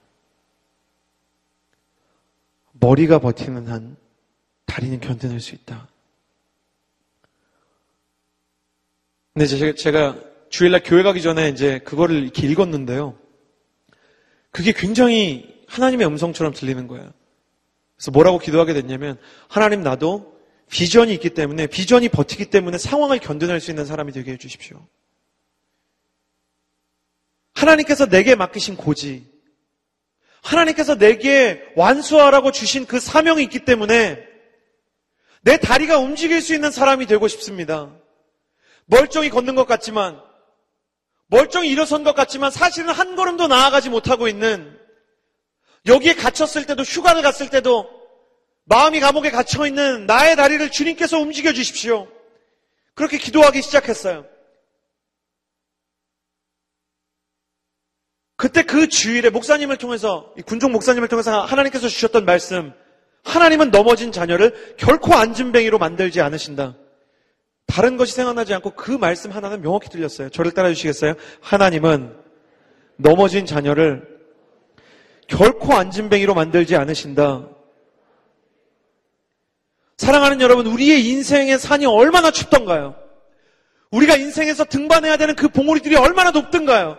머리가 2.72 3.20
버티는 3.20 3.68
한 3.68 3.96
다리는 4.66 4.98
견뎌낼 5.00 5.40
수 5.40 5.54
있다. 5.54 5.88
근데 9.32 9.74
제가 9.74 10.16
주일날 10.48 10.82
교회 10.84 11.02
가기 11.02 11.22
전에 11.22 11.48
이제 11.48 11.78
그거를 11.80 12.22
이렇게 12.24 12.46
읽었는데요. 12.48 13.16
그게 14.50 14.72
굉장히 14.72 15.64
하나님의 15.68 16.07
음성처럼 16.09 16.52
들리는 16.52 16.88
거예요. 16.88 17.12
그래서 17.97 18.11
뭐라고 18.11 18.38
기도하게 18.38 18.74
됐냐면 18.74 19.18
하나님 19.49 19.82
나도 19.82 20.36
비전이 20.70 21.12
있기 21.14 21.30
때문에 21.30 21.66
비전이 21.66 22.09
버티기 22.09 22.47
때문에 22.47 22.78
상황을 22.78 23.18
견뎌낼 23.18 23.61
수 23.61 23.70
있는 23.70 23.86
사람이 23.86 24.12
되게 24.12 24.32
해주십시오. 24.32 24.86
하나님께서 27.55 28.07
내게 28.07 28.34
맡기신 28.34 28.76
고지, 28.76 29.24
하나님께서 30.42 30.97
내게 30.97 31.62
완수하라고 31.74 32.53
주신 32.53 32.86
그 32.86 33.01
사명이 33.01 33.42
있기 33.44 33.64
때문에 33.64 34.22
내 35.40 35.57
다리가 35.57 35.99
움직일 35.99 36.42
수 36.42 36.55
있는 36.55 36.70
사람이 36.70 37.07
되고 37.07 37.26
싶습니다. 37.28 37.97
멀쩡히 38.84 39.30
걷는 39.30 39.55
것 39.55 39.66
같지만 39.66 40.20
멀쩡히 41.28 41.70
일어선 41.70 42.05
것 42.05 42.14
같지만 42.14 42.51
사실은 42.51 42.90
한 42.90 43.16
걸음도 43.16 43.47
나아가지 43.47 43.88
못하고 43.88 44.28
있는 44.28 44.75
여기에 45.87 46.14
갇혔을 46.14 46.66
때도 46.66 46.82
휴가를 46.82 47.22
갔을 47.22 47.49
때도 47.49 47.89
마음이 48.64 49.01
감옥에 49.01 49.30
갇혀 49.30 49.66
있는 49.66 50.07
나의 50.07 50.37
다리를 50.37 50.70
주님께서 50.70 51.18
움직여 51.18 51.53
주십시오. 51.53 52.09
그렇게 52.95 53.18
기도하기 53.18 53.62
시작했어요. 53.62 54.26
그때 58.37 58.62
그 58.62 58.89
주일에 58.89 59.30
목사님을 59.30 59.78
통해서 59.78 60.34
군종 60.45 60.72
목사님을 60.72 61.09
통해서 61.09 61.43
하나님께서 61.45 61.89
주셨던 61.89 62.24
말씀 62.24 62.72
하나님은 63.24 63.70
넘어진 63.70 64.12
자녀를 64.12 64.76
결코 64.76 65.14
안진뱅이로 65.14 65.78
만들지 65.78 66.20
않으신다. 66.20 66.76
다른 67.66 67.97
것이 67.97 68.12
생각나지 68.12 68.55
않고 68.55 68.70
그 68.70 68.93
말씀 68.93 69.30
하나는 69.30 69.62
명확히 69.62 69.89
들렸어요. 69.89 70.28
저를 70.30 70.53
따라 70.53 70.68
주시겠어요? 70.68 71.14
하나님은 71.41 72.16
넘어진 72.97 73.47
자녀를 73.47 74.15
결코 75.26 75.74
안진뱅이로 75.74 76.34
만들지 76.34 76.76
않으신다. 76.76 77.48
사랑하는 79.96 80.40
여러분, 80.40 80.66
우리의 80.66 81.06
인생의 81.08 81.58
산이 81.58 81.86
얼마나 81.86 82.30
춥던가요? 82.30 82.96
우리가 83.90 84.16
인생에서 84.16 84.64
등반해야 84.64 85.16
되는 85.16 85.34
그 85.34 85.48
봉우리들이 85.48 85.96
얼마나 85.96 86.30
높든가요? 86.30 86.98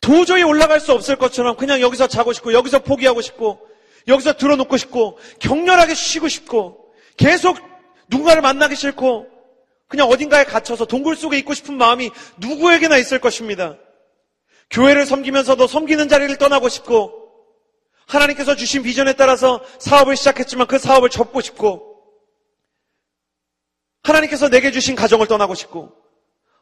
도저히 0.00 0.42
올라갈 0.42 0.80
수 0.80 0.92
없을 0.92 1.16
것처럼 1.16 1.56
그냥 1.56 1.80
여기서 1.80 2.06
자고 2.06 2.32
싶고 2.32 2.52
여기서 2.52 2.80
포기하고 2.80 3.20
싶고 3.20 3.60
여기서 4.06 4.34
들어놓고 4.34 4.76
싶고 4.76 5.18
격렬하게 5.40 5.94
쉬고 5.94 6.28
싶고 6.28 6.92
계속 7.16 7.58
누군가를 8.08 8.42
만나기 8.42 8.76
싫고 8.76 9.26
그냥 9.88 10.08
어딘가에 10.08 10.44
갇혀서 10.44 10.84
동굴 10.84 11.16
속에 11.16 11.38
있고 11.38 11.54
싶은 11.54 11.76
마음이 11.76 12.10
누구에게나 12.38 12.96
있을 12.98 13.18
것입니다. 13.18 13.76
교회를 14.70 15.06
섬기면서도 15.06 15.66
섬기는 15.66 16.08
자리를 16.08 16.36
떠나고 16.36 16.68
싶고 16.68 17.27
하나님께서 18.08 18.56
주신 18.56 18.82
비전에 18.82 19.12
따라서 19.12 19.62
사업을 19.78 20.16
시작했지만 20.16 20.66
그 20.66 20.78
사업을 20.78 21.10
접고 21.10 21.40
싶고 21.40 22.02
하나님께서 24.02 24.48
내게 24.48 24.70
주신 24.70 24.96
가정을 24.96 25.26
떠나고 25.26 25.54
싶고 25.54 25.92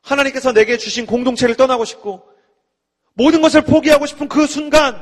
하나님께서 0.03 0.53
내게 0.53 0.77
주신 0.77 1.07
공동체를 1.07 1.55
떠나고 1.55 1.85
싶고 1.85 2.29
모든 3.15 3.41
것을 3.41 3.63
포기하고 3.63 4.07
싶은 4.07 4.29
그 4.29 4.47
순간 4.47 5.01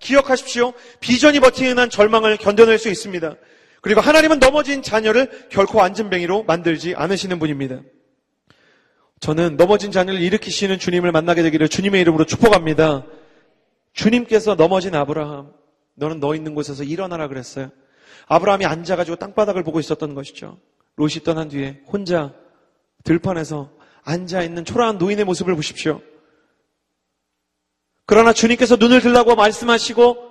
기억하십시오. 0.00 0.72
비전이 1.00 1.40
버티는 1.40 1.78
한 1.78 1.90
절망을 1.90 2.36
견뎌낼 2.38 2.78
수 2.78 2.88
있습니다. 2.88 3.36
그리고 3.82 4.00
하나님은 4.00 4.38
넘어진 4.38 4.82
자녀를 4.82 5.48
결코 5.50 5.82
안전뱅이로 5.82 6.44
만들지 6.44 6.94
않으시는 6.96 7.38
분입니다. 7.38 7.80
저는 9.20 9.56
넘어진 9.56 9.92
자녀를 9.92 10.20
일으키시는 10.20 10.78
주님을 10.78 11.12
만나게 11.12 11.42
되기를 11.42 11.68
주님의 11.68 12.00
이름으로 12.00 12.24
축복합니다. 12.24 13.06
주님께서 13.92 14.56
넘어진 14.56 14.94
아브라함, 14.94 15.52
너는 15.94 16.20
너 16.20 16.34
있는 16.34 16.54
곳에서 16.54 16.84
일어나라 16.84 17.28
그랬어요. 17.28 17.70
아브라함이 18.26 18.64
앉아가지고 18.64 19.16
땅바닥을 19.16 19.62
보고 19.62 19.80
있었던 19.80 20.14
것이죠. 20.14 20.58
롯이 20.96 21.24
떠난 21.24 21.48
뒤에 21.48 21.82
혼자 21.86 22.34
들판에서 23.04 23.70
앉아있는 24.04 24.64
초라한 24.64 24.98
노인의 24.98 25.24
모습을 25.24 25.54
보십시오. 25.54 26.00
그러나 28.06 28.32
주님께서 28.32 28.76
눈을 28.76 29.00
들라고 29.00 29.34
말씀하시고 29.34 30.30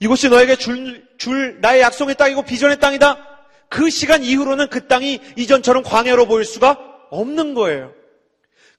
이곳이 0.00 0.28
너에게 0.28 0.56
줄, 0.56 1.06
줄 1.18 1.60
나의 1.60 1.80
약속의 1.80 2.16
땅이고 2.16 2.42
비전의 2.42 2.78
땅이다. 2.78 3.26
그 3.68 3.90
시간 3.90 4.22
이후로는 4.22 4.68
그 4.68 4.86
땅이 4.86 5.20
이전처럼 5.36 5.82
광야로 5.82 6.26
보일 6.26 6.44
수가 6.44 6.78
없는 7.10 7.54
거예요. 7.54 7.92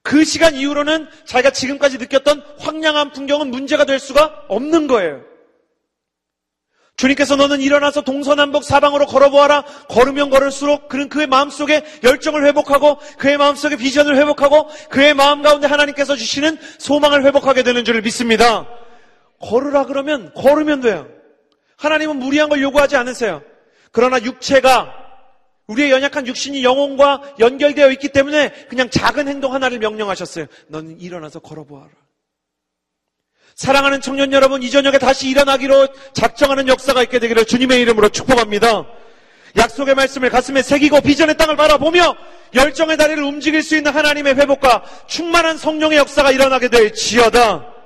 그 0.02 0.24
시간 0.24 0.54
이후로는 0.54 1.08
자기가 1.26 1.50
지금까지 1.50 1.98
느꼈던 1.98 2.42
황량한 2.58 3.12
풍경은 3.12 3.50
문제가 3.50 3.84
될 3.84 3.98
수가 3.98 4.44
없는 4.48 4.86
거예요. 4.86 5.29
주님께서 7.00 7.36
너는 7.36 7.62
일어나서 7.62 8.02
동서남북 8.02 8.62
사방으로 8.62 9.06
걸어보아라. 9.06 9.62
걸으면 9.88 10.28
걸을수록 10.28 10.90
그는 10.90 11.08
그의 11.08 11.26
마음속에 11.26 11.82
열정을 12.04 12.44
회복하고 12.44 12.98
그의 13.16 13.38
마음속에 13.38 13.76
비전을 13.76 14.16
회복하고 14.18 14.68
그의 14.90 15.14
마음 15.14 15.40
가운데 15.40 15.66
하나님께서 15.66 16.14
주시는 16.14 16.58
소망을 16.78 17.24
회복하게 17.24 17.62
되는 17.62 17.86
줄을 17.86 18.02
믿습니다. 18.02 18.68
걸으라 19.40 19.86
그러면 19.86 20.34
걸으면 20.34 20.82
돼요. 20.82 21.08
하나님은 21.78 22.18
무리한 22.18 22.50
걸 22.50 22.60
요구하지 22.60 22.96
않으세요. 22.96 23.40
그러나 23.92 24.22
육체가 24.22 24.94
우리의 25.68 25.90
연약한 25.92 26.26
육신이 26.26 26.62
영혼과 26.62 27.22
연결되어 27.38 27.92
있기 27.92 28.10
때문에 28.10 28.50
그냥 28.68 28.90
작은 28.90 29.26
행동 29.26 29.54
하나를 29.54 29.78
명령하셨어요. 29.78 30.46
너는 30.68 31.00
일어나서 31.00 31.38
걸어보아라. 31.38 31.99
사랑하는 33.60 34.00
청년 34.00 34.32
여러분, 34.32 34.62
이 34.62 34.70
저녁에 34.70 34.96
다시 34.96 35.28
일어나기로 35.28 35.88
작정하는 36.14 36.66
역사가 36.66 37.02
있게 37.02 37.18
되기를 37.18 37.44
주님의 37.44 37.82
이름으로 37.82 38.08
축복합니다. 38.08 38.86
약속의 39.58 39.96
말씀을 39.96 40.30
가슴에 40.30 40.62
새기고 40.62 41.02
비전의 41.02 41.36
땅을 41.36 41.56
바라보며 41.56 42.16
열정의 42.54 42.96
다리를 42.96 43.22
움직일 43.22 43.62
수 43.62 43.76
있는 43.76 43.92
하나님의 43.92 44.36
회복과 44.36 44.82
충만한 45.08 45.58
성령의 45.58 45.98
역사가 45.98 46.30
일어나게 46.30 46.68
될 46.68 46.94
지어다. 46.94 47.79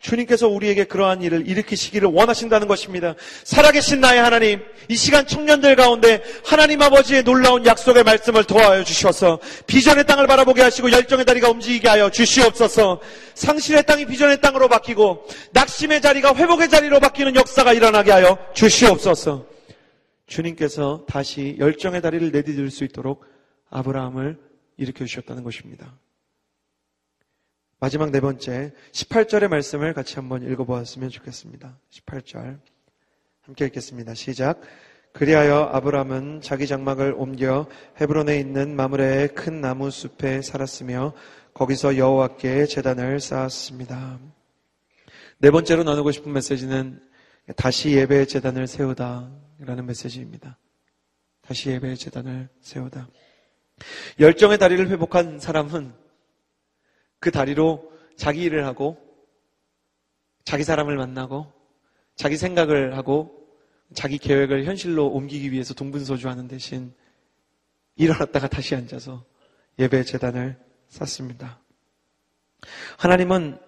주님께서 0.00 0.48
우리에게 0.48 0.84
그러한 0.84 1.22
일을 1.22 1.48
일으키시기를 1.48 2.08
원하신다는 2.08 2.68
것입니다. 2.68 3.14
살아계신 3.44 4.00
나의 4.00 4.20
하나님, 4.20 4.60
이 4.88 4.96
시간 4.96 5.26
청년들 5.26 5.76
가운데 5.76 6.22
하나님 6.44 6.80
아버지의 6.82 7.24
놀라운 7.24 7.66
약속의 7.66 8.04
말씀을 8.04 8.44
도와여 8.44 8.84
주셔서 8.84 9.40
비전의 9.66 10.06
땅을 10.06 10.26
바라보게 10.26 10.62
하시고 10.62 10.90
열정의 10.92 11.24
다리가 11.24 11.50
움직이게 11.50 11.88
하여 11.88 12.10
주시옵소서 12.10 13.00
상실의 13.34 13.84
땅이 13.86 14.06
비전의 14.06 14.40
땅으로 14.40 14.68
바뀌고 14.68 15.26
낙심의 15.52 16.00
자리가 16.00 16.34
회복의 16.34 16.68
자리로 16.68 17.00
바뀌는 17.00 17.34
역사가 17.34 17.72
일어나게 17.72 18.12
하여 18.12 18.38
주시옵소서 18.54 19.46
주님께서 20.26 21.04
다시 21.08 21.56
열정의 21.58 22.02
다리를 22.02 22.30
내디딜 22.30 22.70
수 22.70 22.84
있도록 22.84 23.24
아브라함을 23.70 24.38
일으켜 24.76 25.04
주셨다는 25.04 25.42
것입니다. 25.42 25.98
마지막 27.80 28.10
네 28.10 28.18
번째 28.20 28.72
18절의 28.90 29.46
말씀을 29.46 29.94
같이 29.94 30.16
한번 30.16 30.42
읽어보았으면 30.42 31.10
좋겠습니다. 31.10 31.78
18절 31.90 32.58
함께 33.42 33.66
읽겠습니다. 33.66 34.14
시작. 34.14 34.60
그리하여 35.12 35.70
아브람은 35.72 36.40
자기 36.40 36.66
장막을 36.66 37.14
옮겨 37.16 37.68
헤브론에 38.00 38.36
있는 38.36 38.74
마므레의 38.74 39.28
큰 39.28 39.60
나무 39.60 39.92
숲에 39.92 40.42
살았으며 40.42 41.14
거기서 41.54 41.96
여호와께 41.96 42.66
제단을 42.66 43.20
쌓았습니다. 43.20 44.18
네 45.38 45.52
번째로 45.52 45.84
나누고 45.84 46.10
싶은 46.10 46.32
메시지는 46.32 47.00
다시 47.54 47.92
예배의 47.92 48.26
제단을 48.26 48.66
세우다라는 48.66 49.86
메시지입니다. 49.86 50.58
다시 51.42 51.70
예배의 51.70 51.96
제단을 51.96 52.48
세우다. 52.60 53.08
열정의 54.18 54.58
다리를 54.58 54.88
회복한 54.88 55.38
사람은 55.38 56.07
그 57.20 57.30
다리로 57.30 57.92
자기 58.16 58.42
일을 58.42 58.66
하고 58.66 58.98
자기 60.44 60.64
사람을 60.64 60.96
만나고 60.96 61.52
자기 62.14 62.36
생각을 62.36 62.96
하고 62.96 63.38
자기 63.94 64.18
계획을 64.18 64.64
현실로 64.64 65.06
옮기기 65.08 65.52
위해서 65.52 65.74
동분서주하는 65.74 66.48
대신 66.48 66.92
일어났다가 67.96 68.48
다시 68.48 68.74
앉아서 68.74 69.24
예배 69.78 70.04
재단을 70.04 70.58
쌓습니다. 70.88 71.60
하나님은 72.98 73.58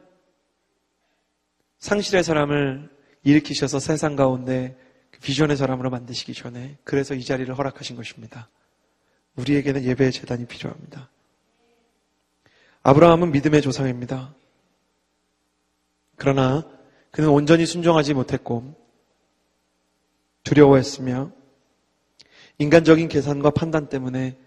상실의 1.79 2.25
사람을 2.25 2.91
일으키셔서 3.23 3.79
세상 3.79 4.17
가운데 4.17 4.77
그 5.11 5.21
비전의 5.21 5.57
사람으로 5.57 5.91
만드시기 5.91 6.35
전에 6.35 6.77
그래서 6.85 7.15
이 7.15 7.25
자리를 7.25 7.57
허락하신 7.57 7.97
것입니다. 7.97 8.49
우리에게는 9.37 9.85
예배의 9.85 10.13
재단이 10.13 10.47
필요합니다. 10.47 11.11
아브라함은 12.83 13.33
믿음의 13.33 13.63
조상입니다. 13.63 14.35
그러나 16.17 16.65
그는 17.11 17.29
온전히 17.29 17.67
순종하지 17.67 18.15
못했고 18.15 18.75
두려워했으며 20.45 21.33
인간적인 22.59 23.09
계산과 23.09 23.51
판단 23.51 23.89
때문에 23.89 24.39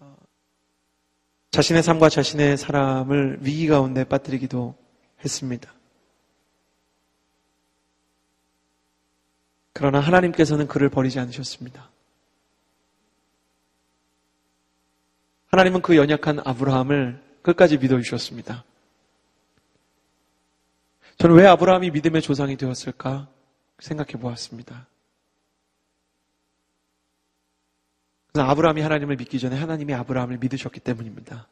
어, 0.00 0.16
자신의 1.50 1.82
삶과 1.82 2.08
자신의 2.08 2.56
사람을 2.56 3.38
위기 3.40 3.66
가운데 3.66 4.04
빠뜨리기도 4.04 4.74
했습니다. 5.24 5.72
그러나 9.72 10.00
하나님께서는 10.00 10.66
그를 10.66 10.88
버리지 10.88 11.18
않으셨습니다. 11.20 11.90
하나님은 15.50 15.82
그 15.82 15.96
연약한 15.96 16.40
아브라함을 16.44 17.20
끝까지 17.42 17.78
믿어주셨습니다. 17.78 18.64
저는 21.18 21.36
왜 21.36 21.46
아브라함이 21.46 21.90
믿음의 21.90 22.22
조상이 22.22 22.56
되었을까 22.56 23.28
생각해 23.80 24.12
보았습니다. 24.12 24.86
아브라함이 28.34 28.80
하나님을 28.80 29.16
믿기 29.16 29.40
전에 29.40 29.56
하나님이 29.56 29.92
아브라함을 29.94 30.38
믿으셨기 30.38 30.78
때문입니다. 30.80 31.48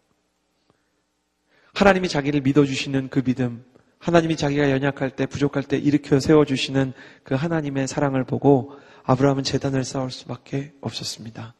하나님이 1.74 2.08
자기를 2.08 2.40
믿어주시는 2.42 3.08
그 3.08 3.22
믿음, 3.22 3.64
하나님이 3.98 4.36
자기가 4.36 4.70
연약할 4.70 5.16
때, 5.16 5.26
부족할 5.26 5.64
때 5.64 5.76
일으켜 5.76 6.20
세워주시는 6.20 6.92
그 7.24 7.34
하나님의 7.34 7.88
사랑을 7.88 8.22
보고 8.24 8.78
아브라함은 9.02 9.42
재단을 9.42 9.82
쌓을 9.84 10.12
수밖에 10.12 10.72
없었습니다. 10.80 11.54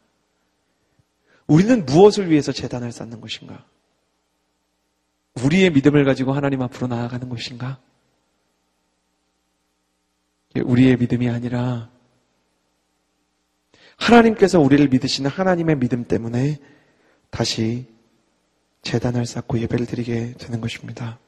우리는 1.49 1.85
무엇을 1.87 2.31
위해서 2.31 2.53
재단을 2.53 2.93
쌓는 2.93 3.21
것인가? 3.21 3.65
우리의 5.43 5.71
믿음을 5.71 6.05
가지고 6.05 6.33
하나님 6.33 6.63
앞으로 6.63 6.87
나아가는 6.87 7.29
것인가? 7.29 7.81
우리의 10.57 10.97
믿음이 10.97 11.29
아니라 11.29 11.91
하나님께서 13.97 14.61
우리를 14.61 14.89
믿으시는 14.89 15.31
하나님의 15.31 15.79
믿음 15.79 16.05
때문에 16.05 16.59
다시 17.31 17.87
재단을 18.83 19.27
쌓고 19.27 19.59
예배를 19.59 19.87
드리게 19.87 20.35
되는 20.39 20.61
것입니다. 20.61 21.19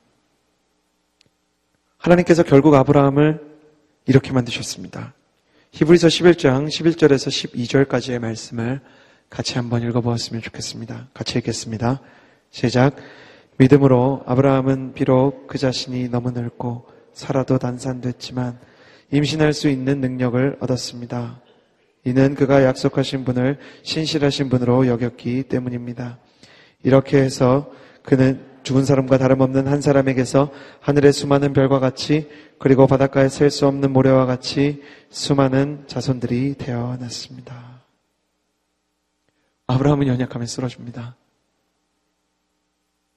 하나님께서 1.97 2.43
결국 2.43 2.75
아브라함을 2.75 3.59
이렇게 4.07 4.33
만드셨습니다. 4.33 5.15
히브리서 5.73 6.09
11장 6.09 6.69
11절에서 6.69 7.29
12절까지의 7.29 8.19
말씀을 8.19 8.81
같이 9.31 9.55
한번 9.55 9.83
읽어보았으면 9.83 10.43
좋겠습니다. 10.43 11.09
같이 11.15 11.39
읽겠습니다. 11.39 12.01
시작. 12.51 12.97
믿음으로 13.59 14.23
아브라함은 14.27 14.93
비록 14.95 15.47
그 15.47 15.57
자신이 15.57 16.09
너무 16.09 16.33
늙고 16.33 16.87
살아도 17.13 17.59
단산됐지만 17.59 18.59
임신할 19.13 19.53
수 19.53 19.69
있는 19.69 20.01
능력을 20.01 20.57
얻었습니다. 20.61 21.41
이는 22.05 22.35
그가 22.35 22.65
약속하신 22.65 23.25
분을 23.25 23.59
신실하신 23.83 24.49
분으로 24.49 24.87
여겼기 24.87 25.45
때문입니다. 25.45 26.19
이렇게 26.83 27.19
해서 27.19 27.71
그는 28.03 28.41
죽은 28.63 28.85
사람과 28.85 29.19
다름없는 29.19 29.67
한 29.69 29.81
사람에게서 29.81 30.51
하늘의 30.81 31.13
수많은 31.13 31.53
별과 31.53 31.79
같이 31.79 32.29
그리고 32.59 32.87
바닷가에 32.87 33.29
셀 33.29 33.51
수 33.51 33.67
없는 33.67 33.93
모래와 33.93 34.27
같이 34.27 34.83
수많은 35.11 35.85
자손들이 35.87 36.55
되어났습니다. 36.59 37.80
아브라함은 39.71 40.09
연약함에 40.09 40.47
쓰러집니다. 40.47 41.17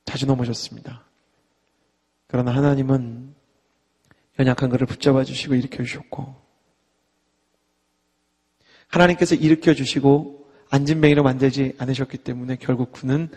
자주 0.05 0.27
넘어졌습니다. 0.27 1.03
그러나 2.27 2.53
하나님은 2.55 3.33
연약한 4.39 4.69
그를 4.69 4.85
붙잡아 4.85 5.23
주시고 5.23 5.55
일으켜 5.55 5.83
주셨고 5.83 6.35
하나님께서 8.87 9.35
일으켜 9.35 9.73
주시고 9.73 10.51
안진뱅이로 10.69 11.23
만들지 11.23 11.75
않으셨기 11.77 12.19
때문에 12.19 12.57
결국 12.57 12.91
그는 12.91 13.29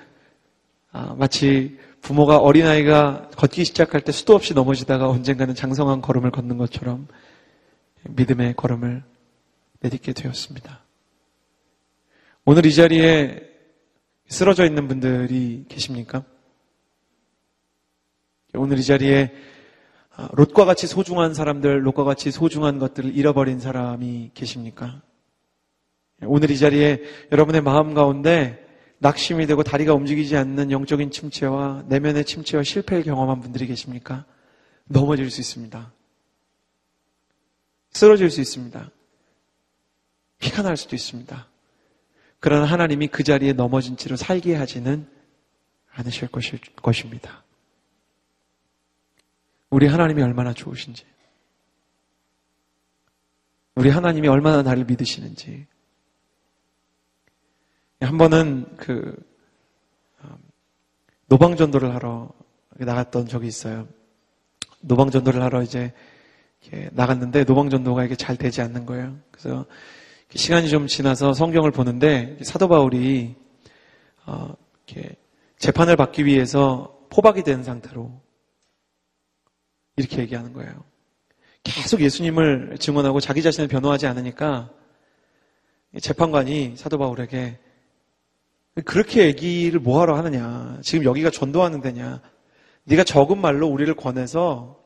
아, 0.93 1.15
마치 1.15 1.79
부모가 2.01 2.39
어린아이가 2.39 3.31
걷기 3.37 3.65
시작할 3.65 4.03
때 4.03 4.13
수도 4.13 4.35
없이 4.35 4.55
넘어지다가 4.55 5.09
언젠가는 5.09 5.55
장성한 5.55 6.01
걸음을 6.01 6.31
걷는 6.31 6.57
것처럼 6.59 7.09
믿음의 8.05 8.55
걸음을 8.57 9.03
내딛게 9.81 10.13
되었습니다. 10.13 10.86
오늘 12.49 12.65
이 12.65 12.73
자리에 12.73 13.43
쓰러져 14.29 14.67
있는 14.67 14.87
분들이 14.87 15.65
계십니까? 15.69 16.23
오늘 18.55 18.79
이 18.79 18.85
자리에 18.85 19.35
아, 20.15 20.29
롯과 20.33 20.65
같이 20.65 20.87
소중한 20.87 21.35
사람들, 21.35 21.85
롯과 21.85 22.05
같이 22.05 22.31
소중한 22.31 22.79
것들을 22.79 23.17
잃어버린 23.17 23.59
사람이 23.59 24.31
계십니까? 24.33 25.03
오늘 26.23 26.53
이 26.53 26.57
자리에 26.57 27.03
여러분의 27.33 27.63
마음 27.63 27.95
가운데 27.95 28.65
낙심이 28.99 29.45
되고 29.49 29.65
다리가 29.65 29.95
움직이지 29.95 30.37
않는 30.37 30.71
영적인 30.71 31.11
침체와 31.11 31.87
내면의 31.89 32.25
침체와 32.25 32.63
실패를 32.63 33.03
경험한 33.03 33.41
분들이 33.41 33.67
계십니까? 33.67 34.25
넘어질 34.85 35.33
수 35.33 35.41
있습니다. 35.41 35.93
쓰러질 37.91 38.31
수 38.31 38.41
있습니다. 38.41 38.89
피가 40.39 40.63
날 40.63 40.77
수도 40.77 40.95
있습니다. 40.95 41.56
그러나 42.41 42.65
하나님이 42.65 43.09
그 43.09 43.23
자리에 43.23 43.53
넘어진 43.53 43.97
채로 43.97 44.17
살게 44.17 44.55
하지는 44.55 45.09
않으실 45.93 46.29
것입니다. 46.83 47.45
우리 49.71 49.87
하나님이 49.87 50.23
얼마나 50.23 50.53
좋으신지, 50.53 51.05
우리 53.75 53.91
하나님이 53.91 54.29
얼마나 54.29 54.63
나를 54.63 54.85
믿으시는지, 54.85 55.67
한 58.01 58.19
번은 58.19 58.77
그 58.77 59.17
음, 60.23 60.37
노방전도를 61.27 61.95
하러 61.95 62.31
나갔던 62.71 63.27
적이 63.27 63.47
있어요. 63.47 63.89
노방전도를 64.81 65.43
하러 65.43 65.63
이제 65.63 65.93
나갔는데 66.93 67.45
노방전도가 67.45 68.05
이게 68.05 68.17
잘 68.17 68.37
되지 68.37 68.61
않는 68.61 68.87
거예요. 68.87 69.17
그래서 69.31 69.65
시간이 70.35 70.69
좀 70.69 70.87
지나서 70.87 71.33
성경을 71.33 71.71
보는데 71.71 72.37
사도 72.43 72.69
바울이 72.69 73.37
어, 74.27 74.55
이렇게 74.87 75.17
재판을 75.59 75.97
받기 75.97 76.25
위해서 76.25 76.99
포박이 77.11 77.43
된 77.43 77.63
상태로 77.63 78.21
이렇게 79.97 80.19
얘기하는 80.19 80.53
거예요. 80.53 80.85
계속 81.63 82.01
예수님을 82.01 82.77
증언하고 82.79 83.21
자기 83.21 83.43
자신을 83.43 83.69
변호하지 83.69 84.07
않으니까 84.07 84.71
재판관이 86.01 86.77
사도 86.77 86.99
바울에게 86.99 87.59
그렇게 88.85 89.25
얘기를 89.25 89.81
뭐하러 89.81 90.17
하느냐. 90.17 90.79
지금 90.83 91.05
여기가 91.05 91.31
전도하는 91.31 91.81
데냐. 91.81 92.21
네가 92.85 93.05
적은 93.05 93.39
말로 93.41 93.69
우리를 93.69 93.93
권해서 93.95 94.79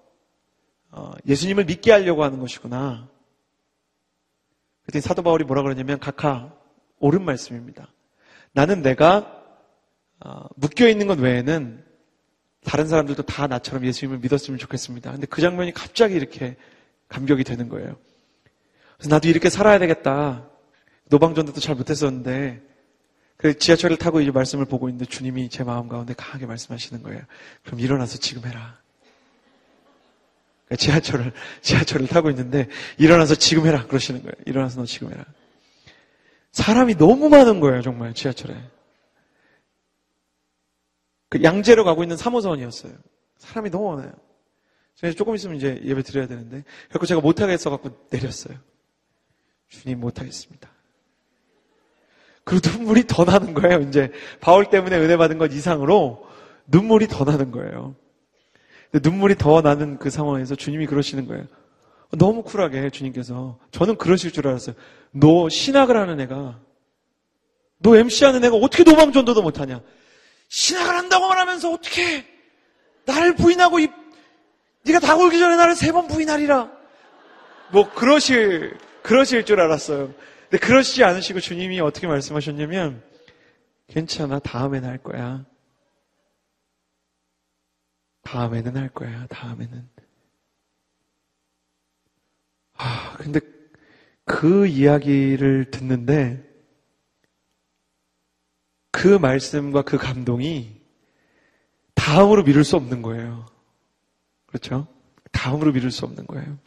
어, 0.92 1.12
예수님을 1.26 1.64
믿게 1.64 1.90
하려고 1.92 2.22
하는 2.24 2.38
것이구나. 2.38 3.08
그랬더니 4.90 5.00
사도 5.00 5.22
바울이 5.22 5.44
뭐라 5.44 5.62
그러냐면 5.62 5.98
각하 5.98 6.52
옳은 6.98 7.24
말씀입니다. 7.24 7.88
나는 8.52 8.82
내가 8.82 9.36
어, 10.20 10.46
묶여 10.56 10.88
있는 10.88 11.06
것 11.06 11.18
외에는 11.18 11.82
다른 12.64 12.88
사람들도 12.88 13.22
다 13.22 13.46
나처럼 13.46 13.86
예수님을 13.86 14.18
믿었으면 14.18 14.58
좋겠습니다. 14.58 15.12
근데 15.12 15.26
그 15.26 15.40
장면이 15.40 15.72
갑자기 15.72 16.14
이렇게 16.14 16.56
감격이 17.08 17.42
되는 17.44 17.68
거예요. 17.68 17.96
그래서 18.98 19.08
나도 19.08 19.28
이렇게 19.28 19.48
살아야 19.48 19.78
되겠다. 19.78 20.46
노방전도도 21.08 21.60
잘 21.60 21.74
못했었는데 21.74 22.60
그 23.38 23.56
지하철을 23.56 23.96
타고 23.96 24.20
이제 24.20 24.30
말씀을 24.30 24.66
보고 24.66 24.90
있는데 24.90 25.06
주님이 25.06 25.48
제 25.48 25.64
마음 25.64 25.88
가운데 25.88 26.12
강하게 26.14 26.44
말씀하시는 26.44 27.02
거예요. 27.02 27.22
그럼 27.64 27.80
일어나서 27.80 28.18
지금 28.18 28.46
해라. 28.46 28.78
지하철을, 30.76 31.32
지하철을 31.62 32.06
타고 32.06 32.30
있는데 32.30 32.68
일어나서 32.98 33.34
지금 33.34 33.66
해라. 33.66 33.86
그러시는 33.86 34.22
거예요. 34.22 34.34
일어나서 34.46 34.80
너 34.80 34.86
지금 34.86 35.10
해라. 35.12 35.24
사람이 36.52 36.96
너무 36.96 37.28
많은 37.28 37.60
거예요. 37.60 37.82
정말 37.82 38.14
지하철에. 38.14 38.56
그 41.28 41.42
양재로 41.42 41.84
가고 41.84 42.02
있는 42.02 42.16
3호선이었어요. 42.16 42.96
사람이 43.38 43.70
너무 43.70 43.96
많아요. 43.96 44.12
그래서 44.98 45.16
조금 45.16 45.34
있으면 45.34 45.56
이제 45.56 45.80
예배 45.84 46.02
드려야 46.02 46.26
되는데. 46.26 46.64
그래서 46.88 47.06
제가 47.06 47.20
못하겠어 47.20 47.70
갖고 47.70 48.06
내렸어요. 48.10 48.58
주님 49.68 50.00
못하겠습니다. 50.00 50.68
그리고 52.44 52.68
눈물이 52.68 53.06
더 53.06 53.24
나는 53.24 53.54
거예요. 53.54 53.80
이제 53.80 54.12
바울 54.40 54.68
때문에 54.68 54.98
은혜 54.98 55.16
받은 55.16 55.38
것 55.38 55.52
이상으로 55.52 56.28
눈물이 56.66 57.06
더 57.08 57.24
나는 57.24 57.50
거예요. 57.50 57.94
눈물이 58.92 59.36
더 59.36 59.60
나는 59.60 59.98
그 59.98 60.10
상황에서 60.10 60.54
주님이 60.54 60.86
그러시는 60.86 61.26
거예요. 61.26 61.44
너무 62.12 62.42
쿨하게 62.42 62.90
주님께서 62.90 63.58
저는 63.70 63.96
그러실 63.96 64.32
줄 64.32 64.48
알았어요. 64.48 64.74
너 65.12 65.48
신학을 65.48 65.96
하는 65.96 66.20
애가 66.20 66.58
너 67.78 67.96
MC 67.96 68.24
하는 68.24 68.44
애가 68.44 68.56
어떻게 68.56 68.82
노방 68.84 69.12
전도도 69.12 69.42
못하냐? 69.42 69.80
신학을 70.48 70.96
한다고만 70.96 71.38
하면서 71.38 71.70
어떻게 71.72 72.24
나를 73.06 73.34
부인하고 73.36 73.78
이, 73.78 73.88
네가 74.84 74.98
다 75.00 75.16
울기 75.16 75.38
전에 75.38 75.56
나를 75.56 75.74
세 75.76 75.92
번 75.92 76.08
부인하리라. 76.08 76.70
뭐 77.72 77.88
그러실 77.92 78.76
그러실 79.02 79.44
줄 79.44 79.60
알았어요. 79.60 80.12
근데 80.50 80.66
그러시지 80.66 81.04
않으시고 81.04 81.40
주님이 81.40 81.80
어떻게 81.80 82.06
말씀하셨냐면, 82.08 83.02
괜찮아, 83.86 84.40
다음에는 84.40 84.88
할 84.88 84.98
거야. 84.98 85.44
다음에는 88.22 88.76
할 88.76 88.88
거야, 88.88 89.26
다음에는. 89.26 89.88
아, 92.74 93.16
근데 93.18 93.40
그 94.24 94.66
이야기를 94.66 95.70
듣는데, 95.70 96.48
그 98.90 99.08
말씀과 99.08 99.82
그 99.82 99.96
감동이 99.96 100.80
다음으로 101.94 102.42
미룰 102.42 102.64
수 102.64 102.76
없는 102.76 103.02
거예요. 103.02 103.46
그렇죠? 104.46 104.86
다음으로 105.32 105.72
미룰 105.72 105.90
수 105.90 106.04
없는 106.04 106.26
거예요. 106.26 106.58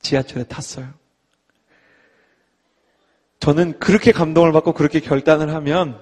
지하철에 0.00 0.44
탔어요. 0.44 0.92
저는 3.40 3.78
그렇게 3.78 4.12
감동을 4.12 4.52
받고 4.52 4.74
그렇게 4.74 5.00
결단을 5.00 5.52
하면 5.54 6.00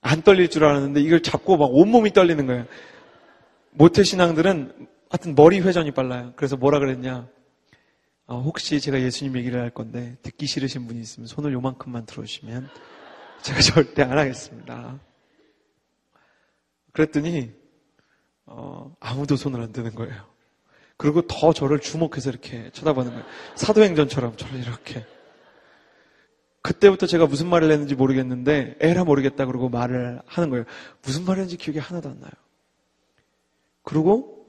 안 0.00 0.22
떨릴 0.22 0.48
줄 0.48 0.64
알았는데 0.64 1.00
이걸 1.00 1.22
잡고 1.22 1.56
막 1.56 1.68
온몸이 1.72 2.12
떨리는 2.12 2.46
거예요. 2.46 2.66
모태 3.70 4.02
신앙들은 4.02 4.88
하여튼 5.10 5.34
머리 5.34 5.60
회전이 5.60 5.92
빨라요. 5.92 6.32
그래서 6.36 6.56
뭐라 6.56 6.78
그랬냐. 6.78 7.28
어, 8.26 8.40
혹시 8.40 8.80
제가 8.80 9.00
예수님 9.00 9.36
얘기를 9.36 9.60
할 9.60 9.70
건데 9.70 10.16
듣기 10.22 10.46
싫으신 10.46 10.86
분이 10.86 11.00
있으면 11.00 11.26
손을 11.26 11.52
요만큼만 11.52 12.06
들어주시면 12.06 12.68
제가 13.42 13.60
절대 13.60 14.02
안 14.02 14.16
하겠습니다. 14.16 15.00
그랬더니 16.92 17.52
어, 18.46 18.94
아무도 19.00 19.36
손을 19.36 19.60
안 19.60 19.72
드는 19.72 19.94
거예요. 19.94 20.30
그리고 20.96 21.22
더 21.22 21.52
저를 21.52 21.80
주목해서 21.80 22.30
이렇게 22.30 22.70
쳐다보는 22.72 23.10
거예요. 23.12 23.24
사도행전처럼 23.54 24.36
저를 24.36 24.60
이렇게. 24.60 25.06
그때부터 26.62 27.06
제가 27.06 27.26
무슨 27.26 27.48
말을 27.48 27.70
했는지 27.72 27.94
모르겠는데 27.94 28.76
에라 28.80 29.04
모르겠다 29.04 29.46
그러고 29.46 29.68
말을 29.70 30.20
하는 30.26 30.50
거예요. 30.50 30.66
무슨 31.02 31.24
말을 31.24 31.42
했는지 31.42 31.56
기억이 31.56 31.78
하나도 31.78 32.10
안 32.10 32.20
나요. 32.20 32.30
그리고 33.90 34.46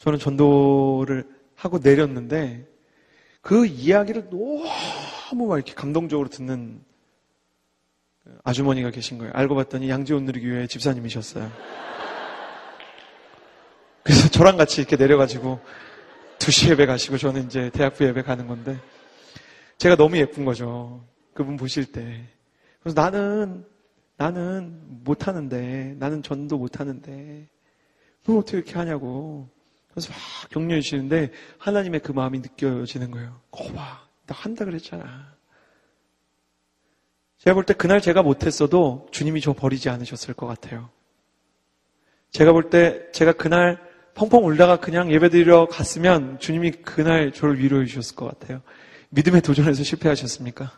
저는 0.00 0.18
전도를 0.18 1.26
하고 1.54 1.78
내렸는데 1.78 2.68
그 3.40 3.64
이야기를 3.64 4.28
너무 4.28 5.46
막 5.46 5.56
이렇게 5.56 5.72
감동적으로 5.72 6.28
듣는 6.28 6.84
아주머니가 8.44 8.90
계신 8.90 9.16
거예요. 9.16 9.32
알고 9.34 9.54
봤더니 9.54 9.88
양지온 9.88 10.26
누리교회 10.26 10.66
집사님이셨어요. 10.66 11.50
그래서 14.02 14.28
저랑 14.28 14.58
같이 14.58 14.82
이렇게 14.82 14.96
내려가지고 14.96 15.58
2시 16.38 16.72
예배 16.72 16.84
가시고 16.84 17.16
저는 17.16 17.46
이제 17.46 17.70
대학부 17.70 18.04
예배 18.04 18.22
가는 18.22 18.46
건데 18.46 18.78
제가 19.78 19.96
너무 19.96 20.18
예쁜 20.18 20.44
거죠. 20.44 21.02
그분 21.32 21.56
보실 21.56 21.92
때. 21.92 22.26
그래서 22.82 23.00
나는 23.00 23.64
나는 24.18 25.02
못하는데 25.02 25.94
나는 25.98 26.22
전도 26.22 26.58
못하는데 26.58 27.48
너 28.26 28.38
어떻게 28.38 28.58
이렇게 28.58 28.74
하냐고 28.74 29.48
그래서 29.90 30.10
막 30.12 30.50
격려해 30.50 30.80
주시는데 30.80 31.32
하나님의 31.58 32.00
그 32.00 32.12
마음이 32.12 32.40
느껴지는 32.40 33.10
거예요. 33.10 33.40
거봐 33.50 34.06
나 34.26 34.34
한다 34.34 34.64
그랬잖아. 34.64 35.34
제가 37.38 37.54
볼 37.54 37.64
때 37.64 37.74
그날 37.74 38.00
제가 38.00 38.22
못했어도 38.22 39.08
주님이 39.12 39.40
저 39.40 39.52
버리지 39.52 39.88
않으셨을 39.88 40.34
것 40.34 40.46
같아요. 40.46 40.90
제가 42.30 42.52
볼 42.52 42.70
때 42.70 43.10
제가 43.12 43.32
그날 43.32 43.80
펑펑 44.14 44.46
울다가 44.46 44.78
그냥 44.80 45.12
예배드리러 45.12 45.66
갔으면 45.68 46.38
주님이 46.40 46.72
그날 46.72 47.32
저를 47.32 47.58
위로해 47.58 47.86
주셨을 47.86 48.16
것 48.16 48.26
같아요. 48.26 48.62
믿음의 49.10 49.42
도전에서 49.42 49.84
실패하셨습니까? 49.84 50.72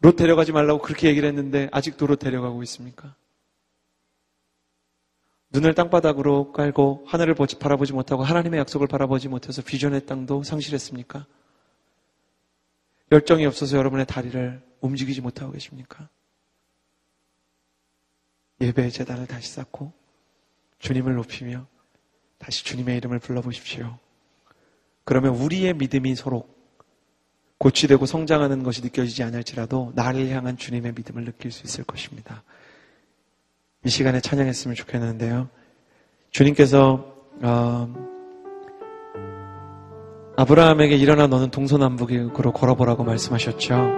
롯 0.00 0.16
데려가지 0.16 0.52
말라고 0.52 0.80
그렇게 0.80 1.08
얘기를 1.08 1.28
했는데 1.28 1.68
아직도 1.70 2.06
롯 2.06 2.18
데려가고 2.18 2.62
있습니까? 2.64 3.14
눈을 5.50 5.74
땅바닥으로 5.74 6.52
깔고 6.52 7.04
하늘을 7.06 7.34
바라보지 7.58 7.92
못하고 7.92 8.22
하나님의 8.22 8.60
약속을 8.60 8.86
바라보지 8.86 9.28
못해서 9.28 9.62
비전의 9.62 10.06
땅도 10.06 10.42
상실했습니까? 10.42 11.26
열정이 13.10 13.46
없어서 13.46 13.78
여러분의 13.78 14.06
다리를 14.06 14.62
움직이지 14.80 15.22
못하고 15.22 15.52
계십니까? 15.52 16.08
예배의 18.60 18.90
재단을 18.90 19.26
다시 19.26 19.52
쌓고 19.52 19.92
주님을 20.78 21.14
높이며 21.14 21.66
다시 22.38 22.64
주님의 22.64 22.98
이름을 22.98 23.18
불러보십시오. 23.18 23.98
그러면 25.04 25.36
우리의 25.36 25.74
믿음이 25.74 26.14
서로 26.16 26.46
고치되고 27.58 28.04
성장하는 28.06 28.62
것이 28.62 28.82
느껴지지 28.82 29.22
않을지라도 29.22 29.92
나를 29.94 30.28
향한 30.28 30.56
주님의 30.56 30.92
믿음을 30.92 31.24
느낄 31.24 31.50
수 31.50 31.64
있을 31.64 31.84
것입니다. 31.84 32.44
이 33.88 33.90
시간에 33.90 34.20
찬양했으면 34.20 34.74
좋겠는데요. 34.74 35.48
주님께서 36.30 37.06
어, 37.40 37.88
아브라함에게 40.36 40.94
일어나 40.94 41.26
너는 41.26 41.50
동서남북으로 41.50 42.52
걸어보라고 42.52 43.02
말씀하셨죠. 43.04 43.90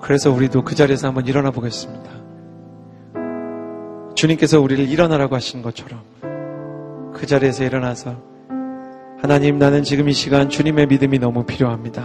그래서 0.00 0.30
우리도 0.32 0.64
그 0.64 0.74
자리에서 0.74 1.08
한번 1.08 1.26
일어나 1.26 1.50
보겠습니다. 1.50 2.10
주님께서 4.14 4.62
우리를 4.62 4.88
일어나라고 4.88 5.34
하신 5.34 5.60
것처럼 5.60 6.02
그 7.12 7.26
자리에서 7.26 7.64
일어나서 7.64 8.16
하나님 9.20 9.58
나는 9.58 9.82
지금 9.82 10.08
이 10.08 10.14
시간 10.14 10.48
주님의 10.48 10.86
믿음이 10.86 11.18
너무 11.18 11.44
필요합니다. 11.44 12.02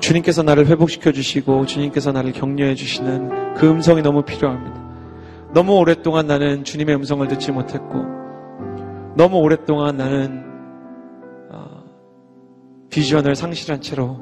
주님께서 0.00 0.42
나를 0.42 0.66
회복시켜 0.66 1.12
주시고 1.12 1.66
주님께서 1.66 2.10
나를 2.10 2.32
격려해 2.32 2.74
주시는 2.74 3.54
그 3.54 3.70
음성이 3.70 4.02
너무 4.02 4.24
필요합니다. 4.24 4.81
너무 5.54 5.76
오랫동안 5.76 6.26
나는 6.26 6.64
주님의 6.64 6.96
음성을 6.96 7.26
듣지 7.28 7.52
못했고 7.52 8.04
너무 9.16 9.36
오랫동안 9.38 9.96
나는 9.98 10.44
어, 11.50 11.84
비전을 12.90 13.36
상실한 13.36 13.80
채로 13.82 14.18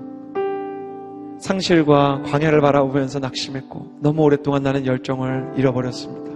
상실과 1.39 2.23
광야를 2.23 2.61
바라보면서 2.61 3.21
낙심했고 3.21 4.01
너무 4.01 4.23
오랫동안 4.23 4.63
나는 4.63 4.85
열정을 4.87 5.55
잃어버렸습니다. 5.57 6.31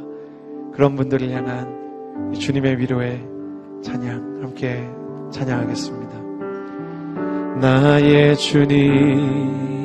그런 0.73 0.95
분들을 0.97 1.31
향한 1.31 2.33
주님의 2.33 2.79
위로의 2.79 3.21
찬양 3.83 4.41
함께 4.43 4.89
찬양하겠습니다. 5.31 6.15
나의 7.61 8.37
주님께 8.37 9.85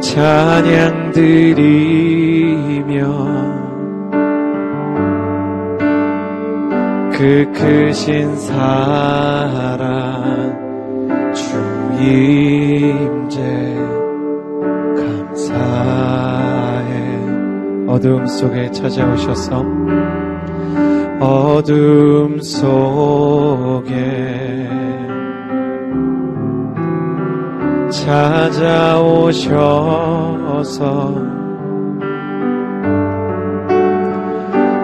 찬양 0.00 1.12
드리며 1.12 2.96
그 7.12 7.44
크신 7.52 8.34
사랑 8.36 10.56
주임제 11.34 13.42
감사해. 15.34 16.88
어둠 17.88 18.24
속에 18.26 18.70
찾아오셔서 18.70 19.64
어둠 21.18 22.38
속에 22.40 23.98
찾아오셔서 27.90 29.48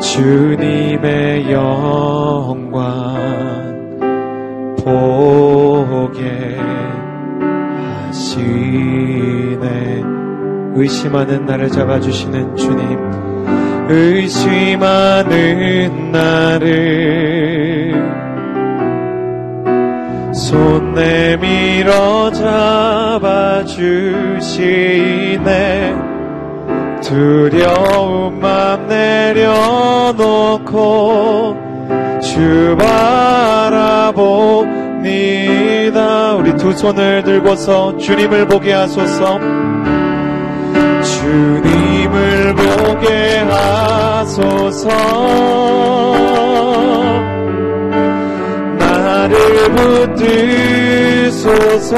주님의 0.01 1.51
영광 1.51 3.15
보게 4.85 6.57
하시네. 8.09 10.03
의심하는 10.77 11.47
나를 11.47 11.69
잡아주시는 11.71 12.57
주님 12.57 12.99
의심하는 13.89 15.31
나를 16.11 17.64
손 20.35 20.95
내밀어 20.95 22.33
잡아주시네. 22.33 23.95
두려움 27.01 28.41
만 28.41 28.89
내려놓고 28.89 30.25
주 32.21 32.77
바라봅니다. 32.77 34.35
우리 36.35 36.57
두 36.57 36.73
손을 36.73 37.23
들고서 37.23 37.97
주님을 37.99 38.49
보게 38.49 38.73
하소서. 38.73 39.39
주님을 41.03 42.55
보게 42.57 43.39
하소서. 43.49 44.89
나를 48.79 49.37
붙 49.75 50.14
드소서 50.25 51.97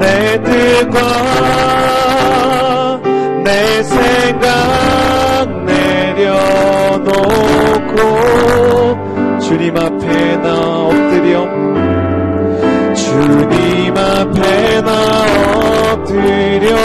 내 0.00 0.42
뜻과 0.42 0.98
내 3.44 3.82
생각 3.82 5.64
내려놓고 5.64 7.10
주님 9.40 9.76
앞에 9.76 10.36
나 10.38 10.48
엎드려 10.86 11.46
주님 12.94 13.96
앞에 13.96 14.80
나 14.82 14.90
엎드려. 15.92 16.76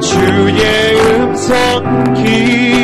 주의 0.00 0.96
음성 0.96 2.14
기 2.14 2.83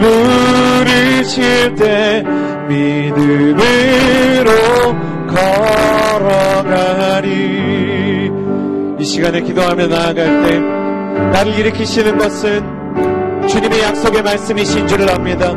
부르실 0.00 1.74
때 1.74 2.24
믿음으로 2.68 4.50
걸어가리 6.18 7.30
이 8.98 9.04
시간에 9.04 9.40
기도하며 9.42 9.86
나아갈 9.88 10.14
때 10.14 10.58
나를 10.58 11.58
일으키시는 11.58 12.18
것은 12.18 12.80
주님의 13.48 13.82
약속의 13.82 14.22
말씀이신 14.22 14.86
줄을 14.86 15.10
압니다. 15.10 15.54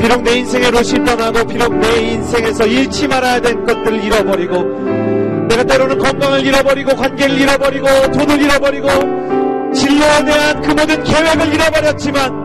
비록 0.00 0.22
내 0.22 0.38
인생의 0.38 0.70
롯이 0.72 1.04
떠나고 1.04 1.46
비록 1.46 1.76
내 1.78 2.00
인생에서 2.00 2.66
잃지 2.66 3.06
말아야 3.06 3.40
될 3.40 3.54
것들을 3.64 4.02
잃어버리고 4.02 4.62
내가 5.48 5.62
때로는 5.62 5.98
건강을 5.98 6.44
잃어버리고 6.44 6.96
관계를 6.96 7.38
잃어버리고 7.38 7.86
돈을 8.10 8.40
잃어버리고 8.40 8.88
진로에 9.72 10.24
대한 10.24 10.60
그 10.62 10.70
모든 10.72 11.02
계획을 11.04 11.54
잃어버렸지만 11.54 12.41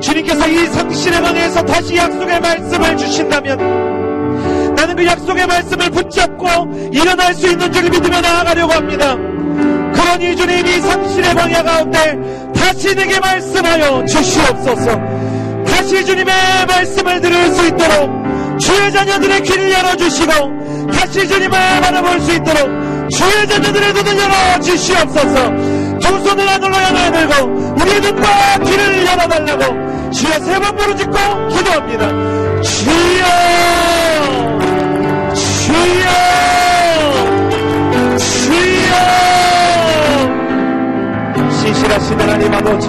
주님께서 0.00 0.48
이 0.48 0.66
성신의 0.66 1.22
방에서 1.22 1.62
다시 1.62 1.96
약속의 1.96 2.40
말씀을 2.40 2.96
주신다면 2.96 4.74
나는 4.74 4.94
그 4.96 5.04
약속의 5.04 5.46
말씀을 5.46 5.90
붙잡고 5.90 6.90
일어날 6.92 7.34
수 7.34 7.48
있는 7.48 7.72
줄을 7.72 7.90
믿으며 7.90 8.20
나아가려고 8.20 8.72
합니다. 8.72 9.16
그러니 9.92 10.36
주님 10.36 10.66
이 10.66 10.80
성신의 10.80 11.34
방야 11.34 11.62
가운데 11.62 12.16
다시 12.54 12.94
내게 12.94 13.18
말씀하여 13.18 14.04
주시옵소서. 14.04 15.00
다시 15.66 16.04
주님의 16.04 16.34
말씀을 16.68 17.20
들을 17.20 17.52
수 17.52 17.66
있도록 17.66 18.58
주의 18.58 18.92
자녀들의 18.92 19.42
길을 19.42 19.72
열어주시고 19.72 20.32
다시 20.92 21.26
주님을 21.26 21.50
바라볼 21.50 22.20
수 22.20 22.32
있도록 22.34 23.10
주의 23.10 23.48
자녀들의 23.48 23.92
눈을 23.94 24.16
열어주시옵소서. 24.16 25.78
두 25.98 26.24
손을 26.24 26.48
하늘로 26.48 26.74
향해 26.76 27.10
들고 27.10 27.46
우리의 27.80 28.00
눈과 28.00 28.58
귀를 28.64 29.06
열어달라고 29.06 29.87
주여 30.10 30.38
세 30.40 30.58
번 30.60 30.74
부르짖고 30.76 31.12
기도합니다. 31.48 32.08
주여! 32.62 33.24
주여! 35.34 36.08
주여! 38.16 38.90
신실하신 41.50 42.20
하나님 42.20 42.54
아버지. 42.54 42.88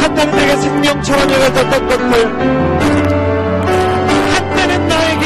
한때는 0.00 0.36
내게 0.36 0.56
생명처럼 0.56 1.30
여겨졌던 1.30 1.88
것들. 1.88 2.12
한때는 4.34 4.88
나에게 4.88 5.24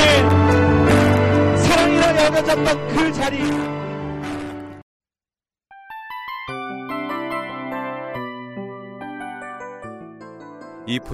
사랑이라 1.58 2.24
여겨졌던 2.26 2.88
그 2.88 3.12
자리 3.12 3.59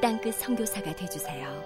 땅끝 0.00 0.34
성교사가 0.36 0.94
되주세요 0.94 1.57